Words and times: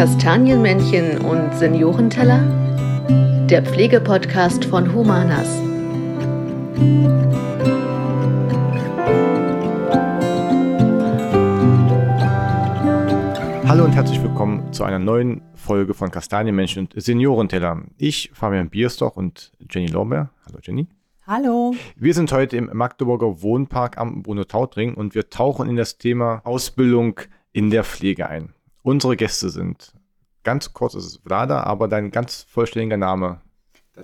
Kastanienmännchen 0.00 1.18
und 1.26 1.54
Seniorenteller? 1.58 2.40
Der 3.50 3.62
Pflegepodcast 3.62 4.64
von 4.64 4.94
Humanas. 4.94 5.46
Hallo 13.68 13.84
und 13.84 13.92
herzlich 13.92 14.22
willkommen 14.22 14.72
zu 14.72 14.84
einer 14.84 14.98
neuen 14.98 15.42
Folge 15.52 15.92
von 15.92 16.10
Kastanienmenschen 16.10 16.86
und 16.86 17.02
Seniorenteller. 17.02 17.82
Ich, 17.98 18.30
Fabian 18.32 18.70
Bierstoch 18.70 19.16
und 19.16 19.52
Jenny 19.68 19.88
Lorbeer. 19.88 20.30
Hallo 20.46 20.60
Jenny. 20.62 20.88
Hallo. 21.26 21.74
Wir 21.96 22.14
sind 22.14 22.32
heute 22.32 22.56
im 22.56 22.70
Magdeburger 22.72 23.42
Wohnpark 23.42 23.98
am 23.98 24.22
Bruno 24.22 24.44
Tautring 24.44 24.94
und 24.94 25.14
wir 25.14 25.28
tauchen 25.28 25.68
in 25.68 25.76
das 25.76 25.98
Thema 25.98 26.40
Ausbildung 26.44 27.20
in 27.52 27.68
der 27.68 27.84
Pflege 27.84 28.30
ein 28.30 28.54
unsere 28.82 29.16
Gäste 29.16 29.50
sind. 29.50 29.92
Ganz 30.42 30.72
kurz 30.72 30.94
ist 30.94 31.04
es 31.04 31.16
Vlada, 31.16 31.64
aber 31.64 31.88
dein 31.88 32.10
ganz 32.10 32.46
vollständiger 32.48 32.96
Name. 32.96 33.40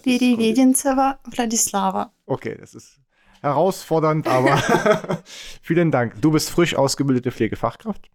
Vidi 0.03 0.39
Vedinceva 0.39 1.19
Vladislava. 1.31 2.13
Okay, 2.27 2.57
das 2.61 2.75
ist 2.75 3.01
herausfordernd, 3.41 4.29
aber 4.29 4.59
vielen 5.63 5.91
Dank. 5.91 6.21
Du 6.21 6.33
bist 6.33 6.51
frisch 6.51 6.75
ausgebildete 6.75 7.31
Pflegefachkraft 7.31 8.11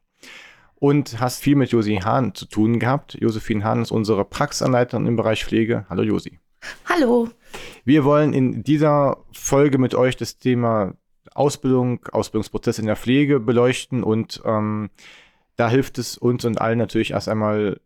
und 0.75 1.19
hast 1.19 1.41
viel 1.41 1.55
mit 1.55 1.71
Josi 1.71 2.01
Hahn 2.03 2.35
zu 2.35 2.45
tun 2.45 2.79
gehabt. 2.79 3.17
Josephine 3.19 3.63
Hahn 3.63 3.81
ist 3.81 3.91
unsere 3.91 4.25
Praxisanleiterin 4.25 5.07
im 5.07 5.15
Bereich 5.15 5.45
Pflege. 5.45 5.85
Hallo 5.89 6.03
Josi. 6.03 6.39
Hallo. 6.85 7.29
Wir 7.85 8.03
wollen 8.03 8.33
in 8.33 8.63
dieser 8.63 9.17
Folge 9.31 9.77
mit 9.77 9.95
euch 9.95 10.15
das 10.15 10.37
Thema 10.37 10.93
Ausbildung, 11.33 12.05
Ausbildungsprozess 12.11 12.79
in 12.79 12.85
der 12.85 12.95
Pflege 12.95 13.39
beleuchten 13.39 14.03
und 14.03 14.41
ähm, 14.45 14.89
da 15.55 15.69
hilft 15.69 15.97
es 15.97 16.17
uns 16.17 16.45
und 16.45 16.59
allen 16.59 16.77
natürlich 16.77 17.11
erst 17.11 17.29
einmal 17.29 17.79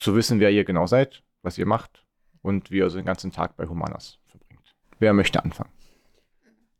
zu 0.00 0.14
wissen, 0.14 0.40
wer 0.40 0.50
ihr 0.50 0.64
genau 0.64 0.86
seid, 0.86 1.22
was 1.42 1.58
ihr 1.58 1.66
macht 1.66 2.04
und 2.42 2.70
wie 2.70 2.78
ihr 2.78 2.90
so 2.90 2.96
den 2.96 3.06
ganzen 3.06 3.32
Tag 3.32 3.56
bei 3.56 3.66
Humanas 3.66 4.18
verbringt. 4.26 4.74
Wer 4.98 5.12
möchte 5.12 5.44
anfangen? 5.44 5.70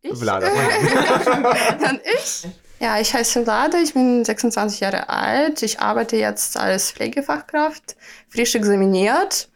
Ich? 0.00 0.18
Vlada. 0.18 0.48
Dann 1.80 2.00
ich? 2.18 2.48
Ja, 2.80 2.98
ich 2.98 3.14
heiße 3.14 3.44
Vlada, 3.44 3.78
ich 3.78 3.94
bin 3.94 4.24
26 4.24 4.80
Jahre 4.80 5.08
alt. 5.08 5.62
Ich 5.62 5.78
arbeite 5.78 6.16
jetzt 6.16 6.56
als 6.56 6.90
Pflegefachkraft, 6.90 7.96
frisch 8.28 8.56
examiniert. 8.56 9.48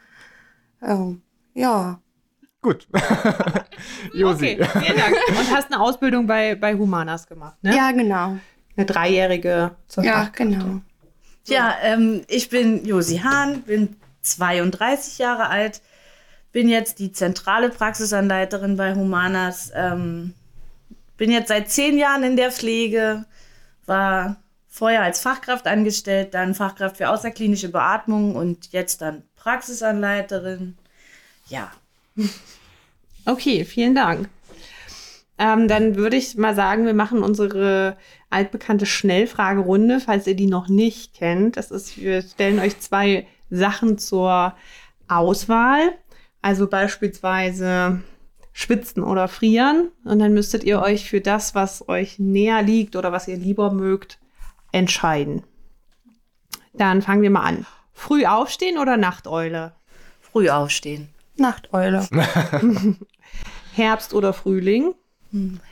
Ähm, 0.80 1.22
ja, 1.54 2.00
Gut. 2.66 2.88
Josi. 4.12 4.58
Okay, 4.60 4.68
vielen 4.82 4.98
Dank. 4.98 5.14
Und 5.28 5.54
hast 5.54 5.72
eine 5.72 5.80
Ausbildung 5.80 6.26
bei, 6.26 6.56
bei 6.56 6.74
Humanas 6.74 7.24
gemacht, 7.24 7.56
ne? 7.62 7.76
ja, 7.76 7.92
genau. 7.92 8.38
Eine 8.76 8.86
dreijährige 8.86 9.76
zur 9.88 10.04
Ja, 10.04 10.12
Fachkraft. 10.24 10.36
genau. 10.36 10.80
Ja, 11.46 11.76
ähm, 11.82 12.22
ich 12.28 12.48
bin 12.48 12.84
Josi 12.84 13.18
Hahn, 13.18 13.62
bin 13.62 13.96
32 14.22 15.18
Jahre 15.18 15.48
alt, 15.48 15.80
bin 16.52 16.68
jetzt 16.68 16.98
die 16.98 17.12
zentrale 17.12 17.70
Praxisanleiterin 17.70 18.76
bei 18.76 18.94
Humanas, 18.94 19.70
ähm, 19.74 20.34
bin 21.16 21.30
jetzt 21.30 21.48
seit 21.48 21.70
zehn 21.70 21.98
Jahren 21.98 22.24
in 22.24 22.36
der 22.36 22.50
Pflege, 22.50 23.24
war 23.86 24.36
vorher 24.68 25.02
als 25.02 25.20
Fachkraft 25.20 25.66
angestellt, 25.66 26.34
dann 26.34 26.54
Fachkraft 26.54 26.96
für 26.96 27.08
außerklinische 27.10 27.70
Beatmung 27.70 28.34
und 28.34 28.72
jetzt 28.72 29.00
dann 29.00 29.22
Praxisanleiterin. 29.36 30.76
Ja, 31.48 31.70
Okay, 33.24 33.64
vielen 33.64 33.94
Dank. 33.94 34.28
Ähm, 35.38 35.68
dann 35.68 35.96
würde 35.96 36.16
ich 36.16 36.36
mal 36.36 36.54
sagen, 36.54 36.86
wir 36.86 36.94
machen 36.94 37.22
unsere 37.22 37.96
altbekannte 38.36 38.86
Schnellfragerunde, 38.86 40.00
falls 40.00 40.26
ihr 40.26 40.36
die 40.36 40.46
noch 40.46 40.68
nicht 40.68 41.14
kennt. 41.14 41.56
Das 41.56 41.70
ist, 41.70 41.98
wir 41.98 42.22
stellen 42.22 42.60
euch 42.60 42.78
zwei 42.80 43.26
Sachen 43.50 43.98
zur 43.98 44.54
Auswahl. 45.08 45.92
Also 46.42 46.68
beispielsweise 46.68 48.02
schwitzen 48.52 49.02
oder 49.02 49.28
frieren. 49.28 49.90
Und 50.04 50.18
dann 50.18 50.34
müsstet 50.34 50.64
ihr 50.64 50.80
euch 50.80 51.08
für 51.08 51.20
das, 51.20 51.54
was 51.54 51.88
euch 51.88 52.18
näher 52.18 52.62
liegt 52.62 52.96
oder 52.96 53.12
was 53.12 53.28
ihr 53.28 53.36
lieber 53.36 53.72
mögt, 53.72 54.18
entscheiden. 54.72 55.42
Dann 56.72 57.02
fangen 57.02 57.22
wir 57.22 57.30
mal 57.30 57.42
an. 57.42 57.66
Früh 57.92 58.26
aufstehen 58.26 58.78
oder 58.78 58.96
Nachteule? 58.96 59.72
früh 60.36 60.50
aufstehen. 60.50 61.08
Nachteule. 61.38 62.06
Herbst 63.72 64.12
oder 64.12 64.34
Frühling? 64.34 64.94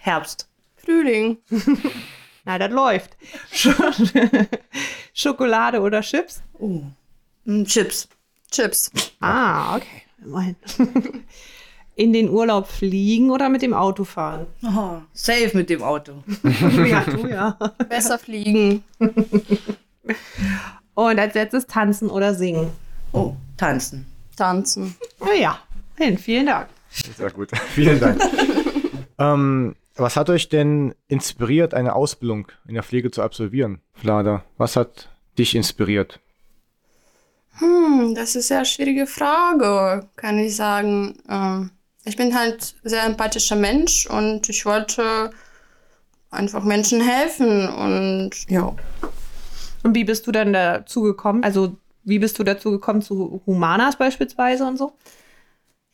Herbst. 0.00 0.48
Frühling. 0.74 1.36
Na, 2.44 2.58
das 2.58 2.70
läuft. 2.70 3.16
Sch- 3.52 4.46
Schokolade 5.14 5.80
oder 5.80 6.00
Chips? 6.02 6.42
Mm, 6.60 7.64
Chips. 7.64 8.08
Chips. 8.50 8.90
Ah, 9.20 9.76
okay. 9.76 10.02
Immerhin. 10.24 10.56
In 11.96 12.12
den 12.12 12.28
Urlaub 12.28 12.66
fliegen 12.66 13.30
oder 13.30 13.48
mit 13.48 13.62
dem 13.62 13.72
Auto 13.72 14.02
fahren? 14.02 14.46
Oh, 14.64 14.96
safe 15.12 15.52
mit 15.54 15.70
dem 15.70 15.80
Auto. 15.82 16.24
ja, 16.42 17.00
du 17.04 17.28
ja. 17.28 17.50
Besser 17.88 18.18
fliegen. 18.18 18.82
Und 20.94 21.18
als 21.18 21.34
letztes 21.34 21.66
tanzen 21.68 22.10
oder 22.10 22.34
singen. 22.34 22.70
Oh, 23.12 23.34
tanzen. 23.56 24.06
Tanzen. 24.36 24.96
Na 25.20 25.34
ja, 25.34 25.58
hin, 25.96 26.18
vielen 26.18 26.46
Dank. 26.46 26.66
Sehr 26.90 27.30
gut. 27.30 27.50
Vielen 27.74 28.00
Dank. 28.00 28.20
ähm, 29.18 29.76
was 29.96 30.16
hat 30.16 30.30
euch 30.30 30.48
denn 30.48 30.94
inspiriert, 31.08 31.74
eine 31.74 31.94
Ausbildung 31.94 32.48
in 32.66 32.74
der 32.74 32.82
Pflege 32.82 33.10
zu 33.10 33.22
absolvieren, 33.22 33.80
Vlada? 33.92 34.44
Was 34.56 34.76
hat 34.76 35.08
dich 35.38 35.54
inspiriert? 35.54 36.20
Hm, 37.58 38.14
das 38.14 38.30
ist 38.30 38.36
eine 38.36 38.42
sehr 38.42 38.64
schwierige 38.64 39.06
Frage, 39.06 40.08
kann 40.16 40.38
ich 40.38 40.56
sagen. 40.56 41.16
Ähm, 41.28 41.70
ich 42.04 42.16
bin 42.16 42.36
halt 42.36 42.74
sehr 42.82 43.04
empathischer 43.04 43.56
Mensch 43.56 44.06
und 44.06 44.48
ich 44.48 44.66
wollte 44.66 45.30
einfach 46.30 46.64
Menschen 46.64 47.00
helfen 47.00 47.68
und 47.68 48.30
ja. 48.48 48.74
Und 49.84 49.94
wie 49.94 50.04
bist 50.04 50.26
du 50.26 50.32
dann 50.32 50.52
dazu 50.52 51.02
gekommen? 51.02 51.44
Also, 51.44 51.76
wie 52.02 52.18
bist 52.18 52.38
du 52.38 52.44
dazu 52.44 52.72
gekommen 52.72 53.02
zu 53.02 53.42
Humanas 53.46 53.96
beispielsweise 53.96 54.66
und 54.66 54.76
so? 54.76 54.92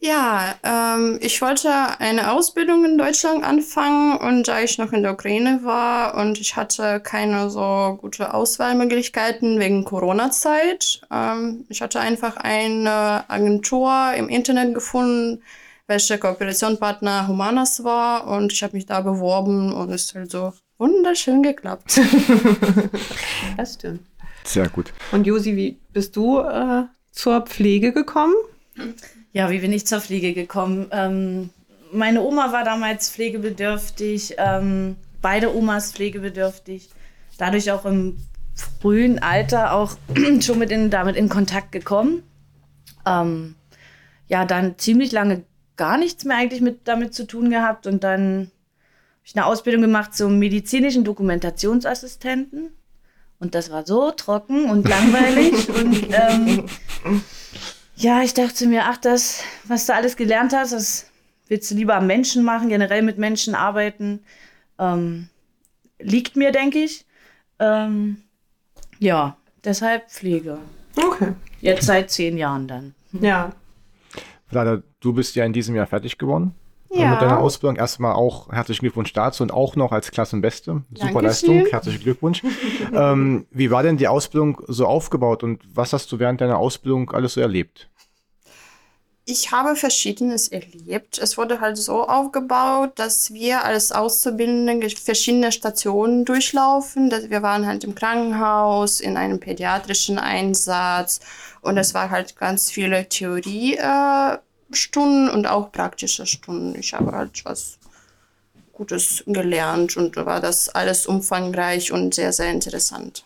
Ja, 0.02 0.54
ähm, 0.62 1.18
ich 1.20 1.42
wollte 1.42 1.70
eine 1.98 2.32
Ausbildung 2.32 2.86
in 2.86 2.96
Deutschland 2.96 3.44
anfangen 3.44 4.16
und 4.16 4.48
da 4.48 4.62
ich 4.62 4.78
noch 4.78 4.94
in 4.94 5.02
der 5.02 5.12
Ukraine 5.12 5.60
war 5.62 6.14
und 6.14 6.40
ich 6.40 6.56
hatte 6.56 7.00
keine 7.00 7.50
so 7.50 7.98
gute 8.00 8.32
Auswahlmöglichkeiten 8.32 9.60
wegen 9.60 9.84
Corona-Zeit. 9.84 11.02
Ähm, 11.10 11.66
ich 11.68 11.82
hatte 11.82 12.00
einfach 12.00 12.38
eine 12.38 13.28
Agentur 13.28 14.14
im 14.16 14.30
Internet 14.30 14.72
gefunden, 14.72 15.42
welche 15.86 16.16
Kooperationspartner 16.16 17.28
Humanas 17.28 17.84
war 17.84 18.26
und 18.26 18.54
ich 18.54 18.62
habe 18.62 18.76
mich 18.76 18.86
da 18.86 19.02
beworben 19.02 19.70
und 19.70 19.90
es 19.90 20.14
hat 20.14 20.30
so 20.30 20.54
wunderschön 20.78 21.42
geklappt. 21.42 22.00
Das 23.58 23.74
stimmt. 23.74 24.00
Sehr 24.44 24.70
gut. 24.70 24.94
Und 25.12 25.26
Josi, 25.26 25.56
wie 25.56 25.78
bist 25.92 26.16
du 26.16 26.38
äh, 26.38 26.84
zur 27.12 27.42
Pflege 27.42 27.92
gekommen? 27.92 28.32
Ja, 29.32 29.50
wie 29.50 29.60
bin 29.60 29.72
ich 29.72 29.86
zur 29.86 30.00
Pflege 30.00 30.32
gekommen? 30.32 30.88
Ähm, 30.90 31.50
meine 31.92 32.22
Oma 32.22 32.52
war 32.52 32.64
damals 32.64 33.10
pflegebedürftig, 33.10 34.34
ähm, 34.38 34.96
beide 35.22 35.54
Omas 35.54 35.92
pflegebedürftig, 35.92 36.90
dadurch 37.38 37.70
auch 37.70 37.84
im 37.84 38.16
frühen 38.54 39.20
Alter 39.20 39.72
auch 39.72 39.96
schon 40.40 40.58
mit 40.58 40.70
in, 40.70 40.90
damit 40.90 41.16
in 41.16 41.28
Kontakt 41.28 41.70
gekommen. 41.72 42.24
Ähm, 43.06 43.54
ja, 44.26 44.44
dann 44.44 44.78
ziemlich 44.78 45.12
lange 45.12 45.44
gar 45.76 45.96
nichts 45.96 46.24
mehr 46.24 46.36
eigentlich 46.36 46.60
mit 46.60 46.80
damit 46.88 47.14
zu 47.14 47.26
tun 47.26 47.50
gehabt 47.50 47.86
und 47.86 48.04
dann 48.04 48.50
habe 49.20 49.24
ich 49.24 49.36
eine 49.36 49.46
Ausbildung 49.46 49.82
gemacht 49.82 50.14
zum 50.14 50.38
medizinischen 50.38 51.04
Dokumentationsassistenten. 51.04 52.70
Und 53.38 53.54
das 53.54 53.70
war 53.70 53.86
so 53.86 54.10
trocken 54.10 54.68
und 54.68 54.86
langweilig. 54.88 55.68
und 55.70 56.08
ähm, 56.12 56.66
ja, 58.00 58.22
ich 58.22 58.34
dachte 58.34 58.66
mir, 58.66 58.84
ach, 58.86 58.96
das, 58.96 59.42
was 59.64 59.86
du 59.86 59.94
alles 59.94 60.16
gelernt 60.16 60.52
hast, 60.54 60.72
das 60.72 61.06
willst 61.48 61.70
du 61.70 61.74
lieber 61.74 61.94
am 61.96 62.06
Menschen 62.06 62.44
machen, 62.44 62.68
generell 62.68 63.02
mit 63.02 63.18
Menschen 63.18 63.54
arbeiten. 63.54 64.20
Ähm, 64.78 65.28
liegt 65.98 66.36
mir, 66.36 66.50
denke 66.52 66.78
ich. 66.78 67.04
Ähm, 67.58 68.22
ja, 68.98 69.36
deshalb 69.64 70.10
Pflege. 70.10 70.58
Okay. 70.96 71.32
Jetzt 71.60 71.86
seit 71.86 72.10
zehn 72.10 72.38
Jahren 72.38 72.66
dann. 72.66 72.94
Ja. 73.12 73.50
Vlada, 74.48 74.82
du 75.00 75.12
bist 75.12 75.36
ja 75.36 75.44
in 75.44 75.52
diesem 75.52 75.74
Jahr 75.76 75.86
fertig 75.86 76.16
geworden. 76.16 76.54
äh, 76.90 77.00
Ja. 77.00 77.10
Mit 77.10 77.20
deiner 77.20 77.38
Ausbildung. 77.38 77.76
Erstmal 77.76 78.14
auch 78.14 78.50
herzlichen 78.50 78.80
Glückwunsch 78.80 79.12
dazu 79.12 79.42
und 79.42 79.52
auch 79.52 79.76
noch 79.76 79.92
als 79.92 80.10
Klassenbeste. 80.10 80.82
Super 80.94 81.20
Dankeschön. 81.20 81.24
Leistung. 81.24 81.66
Herzlichen 81.66 82.02
Glückwunsch. 82.02 82.42
ähm, 82.94 83.46
wie 83.50 83.70
war 83.70 83.82
denn 83.82 83.98
die 83.98 84.08
Ausbildung 84.08 84.60
so 84.68 84.86
aufgebaut 84.86 85.42
und 85.42 85.62
was 85.74 85.92
hast 85.92 86.10
du 86.12 86.18
während 86.18 86.40
deiner 86.40 86.58
Ausbildung 86.58 87.10
alles 87.10 87.34
so 87.34 87.40
erlebt? 87.42 87.89
Ich 89.30 89.52
habe 89.52 89.76
Verschiedenes 89.76 90.48
erlebt. 90.48 91.18
Es 91.18 91.38
wurde 91.38 91.60
halt 91.60 91.78
so 91.78 92.08
aufgebaut, 92.08 92.92
dass 92.96 93.32
wir 93.32 93.64
als 93.64 93.92
Auszubildende 93.92 94.90
verschiedene 94.90 95.52
Stationen 95.52 96.24
durchlaufen. 96.24 97.12
Wir 97.28 97.42
waren 97.42 97.66
halt 97.66 97.84
im 97.84 97.94
Krankenhaus, 97.94 98.98
in 98.98 99.16
einem 99.16 99.38
pädiatrischen 99.38 100.18
Einsatz 100.18 101.20
und 101.60 101.78
es 101.78 101.94
war 101.94 102.10
halt 102.10 102.36
ganz 102.36 102.70
viele 102.70 103.08
Theoriestunden 103.08 105.28
äh, 105.28 105.32
und 105.32 105.46
auch 105.46 105.70
praktische 105.70 106.26
Stunden. 106.26 106.76
Ich 106.78 106.92
habe 106.92 107.12
halt 107.12 107.44
was 107.44 107.78
Gutes 108.72 109.22
gelernt 109.26 109.96
und 109.96 110.16
war 110.16 110.40
das 110.40 110.70
alles 110.70 111.06
umfangreich 111.06 111.92
und 111.92 112.14
sehr, 112.14 112.32
sehr 112.32 112.50
interessant. 112.50 113.24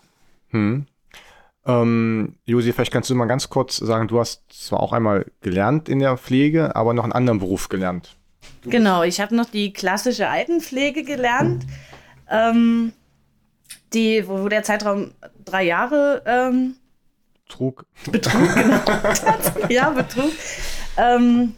Hm. 0.50 0.86
Ähm, 1.66 2.36
Josi, 2.44 2.72
vielleicht 2.72 2.92
kannst 2.92 3.10
du 3.10 3.14
mal 3.14 3.26
ganz 3.26 3.48
kurz 3.48 3.76
sagen, 3.76 4.08
du 4.08 4.20
hast 4.20 4.42
zwar 4.52 4.80
auch 4.80 4.92
einmal 4.92 5.26
gelernt 5.40 5.88
in 5.88 5.98
der 5.98 6.16
Pflege, 6.16 6.76
aber 6.76 6.92
noch 6.92 7.04
einen 7.04 7.12
anderen 7.12 7.38
Beruf 7.38 7.68
gelernt. 7.68 8.16
Du 8.62 8.70
genau, 8.70 9.02
ich 9.02 9.20
habe 9.20 9.34
noch 9.34 9.48
die 9.48 9.72
klassische 9.72 10.28
Altenpflege 10.28 11.04
gelernt, 11.04 11.64
ähm, 12.30 12.92
die, 13.94 14.28
wo 14.28 14.48
der 14.48 14.62
Zeitraum 14.62 15.12
drei 15.44 15.64
Jahre 15.64 16.22
ähm, 16.26 16.76
Betrug. 17.46 17.86
Betrug, 18.10 18.54
genau. 18.54 18.80
ja, 19.68 19.90
Betrug. 19.90 20.32
Ähm, 20.96 21.54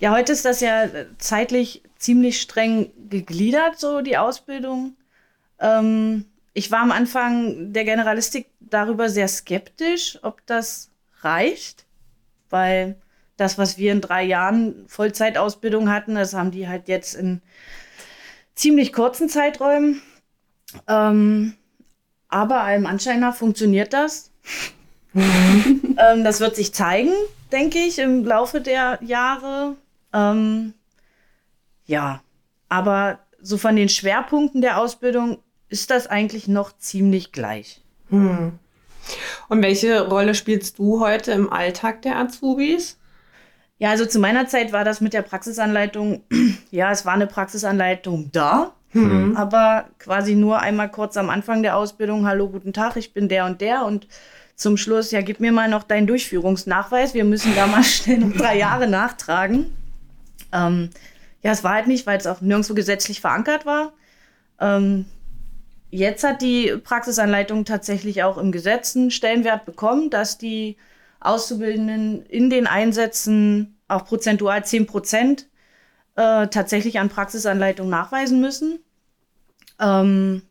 ja, 0.00 0.12
heute 0.12 0.32
ist 0.32 0.44
das 0.44 0.60
ja 0.60 0.86
zeitlich 1.18 1.82
ziemlich 1.96 2.40
streng 2.40 2.90
gegliedert, 3.08 3.78
so 3.78 4.00
die 4.00 4.16
Ausbildung. 4.16 4.96
Ähm, 5.60 6.24
ich 6.58 6.72
war 6.72 6.80
am 6.80 6.90
Anfang 6.90 7.72
der 7.72 7.84
Generalistik 7.84 8.48
darüber 8.58 9.08
sehr 9.08 9.28
skeptisch, 9.28 10.18
ob 10.22 10.44
das 10.46 10.90
reicht, 11.20 11.86
weil 12.50 13.00
das, 13.36 13.58
was 13.58 13.78
wir 13.78 13.92
in 13.92 14.00
drei 14.00 14.24
Jahren 14.24 14.84
Vollzeitausbildung 14.88 15.88
hatten, 15.88 16.16
das 16.16 16.34
haben 16.34 16.50
die 16.50 16.66
halt 16.66 16.88
jetzt 16.88 17.14
in 17.14 17.42
ziemlich 18.56 18.92
kurzen 18.92 19.28
Zeiträumen. 19.28 20.02
Ähm, 20.88 21.54
aber 22.28 22.62
allem 22.62 22.86
Anschein 22.86 23.20
nach 23.20 23.36
funktioniert 23.36 23.92
das. 23.92 24.32
ähm, 25.14 26.24
das 26.24 26.40
wird 26.40 26.56
sich 26.56 26.74
zeigen, 26.74 27.12
denke 27.52 27.78
ich, 27.78 28.00
im 28.00 28.24
Laufe 28.24 28.60
der 28.60 28.98
Jahre. 29.00 29.76
Ähm, 30.12 30.74
ja, 31.86 32.20
aber 32.68 33.20
so 33.40 33.58
von 33.58 33.76
den 33.76 33.88
Schwerpunkten 33.88 34.60
der 34.60 34.80
Ausbildung 34.80 35.38
ist 35.68 35.90
das 35.90 36.06
eigentlich 36.06 36.48
noch 36.48 36.76
ziemlich 36.76 37.32
gleich. 37.32 37.82
Hm. 38.10 38.58
Und 39.48 39.62
welche 39.62 40.06
Rolle 40.08 40.34
spielst 40.34 40.78
du 40.78 41.00
heute 41.00 41.32
im 41.32 41.52
Alltag 41.52 42.02
der 42.02 42.16
Azubis? 42.16 42.98
Ja, 43.78 43.90
also 43.90 44.06
zu 44.06 44.18
meiner 44.18 44.48
Zeit 44.48 44.72
war 44.72 44.84
das 44.84 45.00
mit 45.00 45.12
der 45.12 45.22
Praxisanleitung, 45.22 46.22
ja, 46.70 46.90
es 46.90 47.06
war 47.06 47.14
eine 47.14 47.26
Praxisanleitung 47.26 48.30
da, 48.32 48.72
mhm. 48.92 49.36
aber 49.36 49.86
quasi 49.98 50.34
nur 50.34 50.60
einmal 50.60 50.90
kurz 50.90 51.16
am 51.16 51.30
Anfang 51.30 51.62
der 51.62 51.76
Ausbildung, 51.76 52.26
hallo, 52.26 52.48
guten 52.48 52.72
Tag, 52.72 52.96
ich 52.96 53.12
bin 53.12 53.28
der 53.28 53.46
und 53.46 53.60
der 53.60 53.84
und 53.84 54.08
zum 54.56 54.76
Schluss, 54.76 55.12
ja, 55.12 55.20
gib 55.20 55.38
mir 55.38 55.52
mal 55.52 55.68
noch 55.68 55.84
deinen 55.84 56.08
Durchführungsnachweis, 56.08 57.14
wir 57.14 57.24
müssen 57.24 57.54
da 57.54 57.68
mal 57.68 57.84
schnell 57.84 58.18
noch 58.18 58.36
drei 58.36 58.58
Jahre 58.58 58.88
nachtragen. 58.88 59.72
Ähm, 60.52 60.90
ja, 61.42 61.52
es 61.52 61.62
war 61.62 61.74
halt 61.74 61.86
nicht, 61.86 62.06
weil 62.06 62.18
es 62.18 62.26
auch 62.26 62.40
nirgendwo 62.40 62.74
gesetzlich 62.74 63.20
verankert 63.20 63.64
war. 63.64 63.92
Ähm, 64.60 65.04
Jetzt 65.90 66.22
hat 66.24 66.42
die 66.42 66.76
Praxisanleitung 66.82 67.64
tatsächlich 67.64 68.22
auch 68.22 68.36
im 68.36 68.52
Gesetz 68.52 68.94
einen 68.94 69.10
Stellenwert 69.10 69.64
bekommen, 69.64 70.10
dass 70.10 70.36
die 70.36 70.76
Auszubildenden 71.20 72.24
in 72.26 72.50
den 72.50 72.66
Einsätzen 72.66 73.78
auch 73.88 74.04
prozentual 74.04 74.64
10 74.64 74.86
Prozent 74.86 75.48
äh, 76.16 76.46
tatsächlich 76.48 76.98
an 76.98 77.08
Praxisanleitung 77.08 77.88
nachweisen 77.88 78.40
müssen. 78.40 78.80
Ähm, 79.80 80.42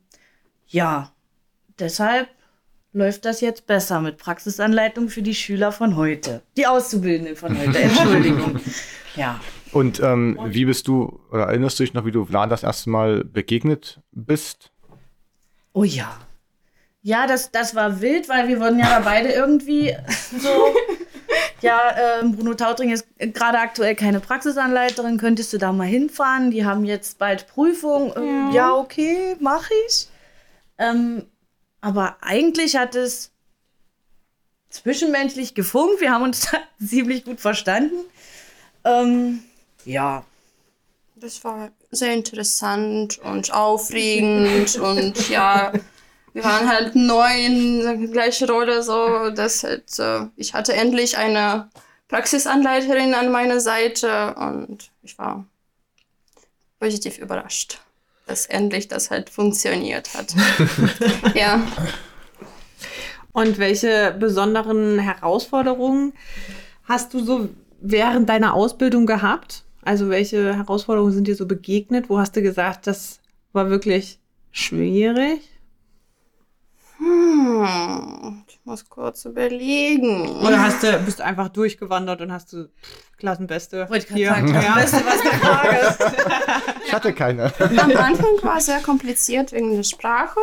ja, 0.68 1.12
deshalb 1.80 2.30
läuft 2.94 3.26
das 3.26 3.42
jetzt 3.42 3.68
besser 3.68 4.02
mit 4.02 4.18
Praxisanleitung 4.18 5.10
für 5.10 5.22
die 5.22 5.36
Schüler 5.36 5.72
von 5.72 5.96
heute. 5.96 6.42
Die 6.58 6.66
Auszubildenden 6.66 7.36
von 7.36 7.58
heute, 7.58 7.78
Entschuldigung. 7.80 8.60
ja. 9.16 9.40
Und 9.72 10.00
ähm, 10.00 10.40
wie 10.46 10.66
bist 10.66 10.88
du, 10.88 11.20
oder 11.32 11.44
erinnerst 11.46 11.80
du 11.80 11.84
dich 11.84 11.94
noch, 11.94 12.06
wie 12.06 12.12
du 12.12 12.26
Vlad 12.26 12.52
das 12.52 12.64
erste 12.64 12.90
Mal 12.90 13.24
begegnet 13.24 14.02
bist? 14.12 14.72
Oh 15.78 15.84
ja. 15.84 16.18
Ja, 17.04 17.28
das, 17.28 17.52
das 17.52 17.76
war 17.76 18.02
wild, 18.02 18.28
weil 18.30 18.48
wir 18.48 18.60
wurden 18.60 18.80
ja 18.80 18.90
da 18.90 19.00
beide 19.02 19.30
irgendwie 19.30 19.96
so. 20.40 20.50
Ja, 21.62 22.20
äh, 22.20 22.24
Bruno 22.24 22.54
Tautring 22.54 22.92
ist 22.92 23.08
gerade 23.18 23.58
aktuell 23.58 23.96
keine 23.96 24.20
Praxisanleiterin. 24.20 25.18
Könntest 25.18 25.52
du 25.52 25.58
da 25.58 25.74
mal 25.74 25.88
hinfahren? 25.88 26.52
Die 26.52 26.64
haben 26.64 26.86
jetzt 26.86 27.18
bald 27.18 27.48
Prüfung. 27.48 28.14
Ähm, 28.16 28.52
ja. 28.52 28.54
ja, 28.54 28.76
okay, 28.76 29.36
mach 29.40 29.68
ich. 29.88 30.08
Ähm, 30.78 31.26
aber 31.82 32.18
eigentlich 32.22 32.78
hat 32.78 32.96
es 32.96 33.32
zwischenmenschlich 34.70 35.56
gefunkt. 35.56 36.00
Wir 36.00 36.12
haben 36.12 36.24
uns 36.24 36.48
ziemlich 36.86 37.26
gut 37.26 37.42
verstanden. 37.42 38.06
Ähm, 38.86 39.44
ja, 39.84 40.24
das 41.20 41.44
war 41.44 41.72
sehr 41.92 42.14
interessant 42.14 43.20
und 43.20 43.54
aufregend 43.54 44.76
und 44.80 45.30
ja, 45.30 45.74
wir 46.34 46.44
waren 46.44 46.68
halt 46.68 46.96
neu 46.96 47.46
in 47.46 47.80
der 47.82 47.96
gleichen 47.96 48.50
Rolle, 48.50 48.84
so 48.84 49.30
dass 49.32 49.64
halt, 49.64 49.98
äh, 50.00 50.28
ich 50.36 50.54
hatte 50.54 50.74
endlich 50.74 51.18
eine 51.18 51.70
Praxisanleiterin 52.08 53.14
an 53.14 53.32
meiner 53.32 53.60
Seite 53.60 54.36
und 54.36 54.92
ich 55.02 55.18
war 55.18 55.46
positiv 56.80 57.18
überrascht, 57.18 57.80
dass 58.28 58.46
endlich 58.46 58.88
das 58.88 59.10
halt 59.10 59.30
funktioniert 59.30 60.14
hat. 60.14 60.36
ja. 61.34 61.62
Und 63.34 63.58
welche 63.58 64.16
besonderen 64.18 65.00
Herausforderungen 65.00 66.14
hast 66.86 67.14
du 67.14 67.24
so 67.24 67.50
während 67.82 68.30
deiner 68.30 68.54
Ausbildung 68.54 69.06
gehabt? 69.06 69.64
Also 69.88 70.10
welche 70.10 70.54
Herausforderungen 70.54 71.14
sind 71.14 71.30
dir 71.30 71.36
so 71.38 71.46
begegnet? 71.46 72.10
Wo 72.10 72.20
hast 72.20 72.36
du 72.36 72.42
gesagt, 72.42 72.88
das 72.88 73.22
war 73.54 73.70
wirklich 73.70 74.20
schwierig? 74.52 75.40
Hm, 76.98 78.44
muss 78.68 78.88
kurz 78.88 79.26
überlegen. 79.26 80.30
Oder 80.42 80.62
hast 80.62 80.84
du, 80.84 81.00
bist 81.00 81.20
du 81.20 81.26
einfach 81.26 81.48
durchgewandert 81.48 82.22
und 82.22 82.32
hast 82.32 82.52
du 82.52 82.70
Klassenbeste? 83.18 83.90
Wollte 83.90 84.06
ich 84.06 84.08
gerade 84.08 84.26
sagen, 84.26 84.54
ja. 84.54 84.76
Beste, 84.76 85.04
was 85.06 85.22
du 85.22 85.30
fragst. 85.30 86.18
Ich 86.86 86.94
hatte 86.94 87.14
keine. 87.14 87.52
Am 87.60 87.98
Anfang 87.98 88.32
war 88.44 88.58
es 88.58 88.66
sehr 88.66 88.82
kompliziert 88.82 89.54
wegen 89.54 89.76
der 89.76 89.84
Sprache. 89.84 90.40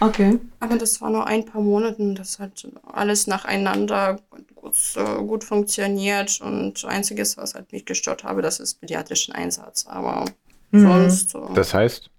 Okay. 0.00 0.38
Aber 0.60 0.76
das 0.76 1.00
war 1.00 1.10
nur 1.10 1.26
ein 1.26 1.44
paar 1.44 1.62
Monate. 1.62 2.14
Das 2.14 2.38
hat 2.38 2.68
alles 2.92 3.26
nacheinander 3.26 4.20
gut, 4.54 4.76
äh, 4.96 5.22
gut 5.24 5.42
funktioniert. 5.42 6.40
Und 6.40 6.84
einziges, 6.84 7.36
was 7.36 7.54
halt 7.54 7.72
mich 7.72 7.86
gestört 7.86 8.22
habe, 8.22 8.42
das 8.42 8.60
ist 8.60 8.80
pädiatrischen 8.80 9.34
Einsatz. 9.34 9.86
Aber 9.86 10.26
mhm. 10.70 10.82
sonst. 10.82 11.34
Äh, 11.34 11.54
das 11.54 11.74
heißt, 11.74 12.10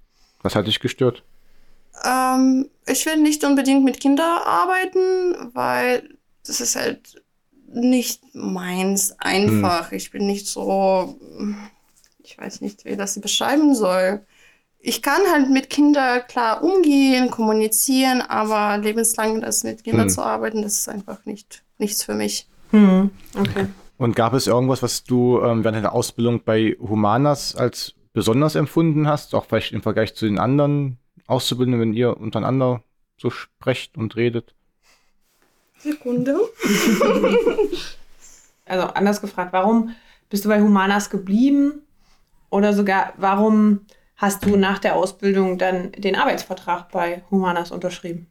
was 0.41 0.55
hat 0.55 0.67
dich 0.67 0.79
gestört? 0.79 1.23
Ähm, 2.03 2.69
ich 2.85 3.05
will 3.05 3.17
nicht 3.17 3.43
unbedingt 3.43 3.83
mit 3.83 3.99
Kindern 3.99 4.39
arbeiten, 4.43 5.53
weil 5.53 6.09
das 6.45 6.61
ist 6.61 6.75
halt 6.75 7.21
nicht 7.73 8.21
meins 8.33 9.15
einfach. 9.19 9.91
Hm. 9.91 9.97
Ich 9.97 10.11
bin 10.11 10.27
nicht 10.27 10.47
so, 10.47 11.17
ich 12.23 12.37
weiß 12.37 12.61
nicht, 12.61 12.85
wie 12.85 12.95
das 12.95 13.19
beschreiben 13.19 13.75
soll. 13.75 14.21
Ich 14.79 15.01
kann 15.01 15.21
halt 15.31 15.49
mit 15.49 15.69
Kindern 15.69 16.21
klar 16.27 16.61
umgehen, 16.61 17.31
kommunizieren, 17.31 18.21
aber 18.21 18.77
lebenslang 18.77 19.39
das 19.39 19.63
mit 19.63 19.83
Kindern 19.83 20.07
hm. 20.07 20.09
zu 20.09 20.21
arbeiten, 20.21 20.61
das 20.61 20.79
ist 20.79 20.89
einfach 20.89 21.25
nicht 21.25 21.63
nichts 21.77 22.03
für 22.03 22.15
mich. 22.15 22.47
Hm. 22.71 23.11
Okay. 23.37 23.67
Und 23.97 24.15
gab 24.15 24.33
es 24.33 24.47
irgendwas, 24.47 24.81
was 24.81 25.03
du 25.03 25.39
ähm, 25.39 25.63
während 25.63 25.77
deiner 25.77 25.93
Ausbildung 25.93 26.41
bei 26.43 26.75
Humanas 26.79 27.55
als 27.55 27.93
besonders 28.13 28.55
empfunden 28.55 29.07
hast, 29.07 29.33
auch 29.35 29.45
vielleicht 29.45 29.71
im 29.71 29.81
Vergleich 29.81 30.15
zu 30.15 30.25
den 30.25 30.39
anderen 30.39 30.97
Auszubildenden, 31.27 31.81
wenn 31.81 31.93
ihr 31.93 32.17
untereinander 32.17 32.83
so 33.17 33.29
sprecht 33.29 33.97
und 33.97 34.15
redet? 34.15 34.53
Sekunde. 35.77 36.35
also 38.65 38.87
anders 38.87 39.21
gefragt, 39.21 39.53
warum 39.53 39.95
bist 40.29 40.45
du 40.45 40.49
bei 40.49 40.61
Humanas 40.61 41.09
geblieben? 41.09 41.81
Oder 42.49 42.73
sogar, 42.73 43.13
warum 43.17 43.81
hast 44.15 44.45
du 44.45 44.55
nach 44.55 44.79
der 44.79 44.95
Ausbildung 44.95 45.57
dann 45.57 45.91
den 45.93 46.15
Arbeitsvertrag 46.15 46.91
bei 46.91 47.23
Humanas 47.31 47.71
unterschrieben? 47.71 48.27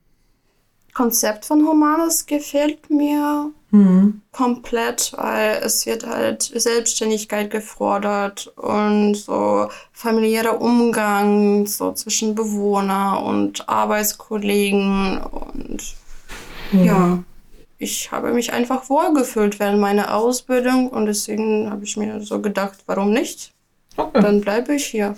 Konzept 0.94 1.46
von 1.46 1.66
Humanas 1.66 2.26
gefällt 2.26 2.90
mir 2.90 3.50
mhm. 3.70 4.20
komplett, 4.30 5.12
weil 5.16 5.60
es 5.64 5.86
wird 5.86 6.06
halt 6.06 6.42
Selbstständigkeit 6.42 7.50
gefordert 7.50 8.52
und 8.56 9.14
so 9.14 9.68
familiärer 9.92 10.60
Umgang 10.60 11.66
so 11.66 11.92
zwischen 11.92 12.34
Bewohner 12.34 13.22
und 13.24 13.68
Arbeitskollegen 13.68 15.18
und 15.18 15.94
mhm. 16.72 16.84
ja, 16.84 17.18
ich 17.78 18.12
habe 18.12 18.32
mich 18.32 18.52
einfach 18.52 18.88
wohlgefühlt 18.90 19.58
während 19.58 19.80
meiner 19.80 20.14
Ausbildung 20.14 20.88
und 20.88 21.06
deswegen 21.06 21.70
habe 21.70 21.84
ich 21.84 21.96
mir 21.96 22.20
so 22.20 22.40
gedacht, 22.40 22.78
warum 22.86 23.12
nicht? 23.12 23.50
Okay. 23.96 24.22
Dann 24.22 24.40
bleibe 24.40 24.74
ich 24.74 24.86
hier. 24.86 25.16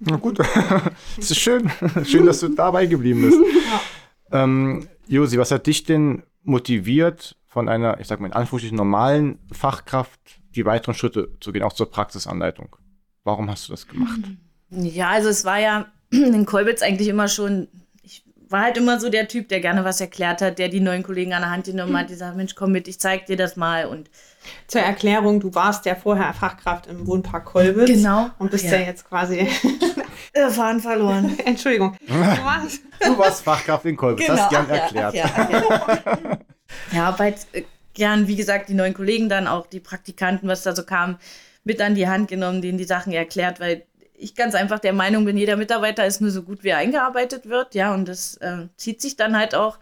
Na 0.00 0.16
gut, 0.16 0.38
das 1.16 1.30
ist 1.30 1.38
schön. 1.38 1.70
schön, 2.04 2.26
dass 2.26 2.40
du 2.40 2.48
dabei 2.48 2.86
geblieben 2.86 3.22
bist. 3.22 3.38
Ähm, 4.32 4.88
Josi, 5.06 5.38
was 5.38 5.50
hat 5.50 5.66
dich 5.66 5.84
denn 5.84 6.22
motiviert, 6.42 7.36
von 7.46 7.68
einer, 7.68 7.98
ich 7.98 8.06
sag 8.06 8.20
mal 8.20 8.26
in 8.26 8.34
Anführungsstrichen, 8.34 8.76
normalen 8.76 9.38
Fachkraft 9.50 10.20
die 10.54 10.64
weiteren 10.64 10.94
Schritte 10.94 11.30
zu 11.40 11.52
gehen, 11.52 11.62
auch 11.62 11.72
zur 11.72 11.90
Praxisanleitung? 11.90 12.76
Warum 13.24 13.50
hast 13.50 13.68
du 13.68 13.72
das 13.72 13.86
gemacht? 13.86 14.20
Ja, 14.70 15.08
also 15.10 15.28
es 15.28 15.44
war 15.44 15.58
ja 15.58 15.86
in 16.10 16.46
Kolbitz 16.46 16.82
eigentlich 16.82 17.08
immer 17.08 17.28
schon, 17.28 17.68
war 18.50 18.62
halt 18.62 18.76
immer 18.76 18.98
so 18.98 19.08
der 19.10 19.28
Typ, 19.28 19.48
der 19.48 19.60
gerne 19.60 19.84
was 19.84 20.00
erklärt 20.00 20.40
hat, 20.40 20.58
der 20.58 20.68
die 20.68 20.80
neuen 20.80 21.02
Kollegen 21.02 21.32
an 21.34 21.42
der 21.42 21.50
Hand 21.50 21.66
genommen 21.66 21.96
hat, 21.96 22.10
die 22.10 22.14
sagt, 22.14 22.36
Mensch, 22.36 22.54
komm 22.54 22.72
mit, 22.72 22.88
ich 22.88 22.98
zeig 22.98 23.26
dir 23.26 23.36
das 23.36 23.56
mal 23.56 23.86
und 23.86 24.10
Zur 24.66 24.80
Erklärung, 24.80 25.40
du 25.40 25.54
warst 25.54 25.84
ja 25.86 25.94
vorher 25.94 26.32
Fachkraft 26.32 26.86
im 26.86 27.06
Wohnpark 27.06 27.44
Kolbitz. 27.44 27.88
Genau. 27.88 28.30
Und 28.38 28.50
bist 28.50 28.64
ja, 28.64 28.72
Ja. 28.72 28.86
jetzt 28.86 29.08
quasi. 29.08 29.48
Fahren 30.50 30.80
verloren. 30.80 31.36
Entschuldigung. 31.44 31.96
Du 32.06 32.14
warst. 32.14 32.80
Du 33.00 33.18
warst 33.18 33.42
Fachkraft 33.42 33.84
in 33.86 33.96
Kolbitz, 33.96 34.26
Genau, 34.26 34.38
hast 34.38 34.50
gern 34.50 34.70
erklärt. 34.70 35.14
ach 35.18 35.50
ja, 35.50 36.18
ja. 36.20 36.38
ja, 36.92 37.10
bei 37.18 37.34
äh, 37.52 37.62
gern, 37.94 38.28
wie 38.28 38.36
gesagt, 38.36 38.68
die 38.68 38.74
neuen 38.74 38.94
Kollegen 38.94 39.28
dann 39.28 39.48
auch, 39.48 39.66
die 39.66 39.80
Praktikanten, 39.80 40.48
was 40.48 40.62
da 40.62 40.74
so 40.76 40.84
kam, 40.84 41.18
mit 41.64 41.80
an 41.80 41.94
die 41.94 42.08
Hand 42.08 42.28
genommen, 42.28 42.62
denen 42.62 42.78
die 42.78 42.84
Sachen 42.84 43.12
erklärt, 43.12 43.58
weil 43.60 43.82
ich 44.18 44.34
ganz 44.34 44.54
einfach 44.54 44.78
der 44.78 44.92
Meinung 44.92 45.24
bin, 45.24 45.36
jeder 45.36 45.56
Mitarbeiter 45.56 46.04
ist 46.04 46.20
nur 46.20 46.30
so 46.30 46.42
gut, 46.42 46.64
wie 46.64 46.68
er 46.68 46.78
eingearbeitet 46.78 47.48
wird, 47.48 47.74
ja, 47.74 47.94
und 47.94 48.08
das 48.08 48.36
äh, 48.38 48.66
zieht 48.76 49.00
sich 49.00 49.16
dann 49.16 49.36
halt 49.36 49.54
auch 49.54 49.78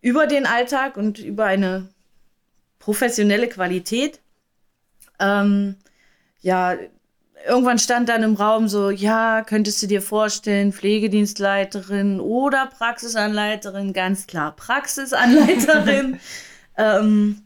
über 0.00 0.26
den 0.26 0.46
Alltag 0.46 0.96
und 0.96 1.18
über 1.18 1.46
eine 1.46 1.88
professionelle 2.78 3.48
Qualität. 3.48 4.20
Ähm, 5.18 5.76
ja, 6.40 6.76
irgendwann 7.46 7.78
stand 7.78 8.08
dann 8.08 8.22
im 8.22 8.34
Raum 8.34 8.68
so, 8.68 8.90
ja, 8.90 9.42
könntest 9.42 9.82
du 9.82 9.86
dir 9.86 10.02
vorstellen, 10.02 10.72
Pflegedienstleiterin 10.72 12.20
oder 12.20 12.66
Praxisanleiterin, 12.66 13.92
ganz 13.92 14.26
klar 14.26 14.54
Praxisanleiterin. 14.54 16.20
ähm, 16.76 17.42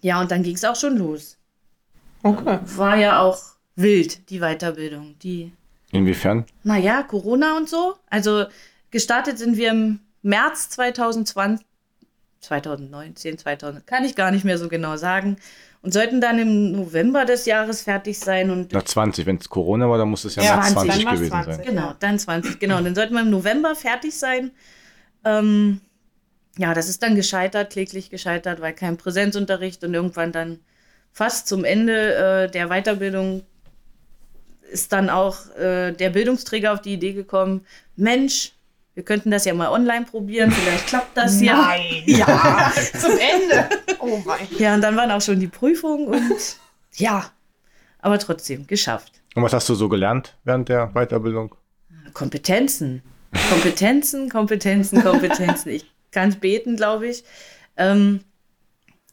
ja, 0.00 0.20
und 0.20 0.30
dann 0.30 0.42
ging 0.42 0.56
es 0.56 0.64
auch 0.64 0.76
schon 0.76 0.96
los. 0.96 1.38
Okay. 2.24 2.58
War 2.76 2.96
ja 2.96 3.20
auch 3.20 3.40
wild, 3.76 4.30
die 4.30 4.40
Weiterbildung. 4.40 5.16
Die, 5.22 5.52
Inwiefern? 5.90 6.44
naja, 6.62 7.02
Corona 7.02 7.56
und 7.56 7.68
so. 7.68 7.94
Also 8.08 8.46
gestartet 8.90 9.38
sind 9.38 9.56
wir 9.56 9.70
im 9.70 10.00
März 10.22 10.70
2020, 10.70 11.66
2019, 12.40 13.38
2000, 13.38 13.86
kann 13.86 14.04
ich 14.04 14.14
gar 14.14 14.30
nicht 14.30 14.44
mehr 14.44 14.58
so 14.58 14.68
genau 14.68 14.96
sagen. 14.96 15.36
Und 15.82 15.92
sollten 15.92 16.20
dann 16.20 16.38
im 16.38 16.72
November 16.72 17.24
des 17.24 17.44
Jahres 17.44 17.82
fertig 17.82 18.16
sein 18.18 18.50
und 18.50 18.72
Na 18.72 18.84
20, 18.84 19.26
wenn 19.26 19.36
es 19.38 19.48
Corona 19.48 19.88
war, 19.90 19.98
dann 19.98 20.10
muss 20.10 20.24
es 20.24 20.36
ja, 20.36 20.44
Ja, 20.44 20.56
März 20.56 20.72
20, 20.72 20.74
20 20.74 20.94
dann 20.94 21.04
war's 21.04 21.18
gewesen 21.18 21.30
20. 21.32 21.54
sein. 21.56 21.64
Genau, 21.66 21.94
dann 21.98 22.18
20, 22.18 22.58
genau. 22.60 22.78
Und 22.78 22.84
dann 22.84 22.94
sollten 22.94 23.14
wir 23.14 23.20
im 23.22 23.30
November 23.30 23.74
fertig 23.74 24.16
sein. 24.16 24.52
Ähm, 25.24 25.80
ja, 26.56 26.72
das 26.74 26.88
ist 26.88 27.02
dann 27.02 27.16
gescheitert, 27.16 27.72
kläglich 27.72 28.10
gescheitert, 28.10 28.60
weil 28.60 28.74
kein 28.74 28.96
Präsenzunterricht 28.96 29.82
und 29.82 29.94
irgendwann 29.94 30.30
dann 30.30 30.60
fast 31.10 31.48
zum 31.48 31.64
Ende 31.64 32.14
äh, 32.14 32.50
der 32.50 32.68
Weiterbildung 32.68 33.42
ist 34.72 34.92
dann 34.92 35.10
auch 35.10 35.54
äh, 35.56 35.92
der 35.92 36.10
Bildungsträger 36.10 36.72
auf 36.72 36.80
die 36.80 36.94
Idee 36.94 37.12
gekommen, 37.12 37.64
Mensch, 37.96 38.52
wir 38.94 39.04
könnten 39.04 39.30
das 39.30 39.44
ja 39.44 39.54
mal 39.54 39.68
online 39.68 40.04
probieren, 40.04 40.50
vielleicht 40.50 40.86
klappt 40.86 41.16
das 41.16 41.40
ja. 41.40 41.56
Nein. 41.56 42.02
Ja. 42.06 42.72
Zum 42.98 43.12
Ende. 43.12 43.68
Oh 44.00 44.20
mein. 44.24 44.46
Ja, 44.58 44.74
und 44.74 44.82
dann 44.82 44.96
waren 44.96 45.10
auch 45.10 45.22
schon 45.22 45.40
die 45.40 45.48
Prüfungen 45.48 46.08
und 46.08 46.56
ja, 46.94 47.30
aber 47.98 48.18
trotzdem 48.18 48.66
geschafft. 48.66 49.12
Und 49.34 49.42
was 49.42 49.52
hast 49.52 49.68
du 49.68 49.74
so 49.74 49.88
gelernt 49.88 50.36
während 50.44 50.68
der 50.68 50.88
Weiterbildung? 50.94 51.54
Kompetenzen. 52.12 53.02
Kompetenzen, 53.48 54.28
Kompetenzen, 54.28 55.02
Kompetenzen. 55.02 55.70
Ich 55.70 55.90
kann 56.10 56.28
es 56.28 56.36
beten, 56.36 56.76
glaube 56.76 57.08
ich. 57.08 57.24
Ähm, 57.78 58.20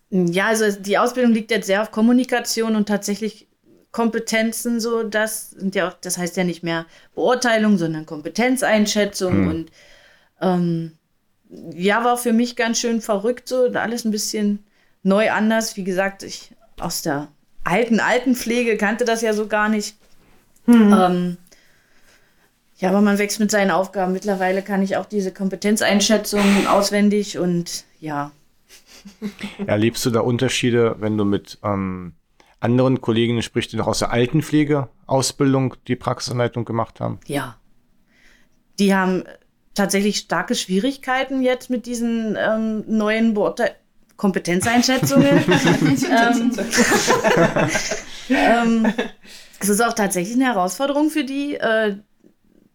ja, 0.10 0.48
also 0.48 0.72
die 0.78 0.98
Ausbildung 0.98 1.34
liegt 1.34 1.52
jetzt 1.52 1.68
sehr 1.68 1.82
auf 1.82 1.92
Kommunikation 1.92 2.76
und 2.76 2.88
tatsächlich 2.88 3.48
Kompetenzen, 3.92 4.80
so 4.80 5.04
das 5.04 5.52
sind 5.52 5.76
ja 5.76 5.90
auch, 5.90 5.94
das 5.94 6.18
heißt 6.18 6.38
ja 6.38 6.44
nicht 6.44 6.64
mehr 6.64 6.86
Beurteilung, 7.16 7.78
sondern 7.78 8.06
Kompetenzeinschätzung 8.06 9.34
Hm. 9.34 9.48
und 9.48 9.72
ähm, 10.42 10.92
ja, 11.74 12.04
war 12.04 12.18
für 12.18 12.34
mich 12.34 12.56
ganz 12.56 12.80
schön 12.80 13.02
verrückt, 13.02 13.48
so 13.48 13.66
alles 13.74 14.06
ein 14.06 14.12
bisschen 14.12 14.64
neu 15.02 15.32
anders. 15.32 15.76
Wie 15.78 15.84
gesagt, 15.84 16.22
ich 16.24 16.52
aus 16.80 17.02
der 17.02 17.28
alten 17.64 18.00
Altenpflege 18.00 18.78
kannte 18.78 19.06
das 19.06 19.22
ja 19.22 19.34
so 19.34 19.48
gar 19.48 19.70
nicht. 19.70 19.96
Ähm, 20.68 21.38
ja, 22.78 22.90
aber 22.90 23.02
man 23.02 23.18
wächst 23.18 23.40
mit 23.40 23.52
seinen 23.52 23.72
Aufgaben. 23.72 24.14
Mittlerweile 24.14 24.62
kann 24.62 24.82
ich 24.82 24.96
auch 24.98 25.06
diese 25.06 25.34
Kompetenzeinschätzung 25.34 26.68
auswendig 26.68 27.38
und 27.38 27.84
ja. 28.00 28.32
Erlebst 29.66 30.06
du 30.06 30.12
da 30.12 30.22
Unterschiede, 30.22 30.96
wenn 31.00 31.18
du 31.18 31.26
mit 31.26 31.58
ähm, 31.64 32.14
anderen 32.60 33.02
Kolleginnen 33.02 33.42
sprichst, 33.42 33.72
die 33.72 33.78
noch 33.78 33.88
aus 33.88 34.00
der 34.00 34.12
Altenpflegeausbildung 34.12 35.76
die 35.88 35.96
Praxisanleitung 35.96 36.66
gemacht 36.66 37.00
haben? 37.00 37.20
Ja. 37.26 37.58
Die 38.80 38.94
haben 38.94 39.24
tatsächlich 39.74 40.18
starke 40.18 40.56
Schwierigkeiten 40.56 41.42
jetzt 41.42 41.70
mit 41.70 41.86
diesen 41.86 42.38
ähm, 42.38 42.84
neuen 42.88 43.34
Beurte 43.34 43.72
Kompetenzeinschätzungen. 44.18 45.44
ähm, 46.12 46.52
ähm, 48.30 48.94
es 49.60 49.70
ist 49.70 49.82
auch 49.82 49.94
tatsächlich 49.94 50.36
eine 50.36 50.46
Herausforderung 50.46 51.10
für 51.10 51.24
die. 51.24 51.56
Äh, 51.56 51.96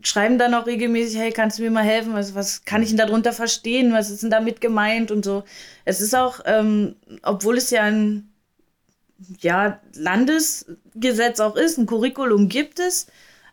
schreiben 0.07 0.39
dann 0.39 0.55
auch 0.55 0.67
regelmäßig, 0.67 1.19
hey, 1.19 1.33
kannst 1.33 1.59
du 1.59 1.63
mir 1.63 1.71
mal 1.71 1.85
helfen? 1.85 2.13
Was, 2.15 2.35
was 2.35 2.65
kann 2.65 2.83
ich 2.83 2.89
denn 2.89 2.99
darunter 2.99 3.33
verstehen? 3.33 3.93
Was 3.93 4.11
ist 4.11 4.23
denn 4.23 4.31
damit 4.31 4.61
gemeint 4.61 5.11
und 5.11 5.25
so? 5.25 5.45
Es 5.85 6.01
ist 6.01 6.15
auch, 6.15 6.41
ähm, 6.45 6.97
obwohl 7.23 7.57
es 7.57 7.71
ja 7.71 7.83
ein 7.85 8.31
ja, 9.41 9.81
Landesgesetz 9.95 11.41
auch 11.41 11.57
ist, 11.57 11.79
ein 11.79 11.87
Curriculum 11.87 12.49
gibt 12.49 12.79
es, 12.79 13.07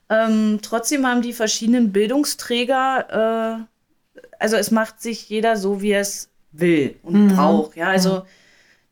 ähm, 0.10 0.60
trotzdem 0.62 1.08
haben 1.08 1.22
die 1.22 1.34
verschiedenen 1.34 1.92
Bildungsträger, 1.92 3.66
äh, 3.66 4.22
also 4.40 4.58
es 4.58 4.72
macht 4.72 5.02
sich 5.02 5.30
jeder 5.30 5.56
so, 5.56 5.82
wie 5.82 5.92
er 5.92 6.02
es 6.02 6.30
will 6.52 6.96
und 7.04 7.30
braucht. 7.30 7.78
Ja, 7.78 7.88
also 7.88 8.24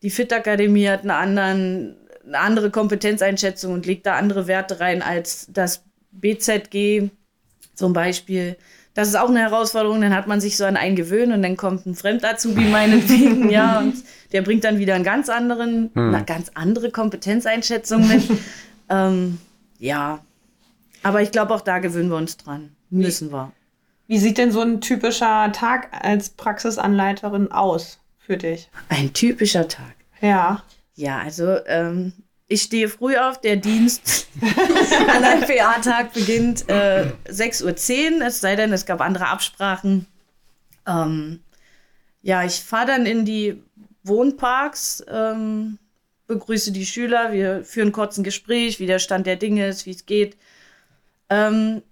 die 0.02 0.10
Fit-Akademie 0.10 0.88
hat 0.88 1.02
eine, 1.02 1.16
anderen, 1.16 1.96
eine 2.26 2.38
andere 2.38 2.70
Kompetenzeinschätzung 2.70 3.74
und 3.74 3.86
legt 3.86 4.06
da 4.06 4.16
andere 4.16 4.46
Werte 4.46 4.80
rein 4.80 5.02
als 5.02 5.46
das 5.50 5.84
BZG 6.12 7.10
zum 7.74 7.92
Beispiel. 7.92 8.56
Das 8.94 9.08
ist 9.08 9.16
auch 9.16 9.28
eine 9.28 9.40
Herausforderung, 9.40 10.00
dann 10.00 10.14
hat 10.14 10.26
man 10.26 10.40
sich 10.40 10.56
so 10.56 10.64
an 10.64 10.76
einen 10.76 10.96
gewöhnt 10.96 11.32
und 11.32 11.42
dann 11.42 11.56
kommt 11.56 11.86
ein 11.86 11.94
Fremdazubi 11.94 12.62
meinetwegen, 12.62 13.48
ja, 13.48 13.78
und 13.80 13.94
der 14.32 14.42
bringt 14.42 14.64
dann 14.64 14.78
wieder 14.78 14.94
einen 14.94 15.04
ganz 15.04 15.28
anderen, 15.28 15.90
eine 15.94 16.24
ganz 16.24 16.50
andere 16.54 16.90
Kompetenzeinschätzung 16.90 18.06
mit. 18.08 18.22
ähm, 18.88 19.38
ja, 19.78 20.20
aber 21.02 21.22
ich 21.22 21.30
glaube, 21.30 21.54
auch 21.54 21.60
da 21.60 21.78
gewöhnen 21.78 22.10
wir 22.10 22.16
uns 22.16 22.36
dran. 22.36 22.76
Müssen 22.90 23.32
wir. 23.32 23.52
Wie 24.06 24.18
sieht 24.18 24.38
denn 24.38 24.50
so 24.50 24.60
ein 24.60 24.80
typischer 24.80 25.52
Tag 25.52 25.88
als 25.92 26.30
Praxisanleiterin 26.30 27.52
aus 27.52 28.00
für 28.18 28.36
dich? 28.36 28.68
Ein 28.88 29.12
typischer 29.12 29.68
Tag. 29.68 29.94
Ja. 30.20 30.64
Ja, 30.94 31.20
also 31.20 31.56
ähm, 31.66 32.12
ich 32.50 32.62
stehe 32.62 32.88
früh 32.88 33.16
auf, 33.16 33.40
der 33.40 33.56
Dienst 33.56 34.26
an 35.08 35.24
einem 35.24 35.42
PA-Tag 35.42 36.12
beginnt 36.12 36.68
äh, 36.68 37.12
6.10 37.28 38.16
Uhr, 38.16 38.26
es 38.26 38.40
sei 38.40 38.56
denn, 38.56 38.72
es 38.72 38.86
gab 38.86 39.00
andere 39.00 39.28
Absprachen. 39.28 40.06
Ähm, 40.84 41.38
ja, 42.22 42.44
ich 42.44 42.56
fahre 42.56 42.88
dann 42.88 43.06
in 43.06 43.24
die 43.24 43.62
Wohnparks, 44.02 45.04
ähm, 45.08 45.78
begrüße 46.26 46.72
die 46.72 46.86
Schüler, 46.86 47.32
wir 47.32 47.64
führen 47.64 47.92
kurz 47.92 48.18
ein 48.18 48.24
Gespräch, 48.24 48.80
wie 48.80 48.86
der 48.86 48.98
Stand 48.98 49.28
der 49.28 49.36
Dinge 49.36 49.68
ist, 49.68 49.86
wie 49.86 49.92
es 49.92 50.04
geht. 50.04 50.36
Ähm, 51.28 51.82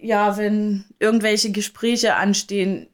ja, 0.00 0.38
wenn 0.38 0.86
irgendwelche 0.98 1.52
Gespräche 1.52 2.16
anstehen, 2.16 2.86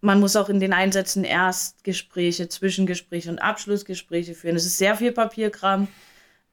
man 0.00 0.18
muss 0.18 0.34
auch 0.34 0.48
in 0.48 0.58
den 0.58 0.72
Einsätzen 0.72 1.22
Erstgespräche, 1.22 2.48
Zwischengespräche 2.48 3.30
und 3.30 3.38
Abschlussgespräche 3.38 4.34
führen. 4.34 4.56
Es 4.56 4.66
ist 4.66 4.78
sehr 4.78 4.96
viel 4.96 5.12
Papierkram. 5.12 5.86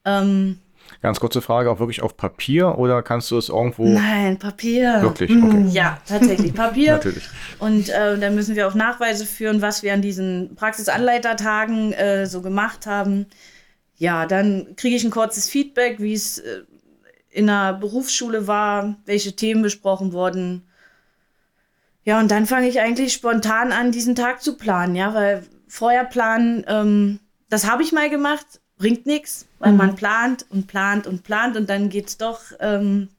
Ähm, 0.08 0.60
Ganz 1.02 1.20
kurze 1.20 1.42
Frage, 1.42 1.70
auch 1.70 1.80
wirklich 1.80 2.02
auf 2.02 2.18
Papier 2.18 2.78
oder 2.80 3.04
kannst 3.04 3.30
du 3.30 3.38
es 3.38 3.50
irgendwo 3.50 3.88
nein, 3.88 4.40
Papier. 4.40 5.02
wirklich? 5.02 5.30
Okay, 5.32 5.66
Ja, 5.70 6.00
tatsächlich 6.08 6.54
Papier. 6.54 6.94
natürlich. 6.94 7.24
Und 7.60 7.90
äh, 7.90 8.18
dann 8.18 8.34
müssen 8.34 8.56
wir 8.56 8.68
auch 8.68 8.74
Nachweise 8.74 9.26
führen, 9.26 9.62
was 9.62 9.84
wir 9.84 9.94
an 9.94 10.02
diesen 10.02 10.56
Praxisanleitertagen 10.56 11.94
äh, 11.94 12.26
so 12.26 12.42
gemacht 12.42 12.88
haben. 12.88 13.28
Ja, 13.98 14.26
dann 14.26 14.76
kriege 14.76 14.96
ich 14.96 15.04
ein 15.04 15.12
kurzes 15.12 15.50
Feedback, 15.50 16.00
wie 16.00 16.14
es 16.14 16.40
äh, 16.40 16.64
in 17.30 17.48
der 17.48 17.74
Berufsschule 17.74 18.48
war, 18.48 18.96
welche 19.06 19.36
Themen 19.36 19.62
besprochen 19.62 20.14
wurden. 20.14 20.64
Ja, 22.04 22.20
und 22.20 22.32
dann 22.32 22.46
fange 22.46 22.70
ich 22.70 22.80
eigentlich 22.80 23.14
spontan 23.14 23.72
an, 23.72 23.92
diesen 23.92 24.16
Tag 24.16 24.42
zu 24.42 24.58
planen, 24.58 24.96
ja, 24.96 25.14
weil 25.14 25.44
vorher 25.68 26.06
planen, 26.06 26.64
ähm, 26.68 27.20
das 27.50 27.70
habe 27.70 27.84
ich 27.84 27.92
mal 27.92 28.10
gemacht, 28.10 28.62
bringt 28.78 29.06
nichts, 29.06 29.48
weil 29.60 29.72
Mhm. 29.72 29.78
man 29.78 29.96
plant 29.96 30.46
und 30.50 30.68
plant 30.68 31.08
und 31.08 31.24
plant 31.24 31.58
und 31.58 31.70
dann 31.70 31.90
geht's 31.90 32.18
doch, 32.18 32.40
ähm, 32.60 33.10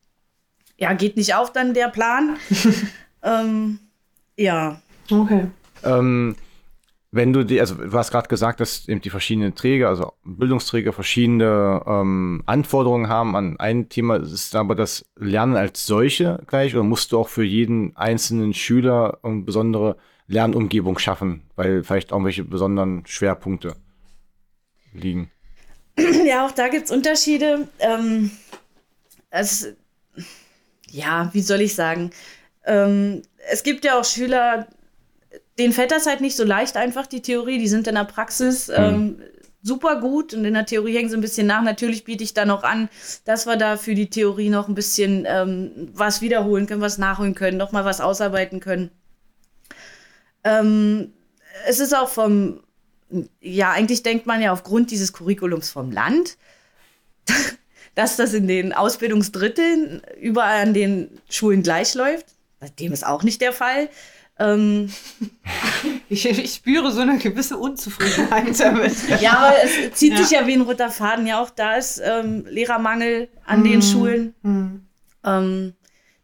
ja, 0.77 0.93
geht 0.93 1.17
nicht 1.17 1.35
auf 1.35 1.53
dann 1.53 1.75
der 1.75 1.89
Plan. 1.89 2.37
ähm, 3.23 3.81
ja. 4.37 4.81
Okay. 5.11 5.49
Ähm, 5.83 6.37
wenn 7.11 7.33
du 7.33 7.45
die, 7.45 7.59
also 7.59 7.75
du 7.75 7.93
hast 7.93 8.11
gerade 8.11 8.29
gesagt, 8.29 8.61
dass 8.61 8.87
eben 8.87 9.01
die 9.01 9.11
verschiedenen 9.11 9.55
Träger, 9.55 9.89
also 9.89 10.13
Bildungsträger, 10.25 10.93
verschiedene 10.93 11.83
ähm, 11.87 12.43
Anforderungen 12.47 13.09
haben 13.09 13.35
an 13.35 13.59
ein 13.59 13.89
Thema. 13.89 14.17
Ist 14.17 14.55
aber 14.55 14.75
das 14.75 15.07
Lernen 15.17 15.57
als 15.57 15.87
solche 15.87 16.43
gleich 16.47 16.75
oder 16.75 16.85
musst 16.85 17.13
du 17.13 17.19
auch 17.19 17.29
für 17.29 17.45
jeden 17.45 17.97
einzelnen 17.97 18.53
Schüler 18.53 19.19
eine 19.23 19.41
besondere 19.43 19.97
Lernumgebung 20.27 20.99
schaffen, 20.99 21.45
weil 21.57 21.83
vielleicht 21.83 22.11
irgendwelche 22.11 22.45
besonderen 22.45 23.05
Schwerpunkte 23.07 23.75
liegen? 24.93 25.31
Ja, 26.25 26.47
auch 26.47 26.53
da 26.53 26.69
gibt's 26.69 26.91
Unterschiede. 26.91 27.69
Ähm, 27.79 28.31
es, 29.31 29.69
ja, 30.91 31.31
wie 31.33 31.43
soll 31.43 31.61
ich 31.61 31.75
sagen? 31.75 32.11
Ähm, 32.65 33.23
es 33.51 33.63
gibt 33.63 33.85
ja 33.85 33.99
auch 33.99 34.05
Schüler, 34.05 34.67
denen 35.59 35.73
fällt 35.73 35.91
das 35.91 36.07
halt 36.07 36.21
nicht 36.21 36.37
so 36.37 36.45
leicht 36.45 36.77
einfach, 36.77 37.07
die 37.07 37.23
Theorie. 37.23 37.59
Die 37.59 37.69
sind 37.69 37.87
in 37.87 37.95
der 37.95 38.05
Praxis 38.05 38.69
ähm, 38.69 39.21
super 39.63 40.01
gut 40.01 40.35
und 40.35 40.45
in 40.45 40.55
der 40.55 40.67
Theorie 40.67 40.97
hängen 40.97 41.11
sie 41.11 41.17
ein 41.17 41.23
bisschen 41.23 41.47
nach. 41.47 41.63
Natürlich 41.63 42.05
biete 42.05 42.25
ich 42.25 42.35
dann 42.35 42.51
auch 42.51 42.63
an, 42.63 42.89
dass 43.25 43.47
wir 43.47 43.57
da 43.57 43.77
für 43.77 43.95
die 43.95 44.11
Theorie 44.11 44.51
noch 44.51 44.69
ein 44.69 44.75
bisschen 44.75 45.27
ähm, 45.29 45.91
was 45.93 46.21
wiederholen 46.21 46.67
können, 46.67 46.81
was 46.81 46.99
nachholen 46.99 47.35
können, 47.35 47.57
noch 47.57 47.73
mal 47.73 47.85
was 47.85 48.01
ausarbeiten 48.01 48.61
können. 48.61 48.91
Ähm, 50.45 51.13
es 51.67 51.81
ist 51.81 51.95
auch 51.95 52.09
vom, 52.09 52.61
ja, 53.41 53.71
eigentlich 53.73 54.03
denkt 54.03 54.27
man 54.27 54.43
ja 54.43 54.53
aufgrund 54.53 54.91
dieses 54.91 55.13
Curriculums 55.13 55.71
vom 55.71 55.91
Land, 55.91 56.37
dass 57.95 58.17
das 58.17 58.35
in 58.35 58.47
den 58.49 58.73
Ausbildungsdritteln 58.73 60.03
überall 60.21 60.63
an 60.63 60.75
den 60.75 61.21
Schulen 61.29 61.63
gleich 61.63 61.95
läuft. 61.95 62.27
Dem 62.79 62.93
ist 62.93 63.07
auch 63.07 63.23
nicht 63.23 63.41
der 63.41 63.53
Fall. 63.53 63.89
Ähm, 64.39 64.93
Ich, 66.11 66.25
ich 66.27 66.55
spüre 66.55 66.91
so 66.91 67.01
eine 67.03 67.19
gewisse 67.19 67.59
Unzufriedenheit 67.59 68.59
damit. 68.59 68.95
ja, 69.21 69.33
aber 69.33 69.55
es 69.63 69.95
zieht 69.99 70.13
Ja. 70.13 70.19
sich 70.19 70.31
ja 70.31 70.47
wie 70.47 70.55
ein 70.55 70.63
roter 70.63 70.91
Faden. 70.91 71.27
Ja, 71.27 71.41
auch 71.43 71.51
da 71.51 71.77
ist 71.77 72.01
ähm, 72.03 72.47
Lehrermangel 72.49 73.29
an 73.45 73.63
den 73.63 73.83
Schulen. 73.83 74.35
Hm. 74.43 74.87
Ähm, 75.25 75.75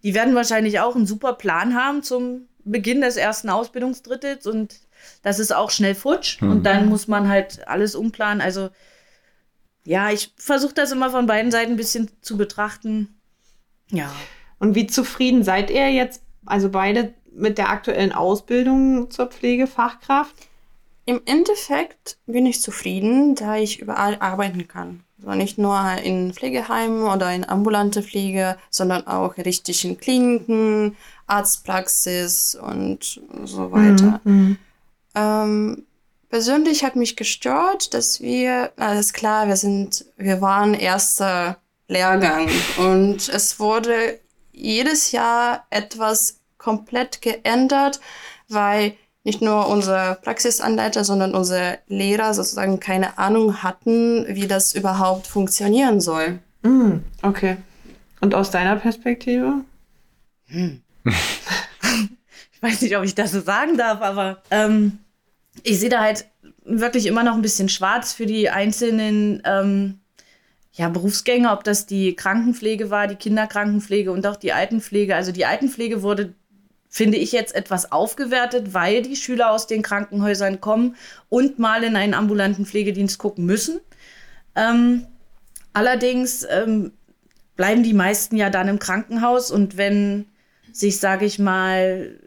die 0.03 0.15
werden 0.15 0.35
wahrscheinlich 0.35 0.81
auch 0.81 0.97
einen 0.97 1.07
super 1.07 1.35
Plan 1.35 1.75
haben 1.75 2.03
zum 2.03 2.49
Beginn 2.65 3.03
des 3.03 3.17
ersten 3.17 3.51
Ausbildungsdrittels 3.51 4.47
und 4.47 4.75
das 5.23 5.39
ist 5.39 5.55
auch 5.55 5.71
schnell 5.71 5.95
futsch 5.95 6.43
und 6.43 6.65
dann 6.65 6.89
muss 6.89 7.09
man 7.09 7.29
halt 7.29 7.67
alles 7.69 7.95
umplanen. 7.95 8.41
Also 8.41 8.71
ja, 9.85 10.11
ich 10.11 10.33
versuche 10.37 10.75
das 10.75 10.93
immer 10.93 11.11
von 11.11 11.27
beiden 11.27 11.51
Seiten 11.51 11.73
ein 11.73 11.77
bisschen 11.77 12.11
zu 12.23 12.37
betrachten. 12.37 13.15
Ja. 13.91 14.11
Und 14.59 14.75
wie 14.75 14.87
zufrieden 14.87 15.45
seid 15.45 15.71
ihr 15.71 15.91
jetzt, 15.91 16.23
also 16.47 16.71
beide 16.71 17.13
mit 17.33 17.59
der 17.59 17.69
aktuellen 17.69 18.13
Ausbildung 18.13 19.11
zur 19.11 19.27
Pflegefachkraft? 19.27 20.35
Im 21.07 21.21
Endeffekt 21.27 22.17
bin 22.27 22.47
ich 22.47 22.63
zufrieden, 22.63 23.35
da 23.35 23.57
ich 23.57 23.81
überall 23.81 24.17
arbeiten 24.21 24.67
kann. 24.69 25.05
Also 25.19 25.37
nicht 25.37 25.59
nur 25.59 25.79
in 26.03 26.33
Pflegeheimen 26.33 27.03
oder 27.03 27.33
in 27.35 27.49
ambulante 27.49 28.03
Pflege, 28.03 28.57
sondern 28.71 29.07
auch 29.07 29.37
richtig 29.37 29.85
in 29.85 29.99
Kliniken, 29.99 30.97
Arztpraxis 31.27 32.55
und 32.55 33.21
so 33.45 33.73
weiter. 33.73 34.21
Mhm. 34.25 34.59
Ähm, 35.15 35.87
persönlich 36.29 36.85
hat 36.85 36.97
mich 36.97 37.17
gestört, 37.17 37.95
dass 37.95 38.21
wir, 38.21 38.73
alles 38.77 39.13
klar, 39.13 39.49
wir 39.49 39.57
sind, 39.57 40.05
wir 40.17 40.41
waren 40.41 40.75
erster 40.75 41.59
Lehrgang 41.89 42.49
und 42.79 43.29
es 43.29 43.61
wurde 43.61 44.19
jedes 44.53 45.13
Jahr 45.13 45.67
etwas 45.71 46.41
komplett 46.59 47.21
geändert, 47.21 48.01
weil 48.49 48.95
nicht 49.23 49.41
nur 49.41 49.69
unsere 49.69 50.19
Praxisanleiter, 50.23 51.05
sondern 51.05 51.35
unsere 51.35 51.79
Lehrer 51.89 52.35
sozusagen 52.35 52.79
keine 52.79 53.19
Ahnung 53.19 53.63
hatten, 53.63 54.27
wie 54.29 54.47
das 54.47 54.75
überhaupt 54.75 55.27
funktionieren 55.27 56.01
soll. 56.01 56.39
Mhm. 56.63 57.05
Okay. 57.23 57.57
Und 58.21 58.35
aus 58.35 58.51
deiner 58.51 58.77
Perspektive? 58.77 59.65
Ich 62.57 62.71
weiß 62.71 62.81
nicht, 62.81 62.97
ob 62.97 63.05
ich 63.05 63.15
das 63.15 63.33
so 63.33 63.43
sagen 63.43 63.77
darf, 63.77 64.01
aber 64.01 64.43
ähm, 64.51 65.01
ich 65.63 65.81
sehe 65.81 65.89
da 65.89 66.01
halt 66.01 66.27
wirklich 66.65 67.07
immer 67.07 67.23
noch 67.23 67.35
ein 67.35 67.43
bisschen 67.43 67.69
schwarz 67.69 68.13
für 68.13 68.27
die 68.27 68.51
einzelnen 68.51 69.43
ähm, 69.45 70.01
ja, 70.73 70.89
Berufsgänge, 70.89 71.53
ob 71.53 71.63
das 71.63 71.87
die 71.87 72.17
Krankenpflege 72.17 72.91
war, 72.91 73.07
die 73.07 73.15
Kinderkrankenpflege 73.15 74.11
und 74.11 74.27
auch 74.27 74.37
die 74.37 74.53
Altenpflege. 74.53 75.15
Also 75.15 75.31
die 75.31 75.47
Altenpflege 75.47 76.03
wurde, 76.03 76.35
finde 76.89 77.19
ich, 77.19 77.33
jetzt 77.33 77.55
etwas 77.55 77.93
aufgewertet, 77.93 78.75
weil 78.75 79.03
die 79.03 79.17
Schüler 79.17 79.53
aus 79.53 79.67
den 79.69 79.83
Krankenhäusern 79.83 80.61
kommen 80.61 80.97
und 81.29 81.59
mal 81.59 81.85
in 81.85 81.95
einen 81.95 82.15
ambulanten 82.15 82.67
Pflegedienst 82.67 83.19
gucken 83.19 83.47
müssen. 83.47 83.79
Ähm, 84.57 85.07
allerdings 85.73 86.45
ähm, 86.51 86.93
bleiben 87.55 87.85
die 87.85 87.95
meisten 87.95 88.37
ja 88.37 88.51
dann 88.51 88.67
im 88.67 88.81
Krankenhaus 88.81 89.53
und 89.53 89.77
wenn 89.77 90.27
sich, 90.73 90.99
sage 90.99 91.25
ich 91.25 91.39
mal, 91.39 92.19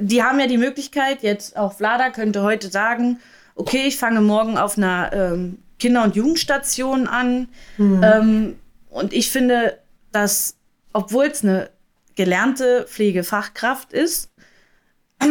die 0.00 0.22
haben 0.22 0.40
ja 0.40 0.46
die 0.46 0.58
Möglichkeit, 0.58 1.22
jetzt 1.22 1.56
auch 1.56 1.74
Vlada 1.74 2.10
könnte 2.10 2.42
heute 2.42 2.70
sagen, 2.70 3.18
okay, 3.54 3.84
ich 3.86 3.96
fange 3.96 4.20
morgen 4.20 4.56
auf 4.56 4.78
einer 4.78 5.12
ähm, 5.12 5.58
Kinder- 5.78 6.04
und 6.04 6.16
Jugendstation 6.16 7.06
an. 7.06 7.48
Ähm, 8.02 8.56
und 8.90 9.12
ich 9.12 9.30
finde, 9.30 9.78
dass, 10.12 10.56
obwohl 10.92 11.26
es 11.26 11.42
eine 11.42 11.70
gelernte 12.14 12.86
Pflegefachkraft 12.88 13.92
ist, 13.92 14.30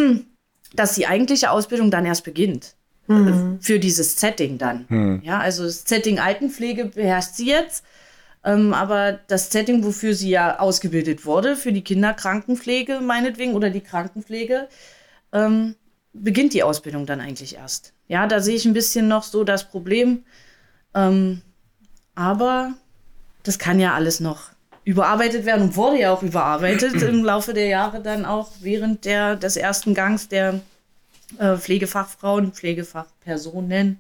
dass 0.74 0.96
die 0.96 1.08
eigentliche 1.08 1.52
Ausbildung 1.52 1.92
dann 1.92 2.06
erst 2.06 2.24
beginnt. 2.24 2.76
Äh, 3.10 3.14
Für 3.60 3.80
dieses 3.80 4.20
Setting 4.20 4.58
dann. 4.58 4.86
Ja, 5.24 5.40
also 5.40 5.64
das 5.64 5.84
Setting 5.84 6.20
Altenpflege 6.20 6.86
beherrscht 6.86 7.34
sie 7.34 7.48
jetzt. 7.48 7.84
Ähm, 8.44 8.74
aber 8.74 9.20
das 9.28 9.52
Setting, 9.52 9.84
wofür 9.84 10.16
sie 10.16 10.30
ja 10.30 10.60
ausgebildet 10.60 11.26
wurde, 11.26 11.56
für 11.56 11.72
die 11.72 11.84
Kinderkrankenpflege 11.84 13.00
meinetwegen 13.02 13.54
oder 13.54 13.70
die 13.70 13.82
Krankenpflege, 13.82 14.68
ähm, 15.32 15.76
beginnt 16.14 16.54
die 16.54 16.64
Ausbildung 16.64 17.06
dann 17.06 17.22
eigentlich 17.22 17.56
erst. 17.56 17.94
Ja, 18.08 18.28
da 18.28 18.40
sehe 18.42 18.56
ich 18.56 18.66
ein 18.66 18.74
bisschen 18.74 19.08
noch 19.08 19.24
so 19.24 19.44
das 19.44 19.70
Problem. 19.70 20.24
Ähm, 20.94 21.42
aber 22.16 22.74
das 23.44 23.60
kann 23.60 23.80
ja 23.80 23.94
alles 23.94 24.20
noch 24.20 24.50
überarbeitet 24.84 25.46
werden 25.46 25.62
und 25.62 25.76
wurde 25.76 26.00
ja 26.00 26.12
auch 26.12 26.24
überarbeitet 26.24 27.02
im 27.02 27.24
Laufe 27.24 27.54
der 27.54 27.68
Jahre 27.68 28.02
dann 28.02 28.26
auch 28.26 28.50
während 28.62 29.06
der, 29.06 29.36
des 29.36 29.56
ersten 29.56 29.94
Gangs 29.94 30.28
der 30.28 30.60
äh, 31.38 31.56
Pflegefachfrauen, 31.58 32.52
Pflegefachpersonen. 32.52 34.00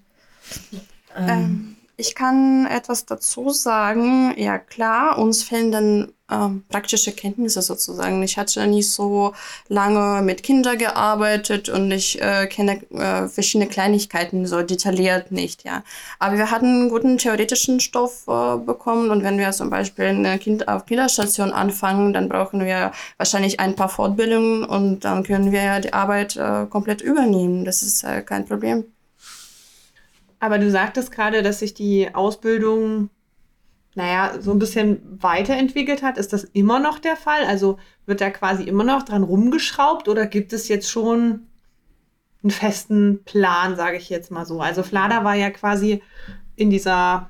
Ähm, 1.16 1.28
Ähm, 1.28 1.76
ich 2.02 2.16
kann 2.16 2.66
etwas 2.66 3.06
dazu 3.06 3.52
sagen. 3.52 4.34
Ja 4.36 4.58
klar, 4.58 5.20
uns 5.20 5.44
fehlen 5.44 5.72
dann 5.72 6.14
ähm, 6.32 6.64
praktische 6.68 7.12
Kenntnisse 7.12 7.62
sozusagen. 7.62 8.24
Ich 8.24 8.38
hatte 8.38 8.66
nicht 8.66 8.90
so 8.90 9.34
lange 9.68 10.24
mit 10.24 10.42
Kindern 10.42 10.80
gearbeitet 10.80 11.70
und 11.70 11.92
ich 11.92 12.20
äh, 12.20 12.48
kenne 12.48 12.82
äh, 12.92 13.28
verschiedene 13.28 13.70
Kleinigkeiten 13.70 14.48
so 14.48 14.64
detailliert 14.64 15.32
nicht, 15.32 15.64
ja. 15.64 15.84
Aber 16.18 16.38
wir 16.38 16.50
hatten 16.50 16.66
einen 16.66 16.90
guten 16.90 17.20
theoretischen 17.20 17.80
Stoff 17.80 18.24
äh, 18.28 18.58
bekommen 18.58 19.12
und 19.12 19.24
wenn 19.24 19.38
wir 19.38 19.52
zum 19.52 19.70
Beispiel 19.70 20.06
eine 20.06 20.40
kind 20.40 20.68
auf 20.68 20.88
Kinderstation 20.88 21.52
anfangen, 21.52 22.14
dann 22.14 22.30
brauchen 22.30 22.66
wir 22.66 22.94
wahrscheinlich 23.18 23.60
ein 23.60 23.76
paar 23.76 23.90
Fortbildungen 23.90 24.64
und 24.64 25.02
dann 25.02 25.24
können 25.24 25.52
wir 25.52 25.64
ja 25.64 25.80
die 25.80 25.94
Arbeit 25.94 26.36
äh, 26.36 26.66
komplett 26.68 27.02
übernehmen. 27.02 27.64
Das 27.64 27.84
ist 27.84 28.04
äh, 28.04 28.22
kein 28.24 28.46
Problem. 28.46 28.86
Aber 30.42 30.58
du 30.58 30.72
sagtest 30.72 31.12
gerade, 31.12 31.44
dass 31.44 31.60
sich 31.60 31.76
die 31.76 32.14
Ausbildung, 32.16 33.12
naja, 33.94 34.42
so 34.42 34.52
ein 34.52 34.58
bisschen 34.58 35.00
weiterentwickelt 35.22 36.02
hat. 36.02 36.18
Ist 36.18 36.34
das 36.34 36.44
immer 36.44 36.80
noch 36.80 36.98
der 36.98 37.16
Fall? 37.16 37.46
Also 37.46 37.78
wird 38.08 38.22
da 38.22 38.32
quasi 38.32 38.64
immer 38.64 38.84
noch 38.84 39.04
dran 39.04 39.22
rumgeschraubt 39.22 40.10
oder 40.10 40.26
gibt 40.26 40.52
es 40.52 40.68
jetzt 40.68 40.90
schon 40.90 41.48
einen 42.42 42.50
festen 42.50 43.24
Plan, 43.24 43.76
sage 43.76 43.98
ich 43.98 44.10
jetzt 44.10 44.32
mal 44.32 44.48
so? 44.48 44.60
Also 44.62 44.82
Flada 44.82 45.24
war 45.24 45.36
ja 45.36 45.52
quasi 45.52 46.02
in 46.56 46.72
dieser 46.72 47.30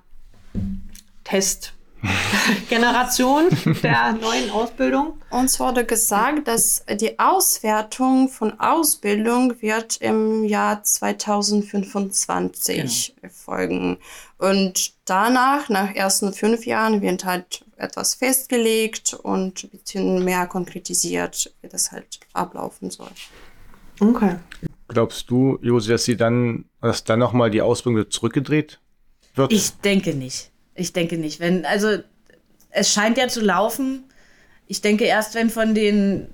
Testgeneration 2.72 3.50
der 3.84 4.14
neuen 4.14 4.50
Ausbildung. 4.52 5.20
Uns 5.30 5.60
wurde 5.60 5.84
gesagt, 5.86 6.48
dass 6.48 6.86
die 6.90 7.20
Auswertung 7.20 8.30
von 8.30 8.58
Ausbildung 8.60 9.62
wird 9.62 9.98
im 9.98 10.46
Jahr 10.46 10.82
2025 10.84 13.16
erfolgen. 13.22 14.00
Und 14.38 14.94
danach, 15.06 15.70
nach 15.70 15.94
ersten 15.94 16.34
fünf 16.34 16.66
Jahren, 16.66 17.02
wird 17.02 17.26
halt 17.26 17.66
etwas 17.78 18.16
festgelegt 18.16 19.14
und 19.14 19.66
ein 19.66 19.70
bisschen 19.70 20.24
mehr 20.24 20.48
konkretisiert, 20.48 21.54
wie 21.62 21.68
das 21.68 21.92
halt 21.92 22.22
ablaufen 22.34 22.90
soll. 22.90 23.12
Okay. 24.00 24.38
Glaubst 24.88 25.30
du, 25.30 25.60
Josi, 25.62 25.92
dass 25.92 26.06
sie 26.06 26.18
dann 26.18 26.66
dass 26.82 27.04
dann 27.04 27.20
nochmal 27.20 27.52
die 27.52 27.62
Ausbildung 27.62 28.10
zurückgedreht 28.10 28.80
wird? 29.36 29.54
Ich 29.54 29.74
denke 29.82 30.16
nicht. 30.16 30.51
Ich 30.76 30.94
denke 30.94 31.18
nicht. 31.18 31.40
Wenn, 31.40 31.66
also 31.66 31.98
es 32.70 32.92
scheint 32.92 33.18
ja 33.18 33.28
zu 33.28 33.42
laufen. 33.42 34.06
Ich 34.68 34.82
denke 34.82 35.06
erst, 35.06 35.36
wenn 35.36 35.50
von 35.50 35.76
den 35.76 36.28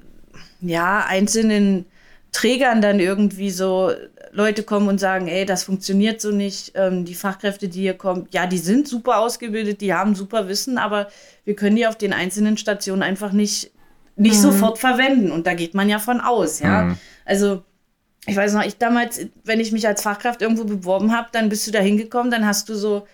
ja, 0.61 1.05
einzelnen 1.07 1.85
Trägern 2.31 2.81
dann 2.81 2.99
irgendwie 2.99 3.51
so 3.51 3.91
Leute 4.31 4.63
kommen 4.63 4.87
und 4.87 4.99
sagen, 4.99 5.27
ey, 5.27 5.45
das 5.45 5.63
funktioniert 5.63 6.21
so 6.21 6.31
nicht. 6.31 6.73
Ähm, 6.75 7.05
die 7.05 7.15
Fachkräfte, 7.15 7.69
die 7.69 7.81
hier 7.81 7.95
kommen, 7.95 8.27
ja, 8.31 8.45
die 8.45 8.57
sind 8.57 8.87
super 8.87 9.17
ausgebildet, 9.17 9.81
die 9.81 9.93
haben 9.93 10.13
super 10.13 10.47
Wissen, 10.47 10.77
aber 10.77 11.07
wir 11.45 11.55
können 11.55 11.75
die 11.75 11.87
auf 11.87 11.95
den 11.95 12.13
einzelnen 12.13 12.57
Stationen 12.57 13.01
einfach 13.01 13.31
nicht, 13.31 13.71
nicht 14.15 14.37
mhm. 14.37 14.41
sofort 14.41 14.77
verwenden. 14.77 15.31
Und 15.31 15.47
da 15.47 15.53
geht 15.53 15.73
man 15.73 15.89
ja 15.89 15.99
von 15.99 16.21
aus, 16.21 16.59
ja. 16.59 16.83
Mhm. 16.83 16.97
Also 17.25 17.63
ich 18.27 18.35
weiß 18.35 18.53
noch, 18.53 18.63
ich 18.63 18.77
damals, 18.77 19.21
wenn 19.45 19.59
ich 19.59 19.71
mich 19.71 19.87
als 19.87 20.01
Fachkraft 20.01 20.41
irgendwo 20.41 20.65
beworben 20.65 21.15
habe, 21.15 21.29
dann 21.31 21.49
bist 21.49 21.65
du 21.65 21.71
da 21.71 21.79
hingekommen, 21.79 22.29
dann 22.29 22.45
hast 22.45 22.67
du 22.69 22.75
so, 22.75 23.07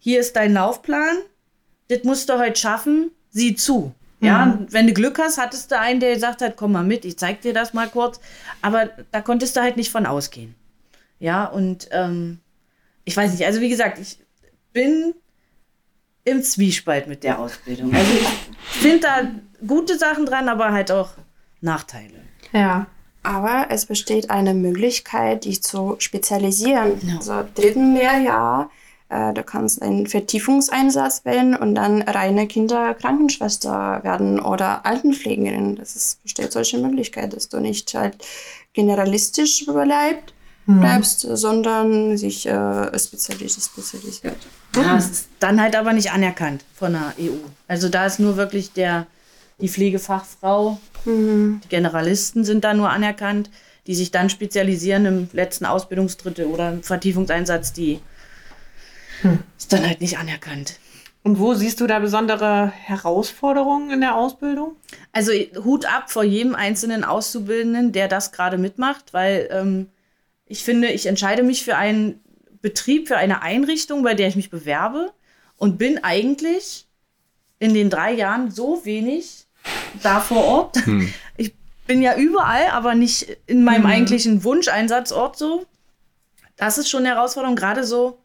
hier 0.00 0.18
ist 0.18 0.34
dein 0.34 0.54
Laufplan, 0.54 1.18
das 1.88 2.02
musst 2.02 2.28
du 2.28 2.38
heute 2.38 2.58
schaffen, 2.58 3.12
sieh 3.30 3.54
zu. 3.54 3.94
Ja, 4.20 4.46
mhm. 4.46 4.66
wenn 4.70 4.86
du 4.86 4.92
Glück 4.92 5.18
hast, 5.18 5.38
hattest 5.38 5.70
du 5.70 5.78
einen, 5.78 6.00
der 6.00 6.14
gesagt 6.14 6.42
hat, 6.42 6.56
komm 6.56 6.72
mal 6.72 6.84
mit, 6.84 7.04
ich 7.04 7.16
zeig 7.16 7.40
dir 7.40 7.54
das 7.54 7.72
mal 7.72 7.88
kurz. 7.88 8.20
Aber 8.60 8.90
da 9.12 9.20
konntest 9.20 9.56
du 9.56 9.60
halt 9.60 9.76
nicht 9.76 9.90
von 9.90 10.04
ausgehen. 10.04 10.54
Ja, 11.18 11.44
und 11.44 11.88
ähm, 11.92 12.40
ich 13.04 13.16
weiß 13.16 13.32
nicht, 13.32 13.46
also 13.46 13.60
wie 13.60 13.68
gesagt, 13.68 13.98
ich 13.98 14.18
bin 14.72 15.14
im 16.24 16.42
Zwiespalt 16.42 17.06
mit 17.06 17.24
der 17.24 17.38
Ausbildung. 17.38 17.94
Also 17.94 18.12
ich 18.12 18.78
finde 18.78 19.00
da 19.00 19.30
gute 19.66 19.98
Sachen 19.98 20.26
dran, 20.26 20.48
aber 20.48 20.72
halt 20.72 20.90
auch 20.90 21.10
Nachteile. 21.60 22.20
Ja. 22.52 22.86
Aber 23.22 23.66
es 23.68 23.86
besteht 23.86 24.30
eine 24.30 24.54
Möglichkeit, 24.54 25.44
dich 25.44 25.62
zu 25.62 25.96
spezialisieren. 25.98 27.00
Ja. 27.06 27.16
Also 27.16 27.44
dritten 27.54 27.94
Lehrjahr, 27.94 28.70
äh, 29.10 29.34
du 29.34 29.42
kannst 29.42 29.82
einen 29.82 30.06
Vertiefungseinsatz 30.06 31.24
wählen 31.24 31.56
und 31.56 31.74
dann 31.74 32.02
reine 32.02 32.46
Kinderkrankenschwester 32.46 34.00
werden 34.04 34.40
oder 34.40 34.86
Altenpflegerin. 34.86 35.76
Das 35.76 35.96
ist, 35.96 36.22
besteht 36.22 36.52
solche 36.52 36.78
Möglichkeit, 36.78 37.32
dass 37.32 37.48
du 37.48 37.58
nicht 37.58 37.92
halt 37.94 38.16
generalistisch 38.72 39.66
bleibst, 39.66 40.32
mhm. 40.66 40.80
bleibst, 40.80 41.20
sondern 41.20 42.16
sich 42.16 42.46
äh, 42.46 42.98
spezialisiert. 42.98 44.36
Ja, 44.76 44.96
es 44.96 45.10
ist 45.10 45.28
dann 45.40 45.60
halt 45.60 45.74
aber 45.74 45.92
nicht 45.92 46.12
anerkannt 46.12 46.64
von 46.74 46.92
der 46.92 47.14
EU. 47.18 47.34
Also 47.66 47.88
da 47.88 48.06
ist 48.06 48.20
nur 48.20 48.36
wirklich 48.36 48.72
der, 48.72 49.08
die 49.60 49.68
Pflegefachfrau, 49.68 50.78
mhm. 51.04 51.60
die 51.64 51.68
Generalisten 51.68 52.44
sind 52.44 52.62
da 52.62 52.74
nur 52.74 52.90
anerkannt, 52.90 53.50
die 53.88 53.96
sich 53.96 54.12
dann 54.12 54.30
spezialisieren 54.30 55.04
im 55.06 55.28
letzten 55.32 55.66
Ausbildungsdrittel 55.66 56.46
oder 56.46 56.74
im 56.74 56.82
Vertiefungseinsatz, 56.84 57.72
die 57.72 57.98
hm. 59.22 59.38
ist 59.58 59.72
dann 59.72 59.86
halt 59.86 60.00
nicht 60.00 60.18
anerkannt. 60.18 60.78
Und 61.22 61.38
wo 61.38 61.52
siehst 61.52 61.80
du 61.80 61.86
da 61.86 61.98
besondere 61.98 62.68
Herausforderungen 62.68 63.90
in 63.90 64.00
der 64.00 64.14
Ausbildung? 64.14 64.76
Also 65.12 65.32
Hut 65.64 65.84
ab 65.84 66.10
vor 66.10 66.24
jedem 66.24 66.54
einzelnen 66.54 67.04
Auszubildenden, 67.04 67.92
der 67.92 68.08
das 68.08 68.32
gerade 68.32 68.56
mitmacht, 68.56 69.12
weil 69.12 69.48
ähm, 69.50 69.88
ich 70.46 70.64
finde, 70.64 70.88
ich 70.88 71.06
entscheide 71.06 71.42
mich 71.42 71.62
für 71.62 71.76
einen 71.76 72.20
Betrieb, 72.62 73.08
für 73.08 73.16
eine 73.16 73.42
Einrichtung, 73.42 74.02
bei 74.02 74.14
der 74.14 74.28
ich 74.28 74.36
mich 74.36 74.50
bewerbe 74.50 75.12
und 75.56 75.76
bin 75.76 76.02
eigentlich 76.02 76.86
in 77.58 77.74
den 77.74 77.90
drei 77.90 78.12
Jahren 78.12 78.50
so 78.50 78.84
wenig 78.84 79.46
da 80.02 80.20
vor 80.20 80.44
Ort. 80.44 80.76
Hm. 80.84 81.12
Ich 81.36 81.54
bin 81.96 82.02
ja 82.02 82.16
überall, 82.16 82.68
aber 82.70 82.94
nicht 82.94 83.36
in 83.46 83.64
meinem 83.64 83.82
hm. 83.82 83.90
eigentlichen 83.90 84.44
Wunscheinsatzort 84.44 85.36
so. 85.36 85.66
Das 86.56 86.78
ist 86.78 86.88
schon 86.88 87.00
eine 87.04 87.16
Herausforderung, 87.16 87.56
gerade 87.56 87.82
so, 87.82 88.20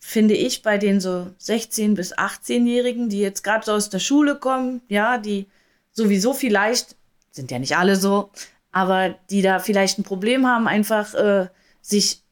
finde 0.00 0.34
ich, 0.34 0.62
bei 0.62 0.78
den 0.78 0.98
so 0.98 1.26
16- 1.40 1.94
bis 1.94 2.16
18-Jährigen, 2.16 3.10
die 3.10 3.20
jetzt 3.20 3.44
gerade 3.44 3.64
so 3.64 3.72
aus 3.72 3.90
der 3.90 3.98
Schule 3.98 4.36
kommen, 4.36 4.80
ja, 4.88 5.18
die 5.18 5.46
sowieso 5.92 6.32
vielleicht, 6.32 6.96
sind 7.30 7.50
ja 7.50 7.58
nicht 7.58 7.76
alle 7.76 7.94
so, 7.94 8.30
aber 8.72 9.14
die 9.28 9.42
da 9.42 9.58
vielleicht 9.58 9.98
ein 9.98 10.04
Problem 10.04 10.46
haben, 10.46 10.66
einfach 10.66 11.14
äh, 11.14 11.48
sich 11.82 12.22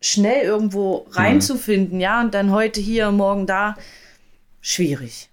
schnell 0.00 0.42
irgendwo 0.42 1.06
reinzufinden, 1.10 1.96
mhm. 1.96 2.00
ja, 2.00 2.20
und 2.20 2.34
dann 2.34 2.50
heute 2.50 2.80
hier, 2.80 3.12
morgen 3.12 3.46
da, 3.46 3.76
schwierig. 4.60 5.28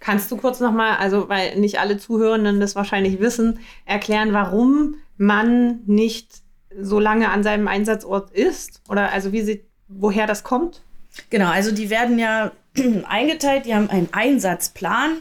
Kannst 0.00 0.30
du 0.32 0.36
kurz 0.36 0.58
nochmal, 0.58 0.96
also 0.96 1.28
weil 1.28 1.56
nicht 1.60 1.78
alle 1.78 1.98
Zuhörenden 1.98 2.58
das 2.58 2.74
wahrscheinlich 2.74 3.20
wissen, 3.20 3.60
erklären, 3.84 4.32
warum 4.32 4.96
man 5.16 5.80
nicht 5.86 6.42
so 6.80 6.98
lange 6.98 7.28
an 7.30 7.42
seinem 7.42 7.68
Einsatzort 7.68 8.32
ist? 8.32 8.80
Oder 8.88 9.12
also 9.12 9.32
wie 9.32 9.42
sie, 9.42 9.64
woher 9.86 10.26
das 10.26 10.42
kommt? 10.42 10.82
Genau, 11.30 11.50
also 11.50 11.72
die 11.72 11.90
werden 11.90 12.18
ja 12.18 12.52
eingeteilt, 13.08 13.66
die 13.66 13.74
haben 13.74 13.90
einen 13.90 14.08
Einsatzplan, 14.12 15.18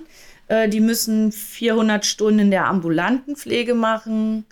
äh, 0.48 0.70
die 0.70 0.80
müssen 0.80 1.32
400 1.32 2.06
Stunden 2.06 2.40
in 2.40 2.52
der 2.52 2.66
ambulanten 2.66 3.36
Pflege 3.36 3.74
machen, 3.74 4.46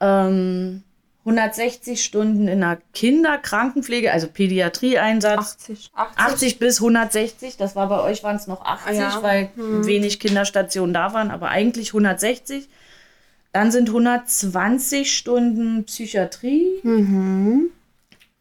ähm, 0.00 0.82
160 1.20 2.02
Stunden 2.02 2.48
in 2.48 2.60
der 2.60 2.78
Kinderkrankenpflege, 2.94 4.10
also 4.10 4.26
Pädiatrieeinsatz. 4.26 5.56
80, 5.60 5.90
80. 5.94 6.18
80 6.18 6.58
bis 6.58 6.80
160, 6.80 7.56
das 7.58 7.76
war 7.76 7.88
bei 7.88 8.00
euch 8.00 8.24
waren 8.24 8.36
es 8.36 8.46
noch 8.46 8.64
80, 8.64 8.98
ja. 8.98 9.22
weil 9.22 9.50
hm. 9.54 9.86
wenig 9.86 10.18
Kinderstationen 10.18 10.94
da 10.94 11.12
waren, 11.12 11.30
aber 11.30 11.50
eigentlich 11.50 11.88
160. 11.88 12.68
Dann 13.52 13.70
sind 13.70 13.88
120 13.88 15.14
Stunden 15.14 15.84
Psychiatrie. 15.84 16.80
Mhm. 16.84 17.70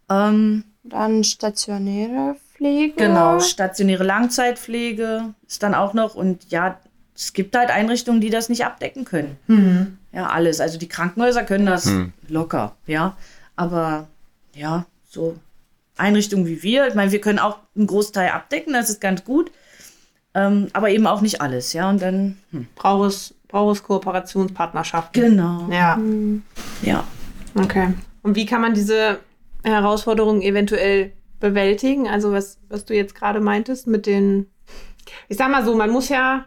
Ähm, 0.10 0.64
dann 0.84 1.24
stationäre 1.24 2.36
Pflege. 2.56 2.94
Genau, 2.96 3.40
stationäre 3.40 4.04
Langzeitpflege 4.04 5.34
ist 5.48 5.64
dann 5.64 5.74
auch 5.76 5.94
noch. 5.94 6.16
Und 6.16 6.50
ja, 6.50 6.80
es 7.16 7.34
gibt 7.34 7.56
halt 7.56 7.70
Einrichtungen, 7.70 8.22
die 8.22 8.30
das 8.30 8.50
nicht 8.50 8.66
abdecken 8.66 9.06
können. 9.06 9.38
Mhm. 9.48 9.98
Ja, 10.12 10.28
alles. 10.28 10.60
Also 10.60 10.78
die 10.78 10.90
Krankenhäuser 10.90 11.44
können 11.44 11.66
das 11.66 11.86
mhm. 11.86 12.14
locker, 12.28 12.76
ja. 12.88 13.16
Aber 13.56 14.08
ja, 14.54 14.86
so 15.08 15.38
Einrichtungen 15.98 16.48
wie 16.48 16.64
wir, 16.64 16.88
ich 16.88 16.96
meine, 16.96 17.12
wir 17.12 17.22
können 17.22 17.40
auch 17.40 17.60
einen 17.76 17.88
Großteil 17.88 18.30
abdecken, 18.30 18.74
das 18.74 18.90
ist 18.90 19.02
ganz 19.02 19.24
gut. 19.24 19.52
Ähm, 20.34 20.68
aber 20.74 20.90
eben 20.90 21.08
auch 21.08 21.22
nicht 21.22 21.42
alles, 21.42 21.74
ja. 21.74 21.90
Und 21.90 22.02
dann 22.02 22.38
hm. 22.52 22.68
braucht 22.76 23.10
es, 23.10 23.34
braucht 23.48 23.78
es 23.78 23.84
Kooperationspartnerschaften. 23.84 25.22
Genau. 25.22 25.68
Ja. 25.72 25.96
Mhm. 25.98 26.44
Ja. 26.84 27.04
Okay. 27.56 27.94
Und 28.22 28.36
wie 28.36 28.46
kann 28.46 28.62
man 28.62 28.74
diese 28.74 29.20
Herausforderungen 29.64 30.42
eventuell 30.42 31.14
bewältigen? 31.40 32.08
Also 32.08 32.32
was, 32.32 32.60
was 32.70 32.86
du 32.86 32.96
jetzt 32.96 33.16
gerade 33.16 33.40
meintest 33.40 33.88
mit 33.88 34.06
den, 34.06 34.48
ich 35.28 35.38
sag 35.38 35.50
mal 35.52 35.66
so, 35.66 35.76
man 35.76 35.90
muss 35.90 36.10
ja 36.10 36.46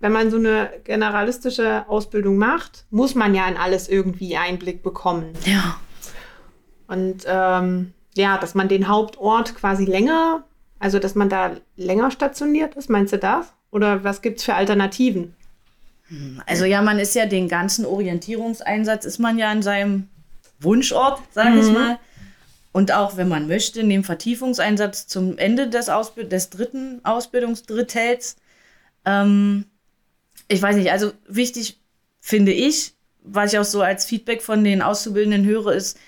wenn 0.00 0.12
man 0.12 0.30
so 0.30 0.36
eine 0.36 0.70
generalistische 0.84 1.88
Ausbildung 1.88 2.36
macht, 2.36 2.84
muss 2.90 3.14
man 3.14 3.34
ja 3.34 3.48
in 3.48 3.56
alles 3.56 3.88
irgendwie 3.88 4.36
Einblick 4.36 4.82
bekommen. 4.82 5.32
Ja. 5.44 5.80
Und 6.86 7.24
ähm, 7.26 7.92
ja, 8.14 8.38
dass 8.38 8.54
man 8.54 8.68
den 8.68 8.88
Hauptort 8.88 9.54
quasi 9.54 9.84
länger, 9.84 10.44
also 10.78 10.98
dass 10.98 11.14
man 11.14 11.28
da 11.28 11.52
länger 11.76 12.10
stationiert 12.10 12.76
ist, 12.76 12.88
meinst 12.88 13.12
du 13.12 13.18
das? 13.18 13.52
Oder 13.70 14.04
was 14.04 14.22
gibt 14.22 14.38
es 14.38 14.44
für 14.44 14.54
Alternativen? 14.54 15.34
Hm, 16.08 16.42
also 16.46 16.64
ja, 16.64 16.80
man 16.80 16.98
ist 16.98 17.14
ja 17.14 17.26
den 17.26 17.48
ganzen 17.48 17.84
Orientierungseinsatz, 17.84 19.04
ist 19.04 19.18
man 19.18 19.36
ja 19.36 19.52
in 19.52 19.62
seinem 19.62 20.08
Wunschort, 20.60 21.20
sage 21.32 21.50
mhm. 21.50 21.60
ich 21.60 21.72
mal. 21.72 21.98
Und 22.78 22.92
auch 22.92 23.16
wenn 23.16 23.26
man 23.26 23.48
möchte, 23.48 23.80
in 23.80 23.90
dem 23.90 24.04
Vertiefungseinsatz 24.04 25.08
zum 25.08 25.36
Ende 25.36 25.68
des, 25.68 25.88
Ausbild 25.88 26.30
des 26.30 26.48
dritten 26.48 27.00
Ausbildungsdrittels, 27.02 28.36
ähm, 29.04 29.64
ich 30.46 30.62
weiß 30.62 30.76
nicht, 30.76 30.92
also 30.92 31.10
wichtig 31.26 31.80
finde 32.20 32.52
ich, 32.52 32.94
was 33.24 33.52
ich 33.52 33.58
auch 33.58 33.64
so 33.64 33.82
als 33.82 34.04
Feedback 34.04 34.42
von 34.42 34.62
den 34.62 34.80
Auszubildenden 34.80 35.44
höre, 35.44 35.72
ist 35.72 35.98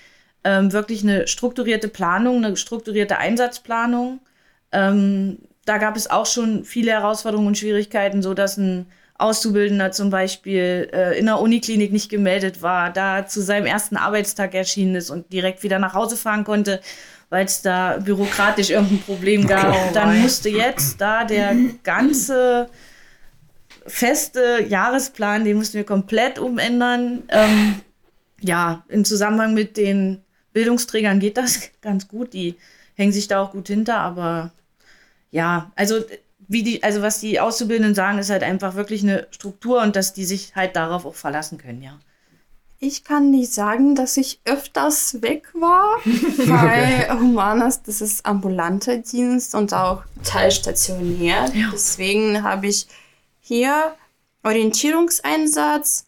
ähm, 0.45 0.71
wirklich 0.71 1.03
eine 1.03 1.27
strukturierte 1.27 1.89
Planung, 1.89 2.37
eine 2.37 2.55
strukturierte 2.55 3.17
Einsatzplanung. 3.17 4.21
Ähm, 4.71 5.39
da 5.65 5.77
gab 5.77 5.97
es 5.97 6.09
auch 6.09 6.25
schon 6.25 6.63
viele 6.63 6.91
Herausforderungen 6.91 7.47
und 7.47 7.57
Schwierigkeiten, 7.57 8.21
so 8.21 8.33
dass 8.33 8.55
ein 8.55 8.85
Auszubildender 9.21 9.91
zum 9.91 10.09
Beispiel 10.09 10.89
äh, 10.93 11.17
in 11.17 11.25
der 11.25 11.39
Uniklinik 11.39 11.91
nicht 11.91 12.09
gemeldet 12.09 12.61
war, 12.61 12.91
da 12.91 13.27
zu 13.27 13.41
seinem 13.41 13.65
ersten 13.65 13.97
Arbeitstag 13.97 14.53
erschienen 14.53 14.95
ist 14.95 15.09
und 15.09 15.31
direkt 15.31 15.63
wieder 15.63 15.79
nach 15.79 15.93
Hause 15.93 16.17
fahren 16.17 16.43
konnte, 16.43 16.81
weil 17.29 17.45
es 17.45 17.61
da 17.61 17.97
bürokratisch 17.97 18.69
irgendein 18.71 19.01
Problem 19.01 19.47
gab. 19.47 19.73
Oh, 19.73 19.93
Dann 19.93 20.21
musste 20.21 20.49
jetzt 20.49 20.99
da 20.99 21.23
der 21.23 21.55
ganze 21.83 22.69
feste 23.85 24.65
Jahresplan, 24.67 25.45
den 25.45 25.57
mussten 25.57 25.77
wir 25.77 25.85
komplett 25.85 26.39
umändern. 26.39 27.23
Ähm, 27.29 27.81
ja, 28.41 28.83
im 28.87 29.05
Zusammenhang 29.05 29.53
mit 29.53 29.77
den 29.77 30.23
Bildungsträgern 30.53 31.19
geht 31.19 31.37
das 31.37 31.69
ganz 31.81 32.07
gut. 32.07 32.33
Die 32.33 32.55
hängen 32.95 33.11
sich 33.11 33.27
da 33.27 33.41
auch 33.41 33.51
gut 33.51 33.67
hinter, 33.67 33.97
aber 33.97 34.51
ja, 35.31 35.71
also 35.75 36.03
wie 36.51 36.63
die, 36.63 36.83
also 36.83 37.01
was 37.01 37.21
die 37.21 37.39
Auszubildenden 37.39 37.95
sagen, 37.95 38.17
ist 38.17 38.29
halt 38.29 38.43
einfach 38.43 38.75
wirklich 38.75 39.03
eine 39.03 39.27
Struktur 39.31 39.81
und 39.81 39.95
dass 39.95 40.13
die 40.13 40.25
sich 40.25 40.53
halt 40.53 40.75
darauf 40.75 41.05
auch 41.05 41.15
verlassen 41.15 41.57
können, 41.57 41.81
ja. 41.81 41.97
Ich 42.83 43.03
kann 43.03 43.29
nicht 43.29 43.53
sagen, 43.53 43.95
dass 43.95 44.17
ich 44.17 44.41
öfters 44.43 45.21
weg 45.21 45.47
war, 45.53 45.97
weil 46.03 47.19
Humanas, 47.19 47.83
das 47.83 48.01
ist 48.01 48.25
ambulanter 48.25 48.97
Dienst 48.97 49.55
und 49.55 49.73
auch 49.73 50.03
teilstationiert. 50.23 51.55
Ja. 51.55 51.69
Deswegen 51.71 52.43
habe 52.43 52.67
ich 52.67 52.87
hier 53.39 53.93
Orientierungseinsatz, 54.43 56.05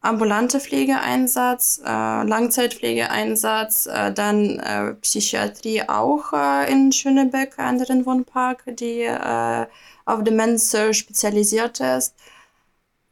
ambulante 0.00 0.60
Pflegeeinsatz, 0.60 1.80
äh, 1.84 1.88
Langzeitpflegeeinsatz, 2.24 3.86
äh, 3.86 4.12
dann 4.12 4.58
äh, 4.58 4.94
Psychiatrie 4.94 5.82
auch 5.88 6.32
äh, 6.32 6.72
in 6.72 6.92
Schönebeck, 6.92 7.58
anderen 7.58 8.06
Wohnpark, 8.06 8.64
die 8.76 9.02
äh, 9.02 9.66
auf 10.06 10.24
Demenz 10.24 10.74
spezialisiert 10.92 11.80
ist. 11.80 12.14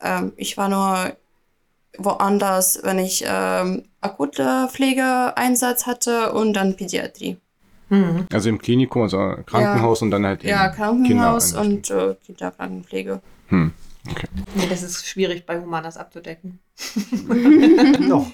Ähm, 0.01 0.33
ich 0.37 0.57
war 0.57 0.68
nur 0.68 1.16
woanders, 1.98 2.81
wenn 2.83 2.98
ich 2.98 3.24
ähm, 3.27 3.85
akute 4.01 4.68
Pflegeeinsatz 4.70 5.87
hatte 5.87 6.33
und 6.33 6.55
dann 6.55 6.77
Pädiatrie. 6.77 7.37
Hm. 7.88 8.27
Also 8.33 8.48
im 8.48 8.59
Klinikum, 8.59 9.03
also 9.03 9.35
Krankenhaus 9.46 10.03
und 10.03 10.11
dann 10.11 10.24
halt 10.24 10.44
Ja, 10.44 10.68
Krankenhaus 10.68 11.55
und 11.55 11.90
äh, 11.90 12.14
Kinderkrankenpflege. 12.24 13.20
Hm. 13.48 13.72
Okay. 14.11 14.26
Nee, 14.54 14.66
das 14.68 14.82
ist 14.82 15.06
schwierig 15.06 15.46
bei 15.46 15.61
Humanas 15.61 15.96
abzudecken. 15.96 16.61
Noch. 18.08 18.30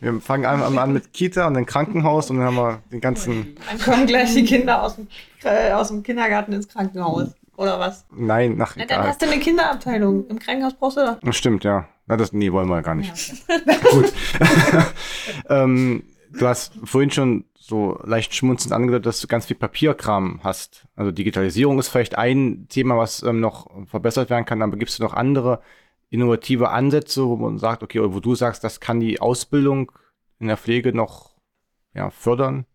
Wir 0.00 0.20
fangen 0.20 0.44
an, 0.44 0.78
an 0.78 0.92
mit 0.92 1.12
Kita 1.12 1.46
und 1.46 1.54
dann 1.54 1.66
Krankenhaus 1.66 2.30
und 2.30 2.38
dann 2.38 2.46
haben 2.46 2.56
wir 2.56 2.82
den 2.92 3.00
ganzen. 3.00 3.56
Dann 3.68 3.78
kommen 3.78 4.06
gleich 4.06 4.34
die 4.34 4.44
Kinder 4.44 4.82
aus 4.82 4.96
dem, 4.96 5.08
äh, 5.44 5.72
aus 5.72 5.88
dem 5.88 6.02
Kindergarten 6.02 6.52
ins 6.52 6.68
Krankenhaus. 6.68 7.34
Oder 7.56 7.78
was? 7.78 8.04
Nein, 8.10 8.56
nach 8.56 8.74
Na, 8.76 8.84
dann 8.84 9.04
hast 9.04 9.22
du 9.22 9.26
eine 9.26 9.38
Kinderabteilung. 9.38 10.26
Im 10.26 10.38
Krankenhaus 10.38 10.74
brauchst 10.74 10.96
du 10.96 11.06
doch. 11.06 11.18
Das 11.22 11.36
stimmt, 11.36 11.64
ja. 11.64 11.88
Na, 12.06 12.16
das, 12.16 12.32
nee, 12.32 12.52
wollen 12.52 12.68
wir 12.68 12.82
gar 12.82 12.94
nicht. 12.96 13.12
Gut. 13.90 14.12
ähm, 15.48 16.04
du 16.32 16.46
hast 16.46 16.72
vorhin 16.84 17.10
schon 17.10 17.44
so 17.66 17.98
leicht 18.04 18.34
schmunzend 18.34 18.74
angedeutet, 18.74 19.06
dass 19.06 19.20
du 19.20 19.26
ganz 19.26 19.46
viel 19.46 19.56
Papierkram 19.56 20.40
hast. 20.44 20.86
Also 20.96 21.10
Digitalisierung 21.10 21.78
ist 21.78 21.88
vielleicht 21.88 22.18
ein 22.18 22.66
Thema, 22.68 22.98
was 22.98 23.22
ähm, 23.22 23.40
noch 23.40 23.70
verbessert 23.86 24.28
werden 24.28 24.44
kann, 24.44 24.60
aber 24.60 24.76
gibst 24.76 24.98
du 24.98 25.02
noch 25.02 25.14
andere 25.14 25.62
innovative 26.10 26.68
Ansätze, 26.68 27.26
wo 27.26 27.36
man 27.36 27.58
sagt, 27.58 27.82
okay, 27.82 28.00
oder 28.00 28.14
wo 28.14 28.20
du 28.20 28.34
sagst, 28.34 28.64
das 28.64 28.80
kann 28.80 29.00
die 29.00 29.18
Ausbildung 29.18 29.90
in 30.38 30.48
der 30.48 30.58
Pflege 30.58 30.92
noch 30.92 31.36
ja, 31.94 32.10
fördern? 32.10 32.66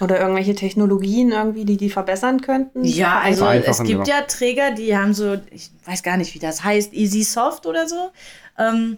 Oder 0.00 0.18
irgendwelche 0.18 0.54
Technologien 0.54 1.32
irgendwie, 1.32 1.66
die 1.66 1.76
die 1.76 1.90
verbessern 1.90 2.40
könnten? 2.40 2.84
Ja, 2.84 3.20
also 3.20 3.44
es 3.44 3.50
Vereinfachen, 3.50 3.86
gibt 3.86 4.08
ja. 4.08 4.20
ja 4.20 4.22
Träger, 4.22 4.70
die 4.70 4.96
haben 4.96 5.12
so, 5.12 5.36
ich 5.50 5.70
weiß 5.84 6.02
gar 6.02 6.16
nicht, 6.16 6.34
wie 6.34 6.38
das 6.38 6.64
heißt, 6.64 6.94
Easy 6.94 7.22
Soft 7.22 7.66
oder 7.66 7.86
so. 7.86 8.10
Ähm, 8.58 8.96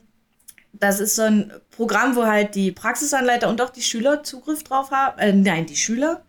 das 0.81 1.01
ist 1.01 1.17
so 1.17 1.23
ein 1.23 1.53
Programm, 1.71 2.17
wo 2.17 2.27
halt 2.27 2.55
die 2.55 2.73
Praxisanleiter 2.73 3.49
und 3.49 3.61
auch 3.61 3.71
die 3.71 3.83
Schüler 3.83 4.23
Zugriff 4.23 4.65
drauf 4.65 4.91
haben. 4.91 5.19
Äh, 5.19 5.33
nein, 5.33 5.67
die 5.67 5.77
Schüler. 5.77 6.23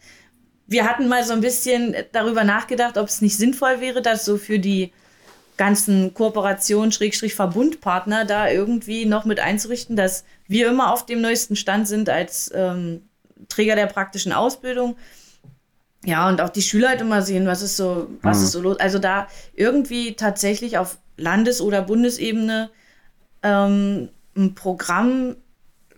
Wir 0.68 0.86
hatten 0.86 1.08
mal 1.08 1.24
so 1.24 1.34
ein 1.34 1.42
bisschen 1.42 1.96
darüber 2.12 2.44
nachgedacht, 2.44 2.98
ob 2.98 3.08
es 3.08 3.22
nicht 3.22 3.38
sinnvoll 3.38 3.82
wäre, 3.82 4.02
das 4.02 4.26
so 4.26 4.38
für 4.38 4.60
die 4.60 4.92
ganzen 5.58 6.14
Kooperation, 6.14 6.92
Schrägstrich 6.92 7.36
Verbundpartner 7.36 8.26
da 8.26 8.50
irgendwie 8.50 9.06
noch 9.06 9.26
mit 9.26 9.40
einzurichten, 9.40 9.96
dass 9.96 10.26
wir 10.48 10.68
immer 10.68 10.92
auf 10.92 11.06
dem 11.06 11.22
neuesten 11.22 11.56
Stand 11.56 11.88
sind 11.88 12.10
als 12.10 12.52
ähm, 12.54 13.08
Träger 13.48 13.76
der 13.76 13.86
praktischen 13.86 14.34
Ausbildung. 14.34 14.96
Ja, 16.04 16.28
und 16.28 16.42
auch 16.42 16.50
die 16.50 16.62
Schüler 16.62 16.90
halt 16.90 17.02
immer 17.02 17.22
sehen, 17.22 17.48
was 17.48 17.62
ist 17.62 17.78
so, 17.78 18.08
was 18.22 18.40
Mhm. 18.40 18.44
ist 18.44 18.52
so 18.52 18.62
los. 18.62 18.80
Also 18.80 19.00
da 19.00 19.28
irgendwie 19.54 20.16
tatsächlich 20.16 20.78
auf 20.78 20.98
Landes- 21.18 21.62
oder 21.62 21.82
Bundesebene 21.82 22.70
ähm, 23.44 24.10
ein 24.36 24.56
Programm 24.56 25.36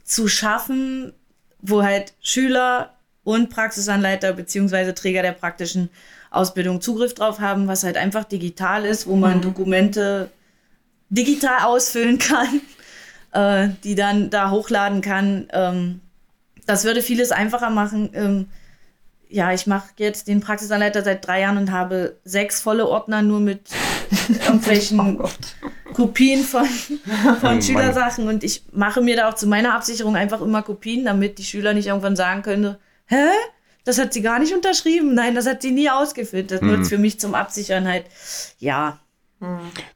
zu 0.03 0.27
schaffen, 0.27 1.13
wo 1.61 1.83
halt 1.83 2.13
Schüler 2.21 2.93
und 3.23 3.49
Praxisanleiter 3.49 4.33
beziehungsweise 4.33 4.93
Träger 4.93 5.21
der 5.21 5.33
praktischen 5.33 5.89
Ausbildung 6.31 6.81
Zugriff 6.81 7.13
drauf 7.13 7.39
haben, 7.39 7.67
was 7.67 7.83
halt 7.83 7.97
einfach 7.97 8.23
digital 8.23 8.85
ist, 8.85 9.07
wo 9.07 9.15
man 9.15 9.41
Dokumente 9.41 10.29
digital 11.09 11.65
ausfüllen 11.65 12.17
kann, 12.19 12.61
äh, 13.31 13.73
die 13.83 13.95
dann 13.95 14.29
da 14.29 14.51
hochladen 14.51 15.01
kann. 15.01 15.47
Ähm, 15.51 16.01
das 16.65 16.83
würde 16.83 17.01
vieles 17.01 17.31
einfacher 17.31 17.69
machen. 17.69 18.09
Ähm, 18.13 18.47
ja, 19.29 19.53
ich 19.53 19.67
mache 19.67 19.89
jetzt 19.97 20.27
den 20.27 20.39
Praxisanleiter 20.39 21.03
seit 21.03 21.25
drei 21.25 21.41
Jahren 21.41 21.57
und 21.57 21.71
habe 21.71 22.15
sechs 22.23 22.61
volle 22.61 22.87
Ordner 22.87 23.21
nur 23.21 23.39
mit 23.39 23.61
irgendwelchen 24.29 25.19
Kopien 25.93 26.43
von, 26.43 26.65
von 26.65 27.41
Mann. 27.41 27.61
Schülersachen 27.61 28.27
und 28.27 28.43
ich 28.43 28.63
mache 28.71 29.01
mir 29.01 29.15
da 29.15 29.29
auch 29.29 29.33
zu 29.35 29.47
meiner 29.47 29.73
Absicherung 29.75 30.15
einfach 30.15 30.41
immer 30.41 30.61
Kopien, 30.61 31.05
damit 31.05 31.37
die 31.37 31.43
Schüler 31.43 31.73
nicht 31.73 31.87
irgendwann 31.87 32.15
sagen 32.15 32.41
können, 32.41 32.75
hä? 33.05 33.25
Das 33.85 33.97
hat 33.99 34.11
sie 34.13 34.21
gar 34.21 34.37
nicht 34.39 34.53
unterschrieben. 34.53 35.13
Nein, 35.15 35.33
das 35.33 35.47
hat 35.47 35.61
sie 35.61 35.71
nie 35.71 35.89
ausgefüllt. 35.89 36.51
Das 36.51 36.61
Mhm. 36.61 36.67
nutzt 36.67 36.89
für 36.89 36.97
mich 36.97 37.19
zum 37.19 37.33
Absichern 37.35 37.87
halt. 37.87 38.05
Ja, 38.59 38.99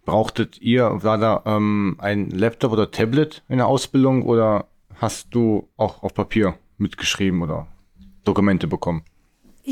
Brauchtet 0.06 0.62
ihr, 0.62 1.04
war 1.04 1.18
da 1.18 1.42
ähm, 1.48 1.96
ein 2.00 2.30
Laptop 2.30 2.72
oder 2.74 2.92
Tablet 2.92 3.42
in 3.50 3.58
der 3.58 3.66
Ausbildung 3.66 4.22
oder 4.24 4.68
hast 5.00 5.30
du 5.32 5.68
auch 5.78 6.04
auf 6.04 6.14
Papier 6.14 6.54
mitgeschrieben 6.78 7.42
oder 7.42 7.66
Dokumente 8.24 8.68
bekommen? 8.68 9.04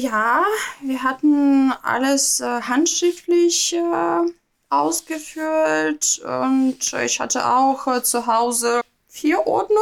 Ja, 0.01 0.45
wir 0.81 1.03
hatten 1.03 1.73
alles 1.83 2.39
äh, 2.39 2.61
handschriftlich 2.61 3.75
äh, 3.75 4.31
ausgefüllt 4.69 6.21
und 6.23 6.93
ich 7.03 7.19
hatte 7.19 7.45
auch 7.45 7.85
äh, 7.85 8.01
zu 8.01 8.25
Hause 8.25 8.79
vier 9.09 9.45
Ordner. 9.45 9.75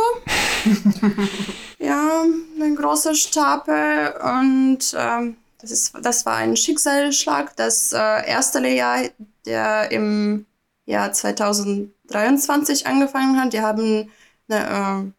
ja, 1.77 2.23
ein 2.59 2.75
großer 2.75 3.13
Stapel 3.13 4.15
und 4.23 4.79
ähm, 4.97 5.37
das, 5.61 5.69
ist, 5.69 5.93
das 6.01 6.25
war 6.25 6.37
ein 6.37 6.57
Schicksalsschlag. 6.57 7.55
Das 7.55 7.93
äh, 7.93 8.27
erste 8.27 8.57
Lehrjahr, 8.57 9.09
der 9.45 9.91
im 9.91 10.47
Jahr 10.87 11.13
2023 11.13 12.87
angefangen 12.87 13.39
hat, 13.39 13.53
die 13.53 13.61
haben 13.61 14.11
eine 14.49 15.09
äh, 15.09 15.11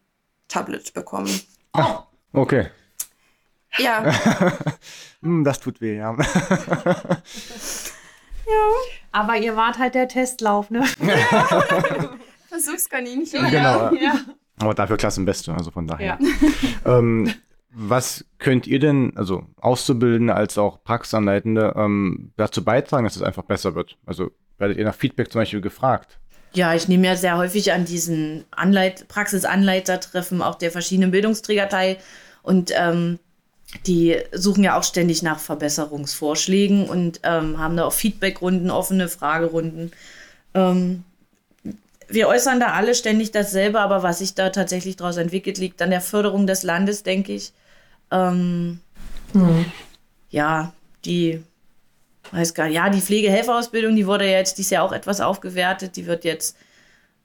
Tablet 0.49 0.93
bekommen. 0.93 1.39
Okay. 2.33 2.69
Ja, 3.79 4.03
Hm, 5.21 5.43
das 5.43 5.59
tut 5.59 5.81
weh, 5.81 5.97
ja. 5.97 6.15
Aber 9.11 9.37
ihr 9.37 9.55
wart 9.55 9.77
halt 9.77 9.95
der 9.95 10.07
Testlauf, 10.07 10.69
ne? 10.69 10.85
Versuchskaninchen. 12.47 13.49
genau. 13.49 13.93
Ja. 13.93 14.19
Aber 14.59 14.73
dafür 14.73 14.97
Klassenbeste, 14.97 15.53
also 15.53 15.71
von 15.71 15.87
daher. 15.87 16.17
Ja. 16.21 16.97
Ähm, 16.99 17.33
was 17.71 18.25
könnt 18.39 18.65
ihr 18.65 18.79
denn, 18.79 19.13
also 19.15 19.43
Auszubildende 19.57 20.35
als 20.35 20.57
auch 20.57 20.83
Praxisanleitende, 20.83 21.73
ähm, 21.75 22.31
dazu 22.37 22.63
beitragen, 22.63 23.03
dass 23.03 23.15
es 23.15 23.21
einfach 23.21 23.43
besser 23.43 23.75
wird? 23.75 23.97
Also 24.05 24.31
werdet 24.57 24.77
ihr 24.77 24.85
nach 24.85 24.95
Feedback 24.95 25.31
zum 25.31 25.41
Beispiel 25.41 25.61
gefragt? 25.61 26.19
Ja, 26.53 26.73
ich 26.73 26.87
nehme 26.87 27.05
ja 27.05 27.15
sehr 27.15 27.37
häufig 27.37 27.71
an 27.73 27.85
diesen 27.85 28.45
Anleit 28.51 29.07
Praxisanleitertreffen 29.07 30.41
auch 30.41 30.55
der 30.55 30.71
verschiedenen 30.71 31.11
Bildungsträger 31.11 31.69
teil 31.69 31.97
und 32.41 32.71
ähm, 32.75 33.19
die 33.85 34.17
suchen 34.31 34.63
ja 34.63 34.77
auch 34.77 34.83
ständig 34.83 35.21
nach 35.21 35.39
Verbesserungsvorschlägen 35.39 36.89
und 36.89 37.19
ähm, 37.23 37.59
haben 37.59 37.77
da 37.77 37.85
auch 37.85 37.93
Feedbackrunden, 37.93 38.71
offene 38.71 39.07
Fragerunden. 39.07 39.91
Ähm, 40.53 41.03
wir 42.07 42.27
äußern 42.27 42.59
da 42.59 42.73
alle 42.73 42.95
ständig 42.95 43.31
dasselbe, 43.31 43.79
aber 43.79 44.01
was 44.01 44.19
sich 44.19 44.33
da 44.33 44.49
tatsächlich 44.49 44.95
daraus 44.95 45.17
entwickelt, 45.17 45.59
liegt 45.59 45.81
an 45.81 45.91
der 45.91 46.01
Förderung 46.01 46.47
des 46.47 46.63
Landes, 46.63 47.03
denke 47.03 47.33
ich. 47.33 47.53
Ähm, 48.11 48.79
Ja, 50.31 50.73
die 51.05 51.43
weiß 52.31 52.53
gar 52.53 52.65
nicht, 52.65 52.75
ja, 52.75 52.89
die 52.89 53.01
Pflegehelferausbildung, 53.01 53.95
die 53.95 54.07
wurde 54.07 54.25
ja 54.25 54.37
jetzt 54.37 54.57
dieses 54.57 54.71
Jahr 54.71 54.83
auch 54.83 54.91
etwas 54.91 55.21
aufgewertet. 55.21 55.95
Die 55.95 56.07
wird 56.07 56.23
jetzt 56.25 56.57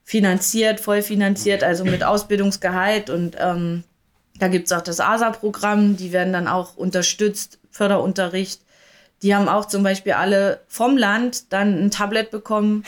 finanziert, 0.05 0.81
voll 0.81 1.03
finanziert, 1.03 1.63
also 1.65 1.85
mit 1.85 2.05
Ausbildungsgehalt. 2.05 3.09
Und 3.09 3.37
ähm, 3.39 3.85
da 4.39 4.49
gibt 4.49 4.67
es 4.67 4.73
auch 4.73 4.83
das 4.83 5.01
ASA-Programm, 5.01 5.97
die 5.97 6.13
werden 6.13 6.33
dann 6.33 6.49
auch 6.49 6.77
unterstützt, 6.77 7.59
Förderunterricht. 7.71 8.61
Die 9.23 9.35
haben 9.35 9.49
auch 9.49 9.67
zum 9.67 9.83
Beispiel 9.83 10.13
alle 10.13 10.61
vom 10.69 10.97
Land 10.97 11.53
dann 11.53 11.87
ein 11.87 11.91
Tablet 11.91 12.31
bekommen. 12.31 12.85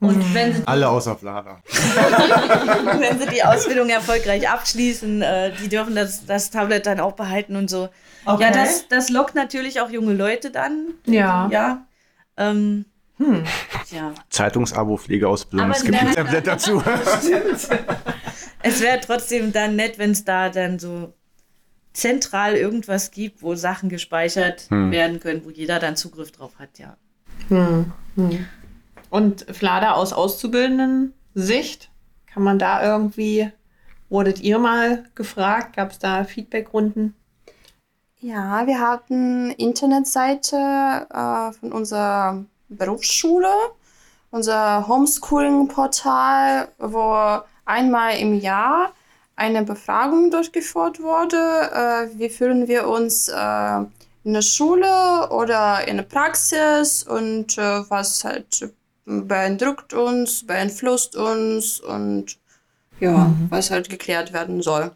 Und 0.00 0.34
wenn 0.34 0.54
sie, 0.54 0.66
Alle 0.66 0.88
außer 0.88 1.16
Vlada. 1.16 1.58
wenn 2.98 3.20
sie 3.20 3.26
die 3.28 3.44
Ausbildung 3.44 3.88
erfolgreich 3.88 4.48
abschließen, 4.48 5.22
äh, 5.22 5.52
die 5.62 5.68
dürfen 5.68 5.94
das, 5.94 6.26
das 6.26 6.50
Tablet 6.50 6.86
dann 6.86 6.98
auch 6.98 7.12
behalten 7.12 7.54
und 7.54 7.70
so. 7.70 7.88
Okay. 8.24 8.42
Ja, 8.42 8.50
das, 8.50 8.88
das 8.88 9.10
lockt 9.10 9.36
natürlich 9.36 9.80
auch 9.80 9.90
junge 9.90 10.14
Leute 10.14 10.50
dann. 10.50 10.94
Ja. 11.06 11.48
Ja. 11.52 11.86
Ähm, 12.36 12.84
Hm. 13.18 13.44
ja. 13.90 14.12
Zeitungsabo, 14.30 14.96
Pflegeausbildung, 14.96 15.68
Aber 15.68 15.76
es 15.76 15.84
gibt 15.84 16.00
ein. 16.00 16.12
Tablet 16.12 16.46
dazu. 16.46 16.82
Es 18.62 18.80
wäre 18.80 19.00
trotzdem 19.00 19.52
dann 19.52 19.76
nett, 19.76 19.98
wenn 19.98 20.12
es 20.12 20.24
da 20.24 20.48
dann 20.50 20.78
so 20.78 21.12
zentral 21.92 22.54
irgendwas 22.54 23.10
gibt, 23.10 23.42
wo 23.42 23.54
Sachen 23.54 23.88
gespeichert 23.88 24.66
Hm. 24.70 24.90
werden 24.90 25.20
können, 25.20 25.44
wo 25.44 25.50
jeder 25.50 25.78
dann 25.78 25.96
Zugriff 25.96 26.32
drauf 26.32 26.52
hat, 26.58 26.78
ja. 26.78 26.96
Hm. 27.48 27.92
Hm. 28.14 28.46
Und 29.10 29.44
Flada 29.54 29.92
aus 29.92 30.12
Auszubildenden 30.12 31.12
Sicht, 31.34 31.90
Kann 32.32 32.42
man 32.44 32.58
da 32.58 32.82
irgendwie, 32.82 33.50
wurdet 34.08 34.40
ihr 34.40 34.58
mal 34.58 35.04
gefragt? 35.14 35.76
Gab 35.76 35.90
es 35.90 35.98
da 35.98 36.24
Feedbackrunden? 36.24 37.14
Ja, 38.20 38.66
wir 38.66 38.80
hatten 38.80 39.50
Internetseite 39.50 40.56
äh, 41.10 41.52
von 41.52 41.72
unserer 41.72 42.44
Berufsschule, 42.70 43.52
unser 44.30 44.86
Homeschooling-Portal, 44.88 46.68
wo 46.78 47.42
einmal 47.64 48.18
im 48.18 48.38
Jahr 48.38 48.92
eine 49.36 49.62
Befragung 49.62 50.30
durchgeführt 50.30 51.00
wurde. 51.00 51.36
Äh, 51.36 52.18
wie 52.18 52.28
fühlen 52.28 52.68
wir 52.68 52.88
uns 52.88 53.28
äh, 53.28 53.78
in 54.24 54.34
der 54.34 54.42
Schule 54.42 55.28
oder 55.30 55.86
in 55.88 55.96
der 55.96 56.04
Praxis 56.04 57.02
und 57.02 57.58
äh, 57.58 57.90
was 57.90 58.24
halt 58.24 58.72
beeindruckt 59.04 59.94
uns, 59.94 60.46
beeinflusst 60.46 61.16
uns 61.16 61.80
und 61.80 62.38
ja, 63.00 63.34
was 63.48 63.70
halt 63.70 63.88
geklärt 63.88 64.32
werden 64.32 64.62
soll. 64.62 64.92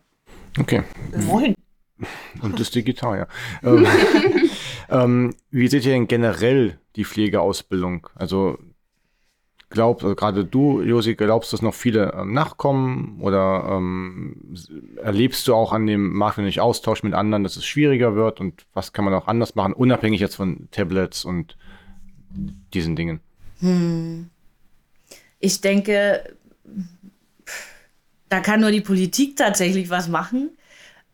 Okay. 0.58 0.84
Moin. 1.26 1.54
Und 2.42 2.60
das 2.60 2.70
digital, 2.70 3.18
ja. 3.18 3.26
ähm, 3.64 3.86
ähm, 4.90 5.34
wie 5.50 5.66
seht 5.68 5.84
ihr 5.86 5.92
denn 5.92 6.06
generell 6.06 6.78
die 6.94 7.04
Pflegeausbildung? 7.04 8.08
Also 8.14 8.58
glaubt, 9.70 10.02
also 10.02 10.14
gerade 10.14 10.44
du, 10.44 10.80
Josi, 10.80 11.14
glaubst 11.14 11.52
du, 11.52 11.56
dass 11.56 11.62
noch 11.62 11.74
viele 11.74 12.12
ähm, 12.12 12.32
nachkommen 12.32 13.18
oder 13.20 13.66
ähm, 13.70 14.54
erlebst 15.02 15.46
du 15.48 15.54
auch 15.54 15.72
an 15.72 15.86
dem 15.86 16.14
Markt, 16.14 16.38
wenn 16.38 16.46
ich 16.46 16.60
Austausch 16.60 17.02
mit 17.02 17.14
anderen, 17.14 17.42
dass 17.42 17.56
es 17.56 17.66
schwieriger 17.66 18.14
wird 18.14 18.40
und 18.40 18.66
was 18.74 18.92
kann 18.92 19.04
man 19.04 19.14
auch 19.14 19.26
anders 19.26 19.54
machen, 19.54 19.72
unabhängig 19.72 20.20
jetzt 20.20 20.36
von 20.36 20.68
Tablets 20.70 21.24
und 21.24 21.56
diesen 22.74 22.96
Dingen? 22.96 23.20
Hm. 23.60 24.30
Ich 25.40 25.60
denke, 25.60 26.36
da 28.28 28.40
kann 28.40 28.60
nur 28.60 28.70
die 28.70 28.80
Politik 28.80 29.36
tatsächlich 29.36 29.90
was 29.90 30.08
machen. 30.08 30.50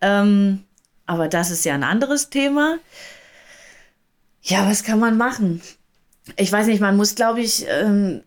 Ähm, 0.01 0.65
aber 1.07 1.29
das 1.29 1.51
ist 1.51 1.65
ja 1.65 1.75
ein 1.75 1.85
anderes 1.85 2.31
Thema. 2.31 2.79
Ja, 4.43 4.69
was 4.69 4.83
kann 4.83 4.99
man 4.99 5.17
machen? 5.17 5.63
Ich 6.37 6.51
weiß 6.51 6.67
nicht, 6.67 6.81
man 6.81 6.97
muss, 6.97 7.15
glaube 7.15 7.41
ich, 7.41 7.67
ähm, 7.69 8.23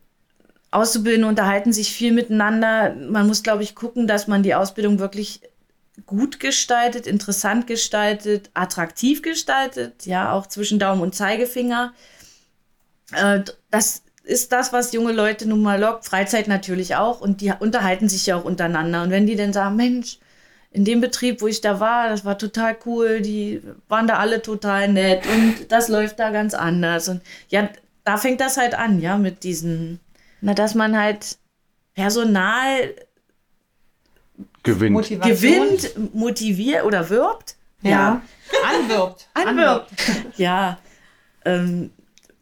Auszubildende 0.75 1.27
unterhalten 1.27 1.73
sich 1.73 1.93
viel 1.93 2.11
miteinander. 2.11 2.93
Man 2.95 3.27
muss, 3.27 3.43
glaube 3.43 3.63
ich, 3.63 3.75
gucken, 3.75 4.07
dass 4.07 4.27
man 4.27 4.43
die 4.43 4.55
Ausbildung 4.55 4.99
wirklich 4.99 5.41
gut 6.05 6.39
gestaltet, 6.39 7.07
interessant 7.07 7.67
gestaltet, 7.67 8.49
attraktiv 8.53 9.21
gestaltet, 9.21 10.05
ja, 10.05 10.33
auch 10.33 10.47
zwischen 10.47 10.77
Daumen 10.79 11.01
und 11.01 11.15
Zeigefinger. 11.15 11.93
Äh, 13.13 13.41
das 13.71 14.03
ist 14.23 14.51
das, 14.51 14.73
was 14.73 14.91
junge 14.91 15.13
Leute 15.13 15.47
nun 15.47 15.61
mal 15.61 15.79
lockt, 15.79 16.05
Freizeit 16.05 16.47
natürlich 16.47 16.95
auch 16.95 17.21
und 17.21 17.41
die 17.41 17.53
unterhalten 17.57 18.09
sich 18.09 18.25
ja 18.25 18.35
auch 18.35 18.43
untereinander. 18.43 19.03
Und 19.03 19.11
wenn 19.11 19.27
die 19.27 19.35
dann 19.35 19.53
sagen, 19.53 19.75
Mensch, 19.75 20.19
in 20.71 20.83
dem 20.83 20.99
Betrieb, 20.99 21.41
wo 21.41 21.47
ich 21.47 21.61
da 21.61 21.79
war, 21.79 22.09
das 22.09 22.25
war 22.25 22.37
total 22.37 22.75
cool, 22.85 23.21
die 23.21 23.61
waren 23.87 24.07
da 24.07 24.17
alle 24.17 24.41
total 24.41 24.89
nett 24.89 25.25
und 25.25 25.71
das 25.71 25.87
läuft 25.87 26.19
da 26.19 26.31
ganz 26.31 26.53
anders. 26.53 27.07
Und 27.07 27.21
ja, 27.47 27.69
da 28.03 28.17
fängt 28.17 28.41
das 28.41 28.57
halt 28.57 28.75
an, 28.75 28.99
ja, 28.99 29.17
mit 29.17 29.43
diesen, 29.43 30.01
na, 30.45 30.53
dass 30.53 30.75
man 30.75 30.95
halt 30.95 31.39
Personal 31.95 32.93
Gewinnt. 34.61 34.93
Motivation. 34.93 35.35
gewinnt, 35.35 36.13
motiviert 36.13 36.83
oder 36.83 37.09
wirbt. 37.09 37.55
Ja. 37.81 38.21
Anwirbt. 38.63 39.27
Anwirbt. 39.33 39.89
Ja. 40.37 40.77
Ähm, 41.45 41.89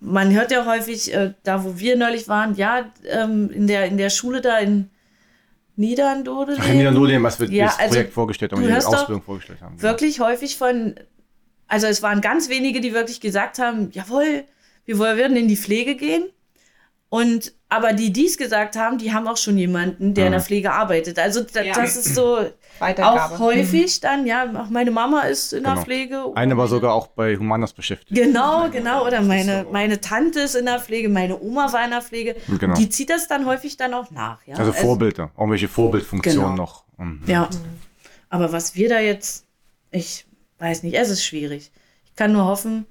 man 0.01 0.33
hört 0.33 0.51
ja 0.51 0.65
häufig, 0.65 1.13
äh, 1.13 1.33
da 1.43 1.63
wo 1.63 1.79
wir 1.79 1.95
neulich 1.95 2.27
waren, 2.27 2.55
ja, 2.55 2.91
ähm, 3.05 3.49
in, 3.51 3.67
der, 3.67 3.85
in 3.85 3.97
der 3.97 4.09
Schule 4.09 4.41
da 4.41 4.59
in. 4.59 4.89
Ach, 5.75 5.81
wieder 5.81 6.91
nur 6.91 7.07
dem, 7.07 7.23
was 7.23 7.39
wir 7.39 7.49
Ja, 7.49 7.65
das 7.65 7.79
also, 7.79 7.93
Projekt 7.93 8.13
vorgestellt 8.13 8.51
haben, 8.51 8.63
die 8.63 8.71
Ausbildung 8.71 9.23
vorgestellt 9.23 9.59
haben. 9.61 9.81
wirklich 9.81 10.19
häufig 10.19 10.55
von, 10.57 10.93
also 11.67 11.87
es 11.87 12.03
waren 12.03 12.21
ganz 12.21 12.47
wenige, 12.47 12.79
die 12.79 12.93
wirklich 12.93 13.21
gesagt 13.21 13.57
haben, 13.57 13.89
jawohl, 13.91 14.43
wir 14.85 14.99
würden 14.99 15.35
in 15.35 15.47
die 15.47 15.57
Pflege 15.57 15.95
gehen. 15.95 16.25
Und 17.09 17.53
aber 17.75 17.93
die 17.93 18.11
dies 18.13 18.37
gesagt 18.37 18.75
haben, 18.75 18.97
die 18.97 19.13
haben 19.13 19.27
auch 19.27 19.37
schon 19.37 19.57
jemanden, 19.57 20.13
der 20.13 20.25
in 20.27 20.31
der 20.31 20.39
Mhm. 20.41 20.45
Pflege 20.45 20.71
arbeitet. 20.71 21.19
Also 21.19 21.41
da, 21.41 21.61
Ja. 21.61 21.73
das 21.73 21.95
ist 21.95 22.15
so 22.15 22.37
Weitergabe. 22.79 23.35
auch 23.35 23.39
häufig 23.39 23.99
dann, 23.99 24.25
ja, 24.25 24.45
auch 24.61 24.69
meine 24.69 24.91
Mama 24.91 25.21
ist 25.21 25.53
in 25.53 25.63
der 25.63 25.73
Genau. 25.73 25.83
Pflege. 25.83 26.23
Eine 26.35 26.57
war 26.57 26.67
sogar 26.67 26.93
auch 26.93 27.07
bei 27.07 27.35
Humanas 27.37 27.73
beschäftigt. 27.73 28.13
Genau, 28.19 28.69
genau. 28.69 29.05
Oder 29.05 29.21
meine, 29.21 29.65
meine 29.71 30.01
Tante 30.01 30.41
ist 30.41 30.55
in 30.55 30.65
der 30.65 30.79
Pflege, 30.79 31.09
meine 31.09 31.39
Oma 31.39 31.71
war 31.73 31.83
in 31.83 31.91
der 31.91 32.01
Pflege. 32.01 32.35
Genau. 32.59 32.75
Die 32.75 32.89
zieht 32.89 33.09
das 33.09 33.27
dann 33.27 33.45
häufig 33.45 33.77
dann 33.77 33.93
auch 33.93 34.09
nach. 34.11 34.39
Ja? 34.45 34.55
Also 34.57 34.71
Vorbilder, 34.73 35.31
irgendwelche 35.37 35.67
Vorbildfunktionen 35.67 36.51
Genau. 36.51 36.55
noch. 36.55 36.83
Mhm. 36.97 37.21
Ja. 37.27 37.49
Aber 38.29 38.51
was 38.51 38.75
wir 38.75 38.89
da 38.89 38.99
jetzt, 38.99 39.45
ich 39.91 40.25
weiß 40.59 40.83
nicht, 40.83 40.95
es 40.95 41.09
ist 41.09 41.23
schwierig. 41.23 41.71
Ich 42.05 42.15
kann 42.15 42.31
nur 42.33 42.45
hoffen, 42.45 42.85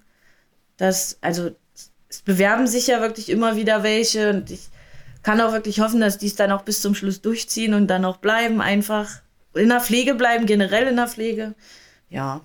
dass, 0.76 1.18
also 1.20 1.50
es 2.08 2.22
bewerben 2.22 2.66
sich 2.66 2.86
ja 2.88 3.00
wirklich 3.00 3.28
immer 3.30 3.56
wieder 3.56 3.82
welche 3.82 4.30
und 4.30 4.50
ich 4.50 4.68
kann 5.22 5.40
auch 5.40 5.52
wirklich 5.52 5.80
hoffen, 5.80 6.00
dass 6.00 6.18
die 6.18 6.26
es 6.26 6.36
dann 6.36 6.52
auch 6.52 6.62
bis 6.62 6.82
zum 6.82 6.94
Schluss 6.94 7.20
durchziehen 7.20 7.74
und 7.74 7.88
dann 7.88 8.04
auch 8.04 8.16
bleiben, 8.16 8.60
einfach 8.60 9.08
in 9.54 9.68
der 9.68 9.80
Pflege 9.80 10.14
bleiben, 10.14 10.46
generell 10.46 10.88
in 10.88 10.96
der 10.96 11.08
Pflege. 11.08 11.54
Ja. 12.08 12.40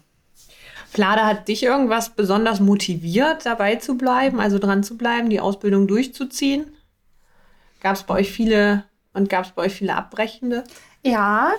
Flada, 0.89 1.25
hat 1.25 1.47
dich 1.47 1.63
irgendwas 1.63 2.09
besonders 2.09 2.59
motiviert, 2.59 3.45
dabei 3.45 3.75
zu 3.75 3.97
bleiben, 3.97 4.39
also 4.39 4.57
dran 4.57 4.83
zu 4.83 4.97
bleiben, 4.97 5.29
die 5.29 5.39
Ausbildung 5.39 5.87
durchzuziehen? 5.87 6.71
Gab 7.81 7.95
es 7.95 8.03
bei 8.03 8.15
euch 8.15 8.31
viele 8.31 8.85
und 9.13 9.29
gab 9.29 9.45
es 9.45 9.51
bei 9.51 9.63
euch 9.63 9.73
viele 9.73 9.95
Abbrechende? 9.95 10.63
Ja, 11.03 11.51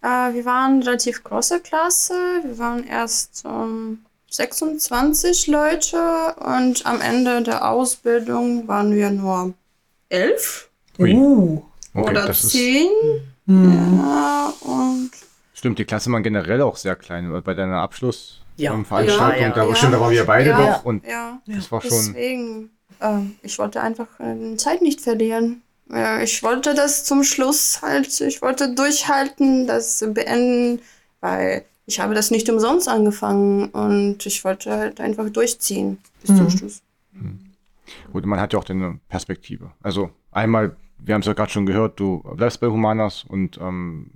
äh, 0.00 0.06
wir 0.06 0.44
waren 0.44 0.82
relativ 0.82 1.22
große 1.22 1.60
Klasse. 1.60 2.14
Wir 2.44 2.58
waren 2.58 2.84
erst 2.84 3.44
ähm, 3.44 4.04
26 4.30 5.46
Leute 5.48 6.34
und 6.36 6.86
am 6.86 7.00
Ende 7.00 7.42
der 7.42 7.70
Ausbildung 7.70 8.66
waren 8.66 8.94
wir 8.94 9.10
nur 9.10 9.54
elf 10.12 10.68
Ui. 10.98 11.14
Uh. 11.14 11.62
Okay, 11.94 12.10
oder 12.10 12.26
das 12.26 12.44
ist, 12.44 12.50
zehn. 12.52 12.88
Hm. 13.46 13.98
Ja, 13.98 14.52
und 14.60 15.10
stimmt, 15.54 15.78
die 15.78 15.84
Klasse 15.84 16.10
war 16.12 16.20
generell 16.20 16.62
auch 16.62 16.76
sehr 16.76 16.96
klein. 16.96 17.42
Bei 17.44 17.54
deiner 17.54 17.80
Abschluss 17.82 18.40
Ja. 18.56 18.72
ähm, 18.72 18.86
Ja, 18.90 19.00
ja, 19.36 19.50
da, 19.50 19.66
ja. 19.68 19.74
stimmt, 19.74 19.94
da 19.94 20.00
waren 20.00 20.12
wir 20.12 20.24
beide 20.24 20.50
Ja. 20.50 20.58
doch 20.72 20.84
und 20.84 21.04
ja, 21.06 21.40
das 21.46 21.70
war 21.72 21.80
schon. 21.80 21.90
deswegen, 21.90 22.70
äh, 23.00 23.18
ich 23.42 23.58
wollte 23.58 23.80
einfach 23.80 24.06
äh, 24.20 24.56
Zeit 24.56 24.80
nicht 24.82 25.00
verlieren. 25.00 25.62
Ja, 25.90 26.22
ich 26.22 26.42
wollte 26.42 26.74
das 26.74 27.04
zum 27.04 27.24
Schluss 27.24 27.82
halt, 27.82 28.18
ich 28.20 28.40
wollte 28.40 28.74
durchhalten, 28.74 29.66
das 29.66 30.02
beenden, 30.14 30.80
weil 31.20 31.64
ich 31.84 32.00
habe 32.00 32.14
das 32.14 32.30
nicht 32.30 32.48
umsonst 32.48 32.88
angefangen 32.88 33.66
und 33.70 34.24
ich 34.24 34.44
wollte 34.44 34.70
halt 34.70 35.00
einfach 35.00 35.28
durchziehen 35.28 35.98
bis 36.22 36.36
zum 36.36 36.70
Mhm. 37.12 37.51
Gut, 38.12 38.26
man 38.26 38.40
hat 38.40 38.52
ja 38.52 38.58
auch 38.58 38.68
eine 38.68 39.00
Perspektive. 39.08 39.72
Also 39.82 40.10
einmal, 40.30 40.76
wir 40.98 41.14
haben 41.14 41.20
es 41.20 41.26
ja 41.26 41.32
gerade 41.32 41.50
schon 41.50 41.66
gehört, 41.66 41.98
du 41.98 42.22
bleibst 42.36 42.60
bei 42.60 42.68
Humanas 42.68 43.24
und 43.24 43.58
ähm, 43.60 44.10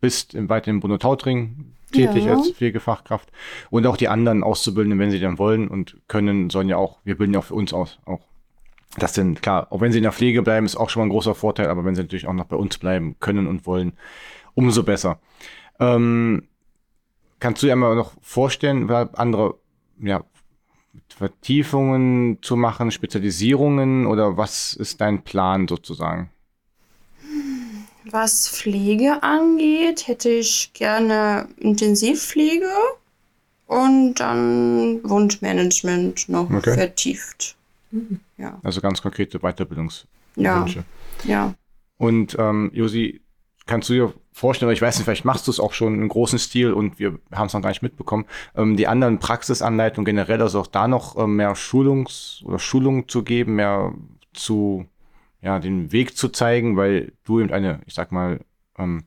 bist 0.00 0.34
im 0.34 0.48
weiteren 0.48 0.80
Bruno 0.80 0.98
Tautring 0.98 1.72
tätig 1.92 2.24
Ja. 2.24 2.34
als 2.34 2.50
Pflegefachkraft. 2.50 3.30
Und 3.70 3.86
auch 3.86 3.96
die 3.96 4.08
anderen 4.08 4.42
Auszubildenden, 4.42 4.98
wenn 4.98 5.10
sie 5.10 5.20
dann 5.20 5.38
wollen 5.38 5.68
und 5.68 5.96
können, 6.08 6.50
sollen 6.50 6.68
ja 6.68 6.76
auch, 6.76 6.98
wir 7.04 7.16
bilden 7.16 7.34
ja 7.34 7.40
auch 7.40 7.44
für 7.44 7.54
uns 7.54 7.72
aus. 7.72 8.00
Auch. 8.04 8.20
Das 8.98 9.14
sind, 9.14 9.42
klar, 9.42 9.68
auch 9.70 9.80
wenn 9.80 9.92
sie 9.92 9.98
in 9.98 10.04
der 10.04 10.12
Pflege 10.12 10.42
bleiben, 10.42 10.66
ist 10.66 10.76
auch 10.76 10.90
schon 10.90 11.00
mal 11.00 11.06
ein 11.06 11.10
großer 11.10 11.34
Vorteil, 11.34 11.68
aber 11.68 11.84
wenn 11.84 11.94
sie 11.94 12.02
natürlich 12.02 12.26
auch 12.26 12.32
noch 12.32 12.44
bei 12.44 12.56
uns 12.56 12.78
bleiben 12.78 13.16
können 13.20 13.46
und 13.46 13.66
wollen, 13.66 13.94
umso 14.54 14.82
besser. 14.82 15.18
Ähm, 15.80 16.44
kannst 17.40 17.62
du 17.62 17.66
dir 17.66 17.72
einmal 17.72 17.96
noch 17.96 18.12
vorstellen, 18.20 18.88
weil 18.88 19.08
andere 19.14 19.56
ja, 20.00 20.22
Vertiefungen 21.08 22.38
zu 22.42 22.56
machen, 22.56 22.90
Spezialisierungen 22.90 24.06
oder 24.06 24.36
was 24.36 24.74
ist 24.74 25.00
dein 25.00 25.22
Plan 25.22 25.68
sozusagen? 25.68 26.30
Was 28.10 28.48
Pflege 28.48 29.22
angeht, 29.22 30.06
hätte 30.06 30.28
ich 30.28 30.72
gerne 30.74 31.48
Intensivpflege 31.58 32.68
und 33.66 34.14
dann 34.16 35.00
Wundmanagement 35.08 36.28
noch 36.28 36.50
Okay. 36.50 36.74
vertieft. 36.74 37.56
Ja, 38.36 38.58
Also 38.62 38.80
ganz 38.80 39.00
konkrete 39.00 39.38
Weiterbildungswünsche. 39.38 40.84
ja, 41.24 41.24
ja. 41.24 41.54
Und 41.96 42.36
ähm, 42.38 42.70
Josi, 42.74 43.22
kannst 43.66 43.88
du 43.88 43.92
dir 43.94 44.14
vorstellen, 44.34 44.66
oder 44.66 44.74
ich 44.74 44.82
weiß 44.82 44.96
nicht, 44.96 45.04
vielleicht 45.04 45.24
machst 45.24 45.46
du 45.46 45.52
es 45.52 45.60
auch 45.60 45.72
schon 45.72 45.94
im 45.94 46.08
großen 46.08 46.40
Stil 46.40 46.72
und 46.72 46.98
wir 46.98 47.18
haben 47.32 47.46
es 47.46 47.54
noch 47.54 47.62
gar 47.62 47.68
nicht 47.68 47.82
mitbekommen, 47.82 48.26
ähm, 48.56 48.76
die 48.76 48.88
anderen 48.88 49.20
Praxisanleitungen 49.20 50.04
generell, 50.04 50.42
also 50.42 50.60
auch 50.60 50.66
da 50.66 50.88
noch 50.88 51.16
ähm, 51.16 51.36
mehr 51.36 51.54
Schulungs- 51.54 52.42
oder 52.44 52.58
Schulung 52.58 53.08
zu 53.08 53.22
geben, 53.22 53.54
mehr 53.54 53.94
zu, 54.32 54.86
ja, 55.40 55.60
den 55.60 55.92
Weg 55.92 56.16
zu 56.16 56.30
zeigen, 56.30 56.76
weil 56.76 57.12
du 57.22 57.38
eben 57.38 57.52
eine, 57.52 57.80
ich 57.86 57.94
sag 57.94 58.10
mal, 58.10 58.40
ähm, 58.76 59.04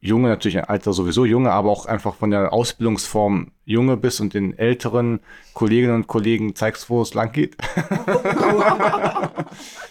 junge, 0.00 0.28
natürlich 0.28 0.58
ein 0.58 0.64
Alter 0.64 0.92
sowieso 0.92 1.24
junge, 1.24 1.52
aber 1.52 1.70
auch 1.70 1.86
einfach 1.86 2.16
von 2.16 2.32
der 2.32 2.52
Ausbildungsform 2.52 3.52
junge 3.64 3.96
bist 3.96 4.20
und 4.20 4.34
den 4.34 4.58
älteren 4.58 5.20
Kolleginnen 5.54 5.94
und 5.94 6.08
Kollegen 6.08 6.56
zeigst, 6.56 6.90
wo 6.90 7.00
es 7.00 7.14
lang 7.14 7.30
geht. 7.30 7.56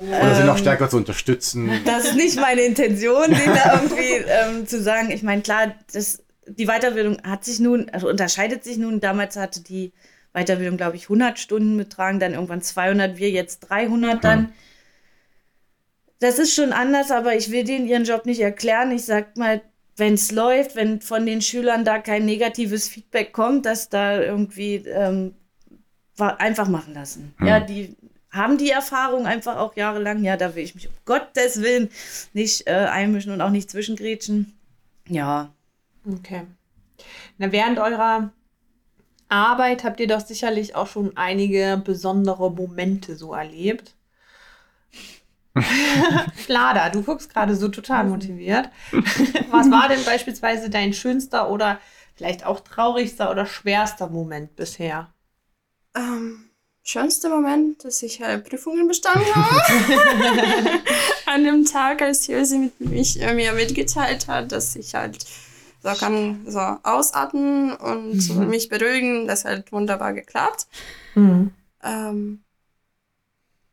Oder 0.00 0.34
sind 0.34 0.46
noch 0.46 0.58
stärker 0.58 0.90
zu 0.90 0.96
unterstützen. 0.96 1.70
Das 1.84 2.04
ist 2.04 2.16
nicht 2.16 2.36
meine 2.36 2.62
Intention, 2.62 3.30
den 3.30 3.54
da 3.54 3.74
irgendwie 3.82 4.24
ähm, 4.26 4.66
zu 4.66 4.82
sagen. 4.82 5.10
Ich 5.10 5.22
meine, 5.22 5.42
klar, 5.42 5.74
das, 5.92 6.22
die 6.46 6.66
Weiterbildung 6.66 7.18
hat 7.22 7.44
sich 7.44 7.60
nun, 7.60 7.88
also 7.90 8.08
unterscheidet 8.08 8.64
sich 8.64 8.76
nun. 8.76 9.00
Damals 9.00 9.36
hatte 9.36 9.62
die 9.62 9.92
Weiterbildung, 10.32 10.76
glaube 10.76 10.96
ich, 10.96 11.04
100 11.04 11.38
Stunden 11.38 11.76
betragen, 11.76 12.18
dann 12.18 12.34
irgendwann 12.34 12.62
200, 12.62 13.18
wir 13.18 13.30
jetzt 13.30 13.60
300 13.60 14.24
dann. 14.24 14.52
Das 16.18 16.38
ist 16.38 16.54
schon 16.54 16.72
anders, 16.72 17.10
aber 17.10 17.36
ich 17.36 17.50
will 17.50 17.64
denen 17.64 17.86
ihren 17.86 18.04
Job 18.04 18.26
nicht 18.26 18.40
erklären. 18.40 18.90
Ich 18.92 19.04
sag 19.04 19.36
mal, 19.36 19.60
wenn 19.96 20.14
es 20.14 20.32
läuft, 20.32 20.76
wenn 20.76 21.00
von 21.00 21.26
den 21.26 21.42
Schülern 21.42 21.84
da 21.84 21.98
kein 21.98 22.24
negatives 22.24 22.88
Feedback 22.88 23.32
kommt, 23.32 23.66
dass 23.66 23.88
da 23.88 24.20
irgendwie 24.20 24.76
ähm, 24.86 25.34
einfach 26.18 26.68
machen 26.68 26.94
lassen. 26.94 27.34
Hm. 27.38 27.46
Ja, 27.46 27.60
die 27.60 27.96
haben 28.32 28.58
die 28.58 28.70
Erfahrung 28.70 29.26
einfach 29.26 29.56
auch 29.58 29.76
jahrelang. 29.76 30.24
Ja, 30.24 30.36
da 30.36 30.54
will 30.54 30.64
ich 30.64 30.74
mich 30.74 30.88
um 30.88 30.94
Gottes 31.04 31.60
Willen 31.60 31.90
nicht 32.32 32.66
äh, 32.66 32.72
einmischen 32.72 33.32
und 33.32 33.40
auch 33.40 33.50
nicht 33.50 33.70
zwischengrätschen. 33.70 34.58
Ja. 35.06 35.52
Okay. 36.10 36.46
Na, 37.38 37.52
während 37.52 37.78
eurer 37.78 38.30
Arbeit 39.28 39.84
habt 39.84 40.00
ihr 40.00 40.08
doch 40.08 40.20
sicherlich 40.20 40.74
auch 40.74 40.86
schon 40.86 41.16
einige 41.16 41.80
besondere 41.82 42.50
Momente 42.50 43.16
so 43.16 43.32
erlebt. 43.34 43.94
Flada, 46.34 46.88
du 46.88 47.02
guckst 47.02 47.32
gerade 47.32 47.54
so 47.56 47.68
total 47.68 48.04
motiviert. 48.04 48.70
Was 49.50 49.70
war 49.70 49.88
denn 49.88 50.04
beispielsweise 50.04 50.70
dein 50.70 50.94
schönster 50.94 51.50
oder 51.50 51.78
vielleicht 52.14 52.46
auch 52.46 52.60
traurigster 52.60 53.30
oder 53.30 53.44
schwerster 53.44 54.08
Moment 54.08 54.56
bisher? 54.56 55.12
Ähm, 55.94 56.51
schönster 56.82 57.28
Moment, 57.28 57.84
dass 57.84 58.02
ich 58.02 58.20
halt 58.20 58.48
Prüfungen 58.48 58.88
bestanden 58.88 59.34
habe. 59.34 60.80
An 61.26 61.44
dem 61.44 61.64
Tag, 61.64 62.02
als 62.02 62.26
Josi 62.26 62.58
mit 62.58 62.80
mich, 62.80 63.20
äh, 63.20 63.34
mir 63.34 63.52
mitgeteilt 63.52 64.26
hat, 64.28 64.52
dass 64.52 64.76
ich 64.76 64.94
halt 64.94 65.24
so 65.82 65.90
kann 65.94 66.44
so 66.46 66.60
ausatmen 66.60 67.74
und 67.74 68.20
so 68.20 68.34
mich 68.34 68.68
beruhigen. 68.68 69.26
Das 69.26 69.44
hat 69.44 69.72
wunderbar 69.72 70.12
geklappt. 70.12 70.66
Ähm, 71.82 72.44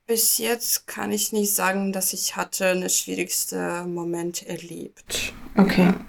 bis 0.07 0.39
jetzt 0.39 0.87
kann 0.87 1.11
ich 1.11 1.33
nicht 1.33 1.53
sagen, 1.53 1.93
dass 1.93 2.13
ich 2.13 2.35
hatte 2.35 2.69
einen 2.69 2.89
schwierigsten 2.89 3.93
Moment 3.93 4.41
erlebt. 4.47 5.33
Okay. 5.55 5.83
Ja, 5.83 5.99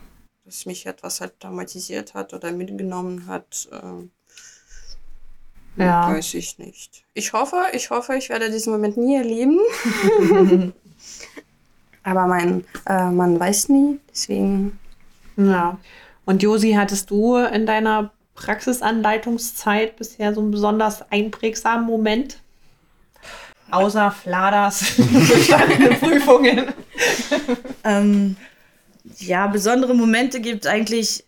dass 0.46 0.64
mich 0.64 0.86
etwas 0.86 1.20
halt 1.20 1.38
traumatisiert 1.38 2.14
hat 2.14 2.32
oder 2.32 2.50
mitgenommen 2.50 3.26
hat. 3.26 3.68
ähm, 3.70 4.10
Ja. 5.76 6.12
Weiß 6.12 6.34
ich 6.34 6.58
nicht. 6.58 7.04
Ich 7.14 7.32
hoffe, 7.32 7.56
ich 7.72 7.90
hoffe, 7.90 8.14
ich 8.14 8.28
werde 8.28 8.50
diesen 8.50 8.72
Moment 8.72 8.96
nie 8.96 9.16
erleben. 9.16 9.58
Aber 12.02 12.26
mein, 12.26 12.64
äh, 12.86 13.10
man 13.10 13.38
weiß 13.38 13.68
nie, 13.68 14.00
deswegen. 14.10 14.78
Ja. 15.36 15.78
Und 16.24 16.42
Josi, 16.42 16.72
hattest 16.72 17.10
du 17.10 17.36
in 17.36 17.66
deiner 17.66 18.12
Praxisanleitungszeit 18.34 19.96
bisher 19.96 20.34
so 20.34 20.40
einen 20.40 20.50
besonders 20.50 21.10
einprägsamen 21.10 21.86
Moment? 21.86 22.38
Außer 23.70 24.10
Fladas 24.10 24.94
bestandene 25.28 25.94
Prüfungen. 25.96 26.66
Ähm, 27.82 28.36
ja, 29.16 29.46
besondere 29.46 29.94
Momente 29.94 30.40
gibt 30.40 30.66
es 30.66 30.70
eigentlich 30.70 31.24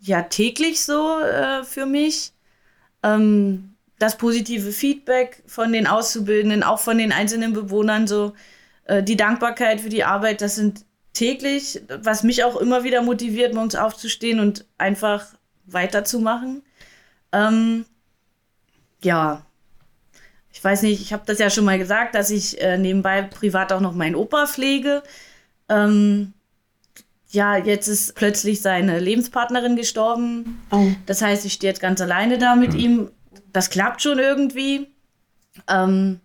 ja 0.00 0.22
täglich 0.22 0.80
so 0.80 1.18
äh, 1.18 1.64
für 1.64 1.84
mich. 1.84 2.32
Ähm, 3.02 3.75
das 3.98 4.18
positive 4.18 4.72
Feedback 4.72 5.42
von 5.46 5.72
den 5.72 5.86
Auszubildenden, 5.86 6.62
auch 6.62 6.80
von 6.80 6.98
den 6.98 7.12
einzelnen 7.12 7.52
Bewohnern, 7.52 8.06
so 8.06 8.34
äh, 8.84 9.02
die 9.02 9.16
Dankbarkeit 9.16 9.80
für 9.80 9.88
die 9.88 10.04
Arbeit, 10.04 10.40
das 10.40 10.56
sind 10.56 10.84
täglich, 11.12 11.80
was 11.88 12.22
mich 12.22 12.44
auch 12.44 12.56
immer 12.56 12.84
wieder 12.84 13.02
motiviert, 13.02 13.54
morgens 13.54 13.74
aufzustehen 13.74 14.38
und 14.38 14.66
einfach 14.76 15.26
weiterzumachen. 15.64 16.62
Ähm, 17.32 17.86
ja, 19.02 19.46
ich 20.52 20.62
weiß 20.62 20.82
nicht, 20.82 21.00
ich 21.00 21.12
habe 21.12 21.24
das 21.26 21.38
ja 21.38 21.50
schon 21.50 21.64
mal 21.64 21.78
gesagt, 21.78 22.14
dass 22.14 22.30
ich 22.30 22.60
äh, 22.60 22.78
nebenbei 22.78 23.22
privat 23.22 23.72
auch 23.72 23.80
noch 23.80 23.94
meinen 23.94 24.14
Opa 24.14 24.46
pflege. 24.46 25.02
Ähm, 25.68 26.32
ja, 27.28 27.56
jetzt 27.56 27.88
ist 27.88 28.14
plötzlich 28.14 28.62
seine 28.62 28.98
Lebenspartnerin 28.98 29.76
gestorben. 29.76 30.62
Oh. 30.70 30.86
Das 31.06 31.22
heißt, 31.22 31.44
ich 31.44 31.54
stehe 31.54 31.70
jetzt 31.70 31.80
ganz 31.80 32.00
alleine 32.00 32.38
da 32.38 32.56
mit 32.56 32.74
ihm. 32.74 33.10
Das 33.56 33.70
klappt 33.70 34.02
schon 34.02 34.18
irgendwie. 34.18 34.86
Ähm, 35.66 36.20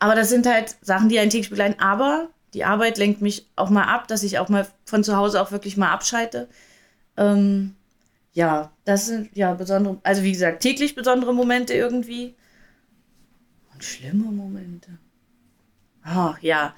aber 0.00 0.16
das 0.16 0.30
sind 0.30 0.46
halt 0.46 0.74
Sachen, 0.80 1.08
die 1.08 1.20
einen 1.20 1.30
täglich 1.30 1.48
begleiten. 1.48 1.80
Aber 1.80 2.28
die 2.54 2.64
Arbeit 2.64 2.98
lenkt 2.98 3.22
mich 3.22 3.48
auch 3.54 3.70
mal 3.70 3.84
ab, 3.84 4.08
dass 4.08 4.24
ich 4.24 4.40
auch 4.40 4.48
mal 4.48 4.66
von 4.84 5.04
zu 5.04 5.16
Hause 5.16 5.40
auch 5.40 5.52
wirklich 5.52 5.76
mal 5.76 5.92
abschalte. 5.92 6.48
Ähm, 7.16 7.76
ja, 8.32 8.72
das 8.84 9.06
sind 9.06 9.36
ja 9.36 9.54
besondere, 9.54 10.00
also 10.02 10.24
wie 10.24 10.32
gesagt, 10.32 10.60
täglich 10.60 10.96
besondere 10.96 11.32
Momente 11.32 11.72
irgendwie. 11.72 12.34
Und 13.72 13.84
schlimme 13.84 14.32
Momente. 14.32 14.98
Ach 16.02 16.36
ja, 16.40 16.74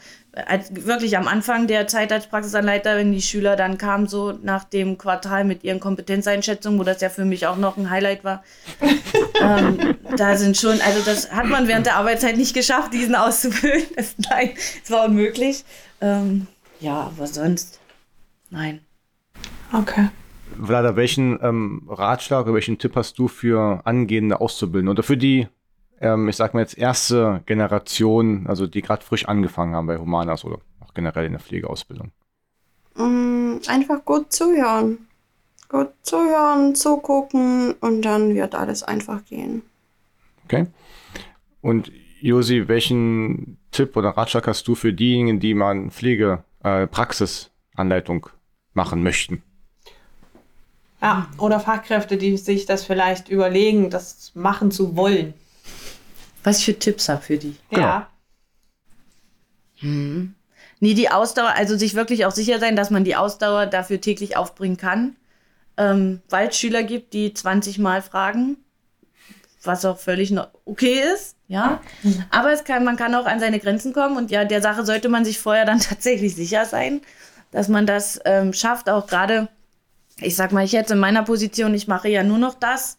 als, 0.47 0.87
wirklich 0.87 1.17
am 1.17 1.29
Anfang 1.29 1.67
der 1.67 1.87
Zeit 1.87 2.13
als 2.13 2.27
Praxisanleiter, 2.27 2.97
wenn 2.97 3.13
die 3.13 3.23
Schüler 3.23 3.57
dann 3.57 3.79
kamen, 3.79 4.07
so 4.07 4.33
nach 4.43 4.65
dem 4.65 4.99
Quartal 4.99 5.45
mit 5.45 5.65
ihren 5.65 5.81
Kompetenzeinschätzungen, 5.81 6.79
wo 6.79 6.85
das 6.85 7.01
ja 7.01 7.09
für 7.09 7.25
mich 7.25 7.47
auch 7.47 7.57
noch 7.57 7.77
ein 7.77 7.91
Highlight 7.91 8.25
war, 8.25 8.43
ähm, 9.41 9.97
da 10.17 10.37
sind 10.37 10.57
schon, 10.57 10.81
also 10.81 11.01
das 11.05 11.33
hat 11.33 11.47
man 11.47 11.69
während 11.69 11.87
der 11.87 11.97
Arbeitszeit 11.97 12.37
nicht 12.37 12.55
geschafft, 12.55 12.93
diesen 12.93 13.15
auszufüllen. 13.15 13.83
Das, 13.97 14.15
nein, 14.31 14.51
es 14.83 14.91
war 14.91 15.07
unmöglich. 15.07 15.65
Ähm, 16.01 16.47
ja, 16.79 17.11
aber 17.17 17.27
sonst, 17.27 17.81
nein. 18.51 18.81
Okay. 19.73 20.09
Vlada, 20.63 20.97
welchen 20.97 21.39
ähm, 21.43 21.83
Ratschlag 21.89 22.45
oder 22.45 22.55
welchen 22.55 22.79
Tipp 22.79 22.95
hast 22.97 23.19
du 23.19 23.29
für 23.29 23.81
angehende 23.85 24.41
Auszubildende 24.41 24.93
oder 24.93 25.03
für 25.03 25.17
die, 25.17 25.49
ähm, 26.01 26.29
ich 26.29 26.37
sag 26.37 26.55
mal 26.55 26.61
jetzt, 26.61 26.79
erste 26.79 27.43
Generation, 27.47 28.47
also 28.47 28.67
die 28.67 28.83
gerade 28.83 29.05
frisch 29.05 29.27
angefangen 29.27 29.75
haben 29.75 29.87
bei 29.87 29.99
Humanas 29.99 30.45
oder 30.45 30.59
auch 30.81 30.95
generell 30.95 31.27
in 31.27 31.33
der 31.33 31.41
Pflegeausbildung? 31.41 32.13
Mm, 32.95 33.57
einfach 33.69 34.05
gut 34.05 34.33
zuhören. 34.33 35.09
Gut 35.69 35.91
zuhören, 36.03 36.75
zugucken 36.75 37.73
und 37.81 38.03
dann 38.03 38.35
wird 38.35 38.55
alles 38.55 38.83
einfach 38.83 39.25
gehen. 39.27 39.63
Okay. 40.45 40.67
Und 41.61 41.93
Josi, 42.21 42.69
welchen 42.69 43.59
Tipp 43.71 43.97
oder 43.97 44.11
Ratschlag 44.11 44.47
hast 44.47 44.67
du 44.67 44.75
für 44.75 44.93
diejenigen, 44.93 45.41
die 45.41 45.55
mal 45.55 45.91
Pflege, 45.91 46.43
äh, 46.63 46.87
Praxisanleitung 46.87 48.29
machen 48.73 49.03
möchten? 49.03 49.43
Ja, 51.01 51.29
oder 51.39 51.61
Fachkräfte, 51.61 52.17
die 52.17 52.37
sich 52.37 52.67
das 52.67 52.85
vielleicht 52.85 53.29
überlegen, 53.29 53.91
das 53.91 54.33
machen 54.35 54.71
zu 54.71 54.97
wollen. 54.97 55.35
Was 56.49 56.59
ich 56.61 56.65
für 56.65 56.79
Tipps 56.79 57.09
habe 57.09 57.21
für 57.21 57.37
die. 57.37 57.57
Genau. 57.71 57.83
Ja. 57.83 58.11
Nee, 60.81 60.95
die 60.95 61.11
Ausdauer, 61.11 61.55
also 61.57 61.77
sich 61.77 61.95
wirklich 61.95 62.25
auch 62.25 62.31
sicher 62.33 62.59
sein, 62.59 62.75
dass 62.75 62.91
man 62.91 63.05
die 63.05 63.17
Ausdauer 63.17 63.67
dafür 63.67 64.01
täglich 64.01 64.37
aufbringen 64.37 64.77
kann. 64.77 65.17
Ähm, 65.77 66.23
weil 66.29 66.49
es 66.49 66.57
Schüler 66.57 66.83
gibt, 66.83 67.13
die 67.13 67.35
20 67.35 67.79
Mal 67.79 68.03
fragen, 68.03 68.57
was 69.63 69.85
auch 69.85 69.99
völlig 69.99 70.35
okay 70.65 71.03
ist, 71.15 71.37
ja. 71.49 71.81
Aber 72.31 72.53
es 72.53 72.65
kann, 72.65 72.83
man 72.83 72.97
kann 72.97 73.15
auch 73.15 73.27
an 73.27 73.41
seine 73.41 73.61
Grenzen 73.61 73.93
kommen 73.93 74.17
und 74.17 74.31
ja, 74.31 74.45
der 74.45 74.63
Sache 74.63 74.85
sollte 74.85 75.09
man 75.09 75.25
sich 75.25 75.39
vorher 75.39 75.65
dann 75.65 75.79
tatsächlich 75.89 76.35
sicher 76.35 76.65
sein, 76.65 77.03
dass 77.51 77.69
man 77.69 77.87
das 77.87 78.21
ähm, 78.25 78.53
schafft, 78.53 78.89
auch 78.89 79.07
gerade, 79.07 79.49
ich 80.21 80.35
sag 80.35 80.51
mal, 80.51 80.65
ich 80.65 80.73
jetzt 80.73 80.91
in 80.91 80.99
meiner 80.99 81.23
Position, 81.23 81.75
ich 81.75 81.89
mache 81.89 82.09
ja 82.09 82.23
nur 82.23 82.39
noch 82.39 82.55
das. 82.55 82.99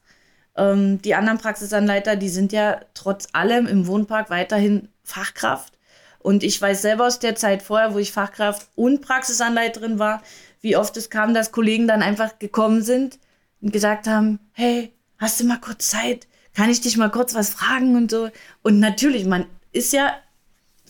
Ähm, 0.60 1.02
die 1.02 1.16
anderen 1.16 1.38
Praxisanleiter, 1.38 2.16
die 2.16 2.30
sind 2.30 2.52
ja 2.52 2.82
trotz 2.94 3.28
allem 3.34 3.66
im 3.66 3.88
Wohnpark 3.88 4.30
weiterhin 4.30 4.90
Fachkraft. 5.04 5.74
Und 6.20 6.44
ich 6.44 6.62
weiß 6.62 6.82
selber 6.82 7.08
aus 7.08 7.20
der 7.20 7.36
Zeit 7.36 7.64
vorher, 7.64 7.94
wo 7.94 7.98
ich 7.98 8.12
Fachkraft 8.12 8.68
und 8.76 9.02
Praxisanleiterin 9.02 10.00
war, 10.00 10.22
wie 10.62 10.76
oft 10.76 10.98
es 10.98 11.10
kam, 11.10 11.34
dass 11.34 11.54
Kollegen 11.54 11.88
dann 11.88 12.04
einfach 12.04 12.38
gekommen 12.40 12.82
sind 12.82 13.18
und 13.62 13.72
gesagt 13.72 14.08
haben, 14.08 14.40
hey, 14.52 14.92
hast 15.18 15.40
du 15.40 15.46
mal 15.46 15.60
kurz 15.60 15.90
Zeit? 15.90 16.28
Kann 16.54 16.70
ich 16.70 16.82
dich 16.82 16.98
mal 16.98 17.10
kurz 17.10 17.34
was 17.34 17.50
fragen 17.50 17.96
und 17.96 18.12
so? 18.12 18.30
Und 18.62 18.80
natürlich, 18.80 19.26
man 19.26 19.46
ist 19.72 19.94
ja 19.94 20.14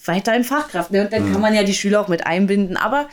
weiterhin 0.05 0.43
Fachkraft. 0.43 0.89
Ne? 0.91 1.03
Und 1.03 1.13
dann 1.13 1.32
kann 1.32 1.41
man 1.41 1.53
ja 1.53 1.63
die 1.63 1.76
Schüler 1.76 2.01
auch 2.01 2.07
mit 2.07 2.26
einbinden. 2.26 2.78
Aber 2.78 3.07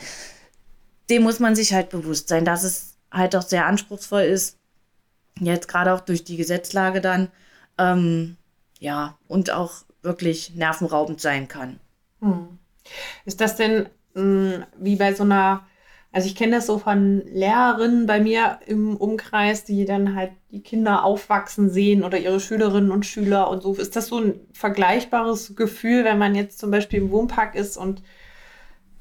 dem 1.09 1.21
muss 1.21 1.39
man 1.39 1.55
sich 1.55 1.73
halt 1.73 1.89
bewusst 1.89 2.29
sein, 2.29 2.45
dass 2.45 2.63
es 2.63 2.95
halt 3.11 3.35
auch 3.35 3.43
sehr 3.43 3.65
anspruchsvoll 3.67 4.23
ist. 4.23 4.57
Jetzt 5.39 5.67
gerade 5.67 5.93
auch 5.93 6.01
durch 6.01 6.23
die 6.23 6.37
Gesetzlage 6.37 7.01
dann. 7.01 7.29
Ähm, 7.77 8.37
ja, 8.79 9.17
und 9.27 9.51
auch 9.51 9.83
wirklich 10.01 10.55
nervenraubend 10.55 11.21
sein 11.21 11.47
kann. 11.47 11.79
Hm. 12.21 12.59
Ist 13.25 13.41
das 13.41 13.55
denn 13.55 13.87
mh, 14.13 14.67
wie 14.79 14.95
bei 14.95 15.13
so 15.13 15.23
einer 15.23 15.65
Also 16.11 16.27
ich 16.27 16.35
kenne 16.35 16.55
das 16.57 16.67
so 16.67 16.79
von 16.79 17.21
Lehrerinnen 17.27 18.05
bei 18.07 18.19
mir 18.19 18.59
im 18.65 18.95
Umkreis, 18.97 19.65
die 19.65 19.85
dann 19.85 20.15
halt 20.15 20.31
die 20.51 20.63
Kinder 20.63 21.03
aufwachsen 21.03 21.69
sehen 21.69 22.03
oder 22.03 22.17
ihre 22.17 22.39
Schülerinnen 22.39 22.91
und 22.91 23.05
Schüler 23.05 23.49
und 23.49 23.61
so. 23.61 23.75
Ist 23.75 23.95
das 23.95 24.07
so 24.07 24.19
ein 24.19 24.39
vergleichbares 24.53 25.55
Gefühl, 25.55 26.05
wenn 26.05 26.17
man 26.17 26.33
jetzt 26.35 26.59
zum 26.59 26.71
Beispiel 26.71 26.99
im 27.01 27.11
Wohnpark 27.11 27.55
ist 27.55 27.77
und 27.77 28.01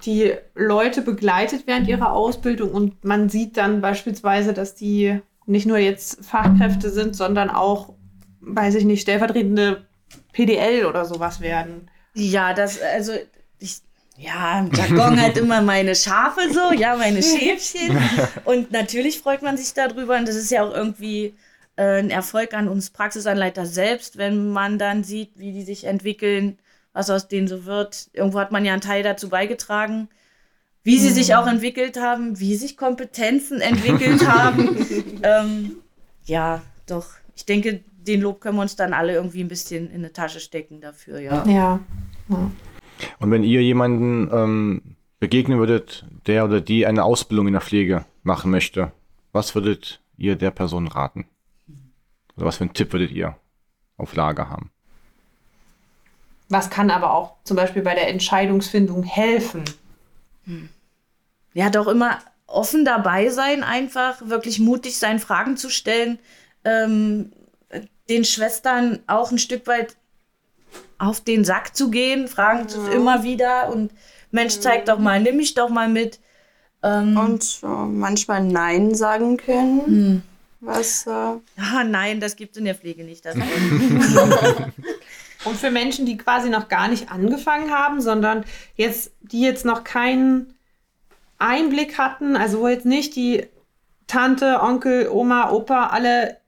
die 0.04 0.34
Leute 0.54 1.02
begleitet 1.02 1.66
während 1.66 1.88
ihrer 1.88 2.12
Ausbildung 2.12 2.72
und 2.72 3.04
man 3.04 3.28
sieht 3.28 3.56
dann 3.56 3.80
beispielsweise, 3.80 4.52
dass 4.52 4.74
die 4.74 5.20
nicht 5.46 5.66
nur 5.66 5.78
jetzt 5.78 6.24
Fachkräfte 6.24 6.90
sind, 6.90 7.16
sondern 7.16 7.50
auch, 7.50 7.94
weiß 8.40 8.74
ich 8.74 8.84
nicht, 8.84 9.02
stellvertretende 9.02 9.86
PDL 10.32 10.86
oder 10.86 11.04
sowas 11.04 11.40
werden? 11.40 11.90
Ja, 12.14 12.52
das, 12.52 12.80
also 12.80 13.12
ich, 13.58 13.78
ja, 14.16 14.58
im 14.60 14.72
Jargon 14.72 15.20
halt 15.22 15.36
immer 15.36 15.62
meine 15.62 15.94
Schafe 15.94 16.40
so, 16.52 16.72
ja, 16.72 16.96
meine 16.96 17.22
Schäfchen. 17.22 17.98
Und 18.44 18.72
natürlich 18.72 19.20
freut 19.20 19.42
man 19.42 19.56
sich 19.56 19.72
darüber. 19.74 20.16
Und 20.16 20.26
das 20.28 20.36
ist 20.36 20.50
ja 20.50 20.64
auch 20.64 20.74
irgendwie 20.74 21.34
äh, 21.76 22.00
ein 22.00 22.10
Erfolg 22.10 22.54
an 22.54 22.68
uns 22.68 22.90
Praxisanleiter 22.90 23.66
selbst, 23.66 24.18
wenn 24.18 24.50
man 24.50 24.78
dann 24.78 25.04
sieht, 25.04 25.38
wie 25.38 25.52
die 25.52 25.62
sich 25.62 25.84
entwickeln, 25.84 26.58
was 26.92 27.10
aus 27.10 27.28
denen 27.28 27.48
so 27.48 27.66
wird. 27.66 28.08
Irgendwo 28.12 28.40
hat 28.40 28.52
man 28.52 28.64
ja 28.64 28.72
einen 28.72 28.82
Teil 28.82 29.02
dazu 29.02 29.28
beigetragen, 29.28 30.08
wie 30.86 30.98
sie 30.98 31.10
mhm. 31.10 31.14
sich 31.14 31.34
auch 31.34 31.48
entwickelt 31.48 32.00
haben, 32.00 32.38
wie 32.38 32.54
sich 32.54 32.76
Kompetenzen 32.76 33.60
entwickelt 33.60 34.24
haben. 34.28 34.86
ähm, 35.24 35.72
ja, 36.26 36.62
doch. 36.86 37.08
Ich 37.34 37.44
denke, 37.44 37.80
den 38.06 38.20
Lob 38.20 38.40
können 38.40 38.54
wir 38.56 38.62
uns 38.62 38.76
dann 38.76 38.92
alle 38.92 39.14
irgendwie 39.14 39.40
ein 39.40 39.48
bisschen 39.48 39.90
in 39.90 39.96
eine 39.96 40.12
Tasche 40.12 40.38
stecken 40.38 40.80
dafür, 40.80 41.18
ja. 41.18 41.44
Ja. 41.44 41.80
ja. 42.28 42.50
Und 43.18 43.30
wenn 43.32 43.42
ihr 43.42 43.64
jemanden 43.64 44.30
ähm, 44.32 44.82
begegnen 45.18 45.58
würdet, 45.58 46.06
der 46.28 46.44
oder 46.44 46.60
die 46.60 46.86
eine 46.86 47.02
Ausbildung 47.02 47.48
in 47.48 47.54
der 47.54 47.62
Pflege 47.62 48.04
machen 48.22 48.52
möchte, 48.52 48.92
was 49.32 49.56
würdet 49.56 50.00
ihr 50.16 50.36
der 50.36 50.52
Person 50.52 50.86
raten? 50.86 51.26
Oder 52.36 52.46
was 52.46 52.58
für 52.58 52.64
einen 52.64 52.74
Tipp 52.74 52.92
würdet 52.92 53.10
ihr 53.10 53.34
auf 53.96 54.14
Lager 54.14 54.50
haben? 54.50 54.70
Was 56.48 56.70
kann 56.70 56.92
aber 56.92 57.12
auch 57.12 57.34
zum 57.42 57.56
Beispiel 57.56 57.82
bei 57.82 57.96
der 57.96 58.08
Entscheidungsfindung 58.08 59.02
helfen? 59.02 59.64
Hm. 60.44 60.68
Ja, 61.56 61.70
doch 61.70 61.88
immer 61.88 62.18
offen 62.46 62.84
dabei 62.84 63.30
sein, 63.30 63.64
einfach 63.64 64.28
wirklich 64.28 64.60
mutig 64.60 64.98
sein, 64.98 65.18
Fragen 65.18 65.56
zu 65.56 65.70
stellen, 65.70 66.18
ähm, 66.66 67.32
den 68.10 68.24
Schwestern 68.24 68.98
auch 69.06 69.30
ein 69.30 69.38
Stück 69.38 69.66
weit 69.66 69.96
auf 70.98 71.22
den 71.22 71.46
Sack 71.46 71.74
zu 71.74 71.90
gehen, 71.90 72.28
fragen 72.28 72.66
ja. 72.68 72.92
immer 72.92 73.22
wieder 73.22 73.70
und 73.70 73.90
Mensch, 74.30 74.58
zeig 74.58 74.84
doch 74.84 74.98
mal, 74.98 75.18
nimm 75.18 75.38
mich 75.38 75.54
doch 75.54 75.70
mal 75.70 75.88
mit. 75.88 76.20
Ähm, 76.82 77.16
und 77.16 77.60
äh, 77.62 77.66
manchmal 77.66 78.44
Nein 78.44 78.94
sagen 78.94 79.38
können. 79.38 79.86
Hm. 79.86 80.22
Was? 80.60 81.06
Äh, 81.06 81.10
ah, 81.10 81.40
nein, 81.86 82.20
das 82.20 82.36
gibt 82.36 82.52
es 82.52 82.58
in 82.58 82.66
der 82.66 82.74
Pflege 82.74 83.02
nicht. 83.02 83.24
und 85.44 85.56
für 85.56 85.70
Menschen, 85.70 86.04
die 86.04 86.18
quasi 86.18 86.50
noch 86.50 86.68
gar 86.68 86.88
nicht 86.88 87.10
angefangen 87.10 87.70
haben, 87.70 88.02
sondern 88.02 88.44
jetzt, 88.74 89.12
die 89.22 89.40
jetzt 89.40 89.64
noch 89.64 89.84
keinen 89.84 90.52
Einblick 91.38 91.98
hatten, 91.98 92.36
also 92.36 92.60
wo 92.60 92.68
jetzt 92.68 92.86
nicht 92.86 93.16
die 93.16 93.46
Tante, 94.06 94.60
Onkel, 94.62 95.08
Oma, 95.08 95.50
Opa 95.50 95.88
alle 95.88 96.38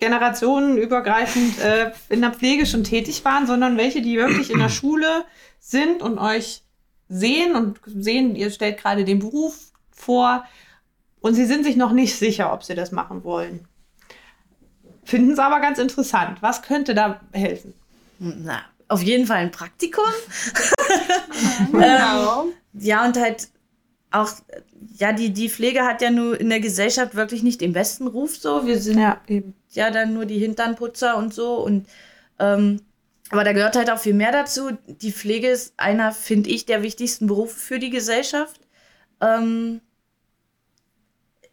generationenübergreifend 0.00 1.60
äh, 1.60 1.92
in 2.08 2.20
der 2.20 2.32
Pflege 2.32 2.66
schon 2.66 2.84
tätig 2.84 3.24
waren, 3.24 3.46
sondern 3.46 3.76
welche, 3.76 4.02
die 4.02 4.16
wirklich 4.16 4.50
in 4.50 4.58
der 4.58 4.68
Schule 4.70 5.24
sind 5.60 6.02
und 6.02 6.18
euch 6.18 6.62
sehen 7.08 7.54
und 7.54 7.80
sehen, 7.86 8.34
ihr 8.34 8.50
stellt 8.50 8.78
gerade 8.78 9.04
den 9.04 9.20
Beruf 9.20 9.70
vor 9.90 10.44
und 11.20 11.34
sie 11.34 11.46
sind 11.46 11.64
sich 11.64 11.76
noch 11.76 11.92
nicht 11.92 12.16
sicher, 12.16 12.52
ob 12.52 12.64
sie 12.64 12.74
das 12.74 12.92
machen 12.92 13.24
wollen. 13.24 13.66
Finden 15.04 15.32
es 15.32 15.38
aber 15.38 15.60
ganz 15.60 15.78
interessant. 15.78 16.38
Was 16.42 16.62
könnte 16.62 16.94
da 16.94 17.20
helfen? 17.32 17.74
Na, 18.18 18.62
auf 18.88 19.02
jeden 19.02 19.26
Fall 19.26 19.38
ein 19.38 19.52
Praktikum. 19.52 20.04
genau. 21.72 22.44
ähm, 22.44 22.52
ja, 22.74 23.04
und 23.04 23.16
halt 23.16 23.48
auch, 24.22 24.32
ja, 24.96 25.12
die, 25.12 25.30
die 25.30 25.48
Pflege 25.48 25.82
hat 25.84 26.02
ja 26.02 26.10
nur 26.10 26.38
in 26.40 26.48
der 26.48 26.60
Gesellschaft 26.60 27.14
wirklich 27.14 27.42
nicht 27.42 27.60
den 27.60 27.72
besten 27.72 28.06
Ruf 28.06 28.36
so. 28.36 28.66
Wir 28.66 28.80
sind 28.80 28.98
ja, 28.98 29.20
ja 29.70 29.90
dann 29.90 30.14
nur 30.14 30.26
die 30.26 30.38
Hinternputzer 30.38 31.16
und 31.16 31.34
so. 31.34 31.54
Und 31.56 31.86
ähm, 32.38 32.80
aber 33.30 33.44
da 33.44 33.52
gehört 33.52 33.76
halt 33.76 33.90
auch 33.90 33.98
viel 33.98 34.14
mehr 34.14 34.32
dazu. 34.32 34.70
Die 34.86 35.12
Pflege 35.12 35.48
ist 35.48 35.74
einer, 35.76 36.12
finde 36.12 36.50
ich, 36.50 36.66
der 36.66 36.82
wichtigsten 36.82 37.26
Berufe 37.26 37.58
für 37.58 37.78
die 37.78 37.90
Gesellschaft. 37.90 38.60
Ähm, 39.20 39.80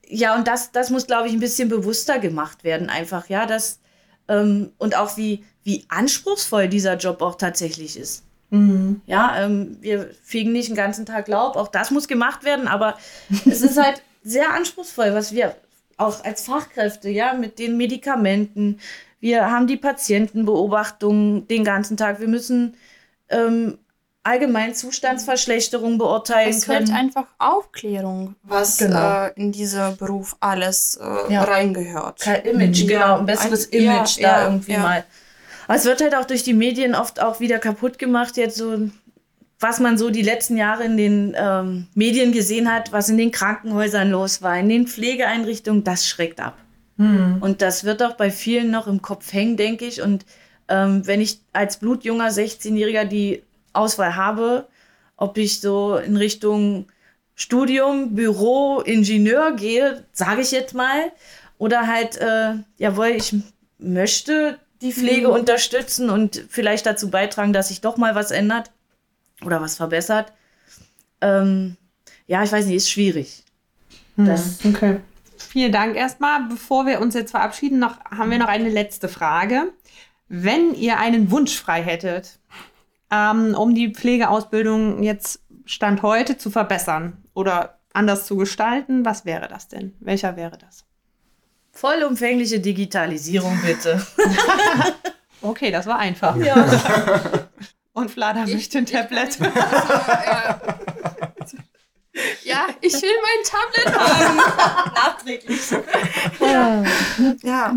ja, 0.08 0.36
und 0.36 0.48
das, 0.48 0.72
das 0.72 0.90
muss, 0.90 1.08
glaube 1.08 1.28
ich, 1.28 1.34
ein 1.34 1.40
bisschen 1.40 1.70
bewusster 1.70 2.20
gemacht 2.20 2.64
werden, 2.64 2.90
einfach, 2.90 3.30
ja, 3.30 3.46
das 3.46 3.80
ähm, 4.28 4.72
und 4.78 4.96
auch 4.96 5.18
wie, 5.18 5.44
wie 5.64 5.86
anspruchsvoll 5.90 6.68
dieser 6.68 6.98
Job 6.98 7.22
auch 7.22 7.36
tatsächlich 7.36 7.98
ist. 7.98 8.24
Mhm. 8.54 9.02
Ja, 9.08 9.36
ähm, 9.38 9.78
wir 9.82 10.12
fegen 10.24 10.52
nicht 10.52 10.70
den 10.70 10.76
ganzen 10.76 11.08
Tag 11.08 11.28
Laub, 11.28 11.56
auch 11.56 11.70
das 11.70 11.90
muss 11.90 12.08
gemacht 12.08 12.44
werden, 12.44 12.68
aber 12.68 12.98
es 13.46 13.62
ist 13.62 13.82
halt 13.82 14.04
sehr 14.24 14.54
anspruchsvoll, 14.54 15.14
was 15.14 15.34
wir 15.34 15.56
auch 15.98 16.24
als 16.24 16.46
Fachkräfte, 16.46 17.10
ja, 17.10 17.34
mit 17.34 17.58
den 17.58 17.78
Medikamenten, 17.78 18.80
wir 19.20 19.50
haben 19.50 19.68
die 19.68 19.78
Patientenbeobachtung 19.78 21.48
den 21.48 21.64
ganzen 21.64 21.98
Tag, 21.98 22.20
wir 22.20 22.28
müssen 22.28 22.76
ähm, 23.30 23.80
allgemein 24.22 24.76
Zustandsverschlechterung 24.76 25.98
beurteilen 25.98 26.50
es 26.50 26.66
können. 26.66 26.84
Es 26.84 26.90
fehlt 26.90 27.00
einfach 27.00 27.26
Aufklärung, 27.40 28.36
was 28.44 28.78
genau. 28.78 29.26
äh, 29.26 29.32
in 29.36 29.52
dieser 29.52 29.94
Beruf 29.94 30.36
alles 30.40 31.00
äh, 31.02 31.34
ja. 31.34 31.44
reingehört. 31.44 32.20
Kein 32.20 32.44
Image, 32.44 32.88
genau, 32.88 33.20
ein 33.20 33.26
besseres 33.26 33.72
ein, 33.72 33.80
Image 33.80 34.18
ja, 34.18 34.30
da 34.30 34.38
ja, 34.40 34.48
irgendwie 34.48 34.78
mal. 34.78 35.04
Aber 35.74 35.80
es 35.80 35.86
wird 35.86 36.02
halt 36.02 36.14
auch 36.14 36.26
durch 36.26 36.44
die 36.44 36.54
Medien 36.54 36.94
oft 36.94 37.20
auch 37.20 37.40
wieder 37.40 37.58
kaputt 37.58 37.98
gemacht, 37.98 38.38
jetzt 38.38 38.58
so, 38.58 38.92
was 39.60 39.80
man 39.80 39.98
so 39.98 40.12
die 40.12 40.22
letzten 40.22 40.56
Jahre 40.56 40.84
in 40.84 40.98
den 40.98 41.36
ähm, 41.36 41.88
Medien 41.96 42.32
gesehen 42.32 42.72
hat, 42.72 42.92
was 42.92 43.10
in 43.10 43.18
den 43.18 43.32
Krankenhäusern 43.32 44.12
los 44.12 44.44
war, 44.44 44.56
in 44.60 44.70
den 44.70 44.86
Pflegeeinrichtungen, 44.86 45.84
das 45.84 46.08
schreckt 46.08 46.40
ab. 46.40 46.60
Hm. 47.00 47.38
Und 47.42 47.64
das 47.64 47.86
wird 47.86 48.04
auch 48.04 48.14
bei 48.14 48.30
vielen 48.30 48.70
noch 48.70 48.86
im 48.86 49.02
Kopf 49.02 49.34
hängen, 49.34 49.58
denke 49.58 49.86
ich. 49.86 50.04
Und 50.04 50.28
ähm, 50.68 51.08
wenn 51.08 51.22
ich 51.22 51.40
als 51.54 51.78
blutjunger 51.78 52.30
16-Jähriger 52.30 53.06
die 53.06 53.42
Auswahl 53.74 54.16
habe, 54.16 54.68
ob 55.18 55.40
ich 55.40 55.60
so 55.60 55.98
in 55.98 56.18
Richtung 56.18 56.86
Studium, 57.34 58.14
Büro, 58.14 58.82
Ingenieur 58.82 59.54
gehe, 59.54 60.06
sage 60.12 60.42
ich 60.42 60.52
jetzt 60.52 60.76
mal, 60.76 61.12
oder 61.58 61.88
halt, 61.88 62.18
äh, 62.18 62.58
jawohl, 62.78 63.08
ich 63.08 63.34
möchte 63.80 64.60
die 64.84 64.92
Pflege 64.92 65.30
mhm. 65.30 65.34
unterstützen 65.34 66.10
und 66.10 66.46
vielleicht 66.50 66.86
dazu 66.86 67.10
beitragen, 67.10 67.54
dass 67.54 67.70
sich 67.70 67.82
doch 67.82 67.98
mal 67.98 68.16
was 68.16 68.32
ändert 68.32 68.72
oder 69.44 69.62
was 69.62 69.76
verbessert. 69.78 70.34
Ähm, 71.22 71.78
ja, 72.28 72.44
ich 72.44 72.52
weiß 72.52 72.66
nicht, 72.66 72.76
ist 72.76 72.92
schwierig. 72.92 73.44
Mhm. 74.18 74.26
Das 74.26 74.60
okay. 74.66 75.00
Vielen 75.38 75.72
Dank 75.72 75.96
erstmal. 75.96 76.48
Bevor 76.48 76.86
wir 76.86 77.00
uns 77.00 77.16
jetzt 77.16 77.32
verabschieden, 77.32 77.80
noch, 77.80 78.00
haben 78.06 78.30
wir 78.30 78.38
noch 78.38 78.48
eine 78.48 78.70
letzte 78.70 79.08
Frage. 79.08 79.74
Wenn 80.28 80.74
ihr 80.74 81.00
einen 81.00 81.32
Wunsch 81.32 81.58
frei 81.58 81.82
hättet, 81.82 82.40
ähm, 83.10 83.56
um 83.56 83.74
die 83.74 83.94
Pflegeausbildung 83.94 85.02
jetzt 85.04 85.42
Stand 85.66 86.02
heute 86.02 86.38
zu 86.38 86.50
verbessern 86.50 87.24
oder 87.34 87.80
anders 87.94 88.26
zu 88.26 88.36
gestalten, 88.36 89.06
was 89.06 89.26
wäre 89.26 89.48
das 89.48 89.70
denn? 89.70 89.94
Welcher 90.00 90.36
wäre 90.36 90.58
das? 90.58 90.86
Vollumfängliche 91.74 92.60
Digitalisierung, 92.60 93.60
bitte. 93.62 94.06
okay, 95.42 95.72
das 95.72 95.88
war 95.88 95.98
einfach. 95.98 96.36
Ja. 96.38 96.56
Und 97.94 98.12
Flada 98.12 98.46
möchte 98.46 98.78
ein 98.78 98.86
Tablet. 98.86 99.40
ja, 102.44 102.68
ich 102.82 102.94
will 102.94 103.10
mein 103.22 103.44
Tablet 103.44 103.88
haben. 104.00 104.38
Nachträglich. 104.96 105.72
Ja. 106.40 106.84
ja, 107.44 107.76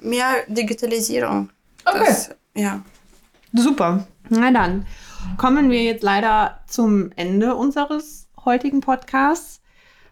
mehr 0.00 0.44
Digitalisierung. 0.48 1.50
Okay. 1.84 2.04
Das, 2.06 2.30
ja. 2.54 2.82
Super. 3.52 4.06
Na 4.28 4.50
dann 4.50 4.86
kommen 5.36 5.70
wir 5.70 5.82
jetzt 5.82 6.02
leider 6.02 6.60
zum 6.68 7.12
Ende 7.16 7.54
unseres 7.54 8.28
heutigen 8.44 8.80
Podcasts. 8.80 9.60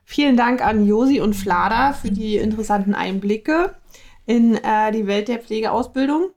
Vielen 0.04 0.36
Dank 0.36 0.64
an 0.64 0.86
Josi 0.86 1.20
und 1.20 1.34
Flada 1.34 1.92
für 1.92 2.10
die 2.10 2.36
interessanten 2.36 2.94
Einblicke 2.94 3.74
in 4.26 4.56
äh, 4.56 4.92
die 4.92 5.06
Welt 5.06 5.28
der 5.28 5.38
Pflegeausbildung. 5.38 6.30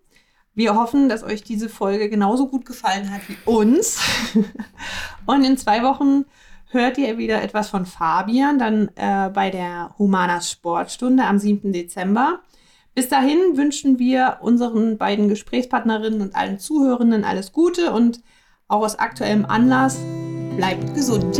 Wir 0.56 0.76
hoffen, 0.76 1.10
dass 1.10 1.24
euch 1.24 1.44
diese 1.44 1.70
Folge 1.70 2.10
genauso 2.10 2.48
gut 2.48 2.66
gefallen 2.66 3.12
hat 3.12 3.22
wie 3.28 3.38
uns. 3.46 4.00
und 5.26 5.44
in 5.44 5.58
zwei 5.58 5.84
Wochen 5.84 6.26
hört 6.70 6.98
ihr 6.98 7.18
wieder 7.18 7.44
etwas 7.44 7.70
von 7.70 7.86
Fabian, 7.86 8.58
dann 8.58 8.90
äh, 8.96 9.30
bei 9.30 9.52
der 9.52 9.94
Humanas 10.00 10.52
Sportstunde 10.52 11.26
am 11.26 11.38
7. 11.38 11.72
Dezember. 11.74 12.40
Bis 12.96 13.10
dahin 13.10 13.56
wünschen 13.56 14.00
wir 14.00 14.38
unseren 14.42 14.98
beiden 14.98 15.30
Gesprächspartnerinnen 15.30 16.22
und 16.22 16.36
allen 16.36 16.58
Zuhörenden 16.58 17.24
alles 17.24 17.52
Gute 17.52 17.92
und 17.92 18.22
auch 18.68 18.82
aus 18.82 18.98
aktuellem 18.98 19.46
Anlass 19.46 20.00
bleibt 20.56 20.96
gesund. 20.96 21.40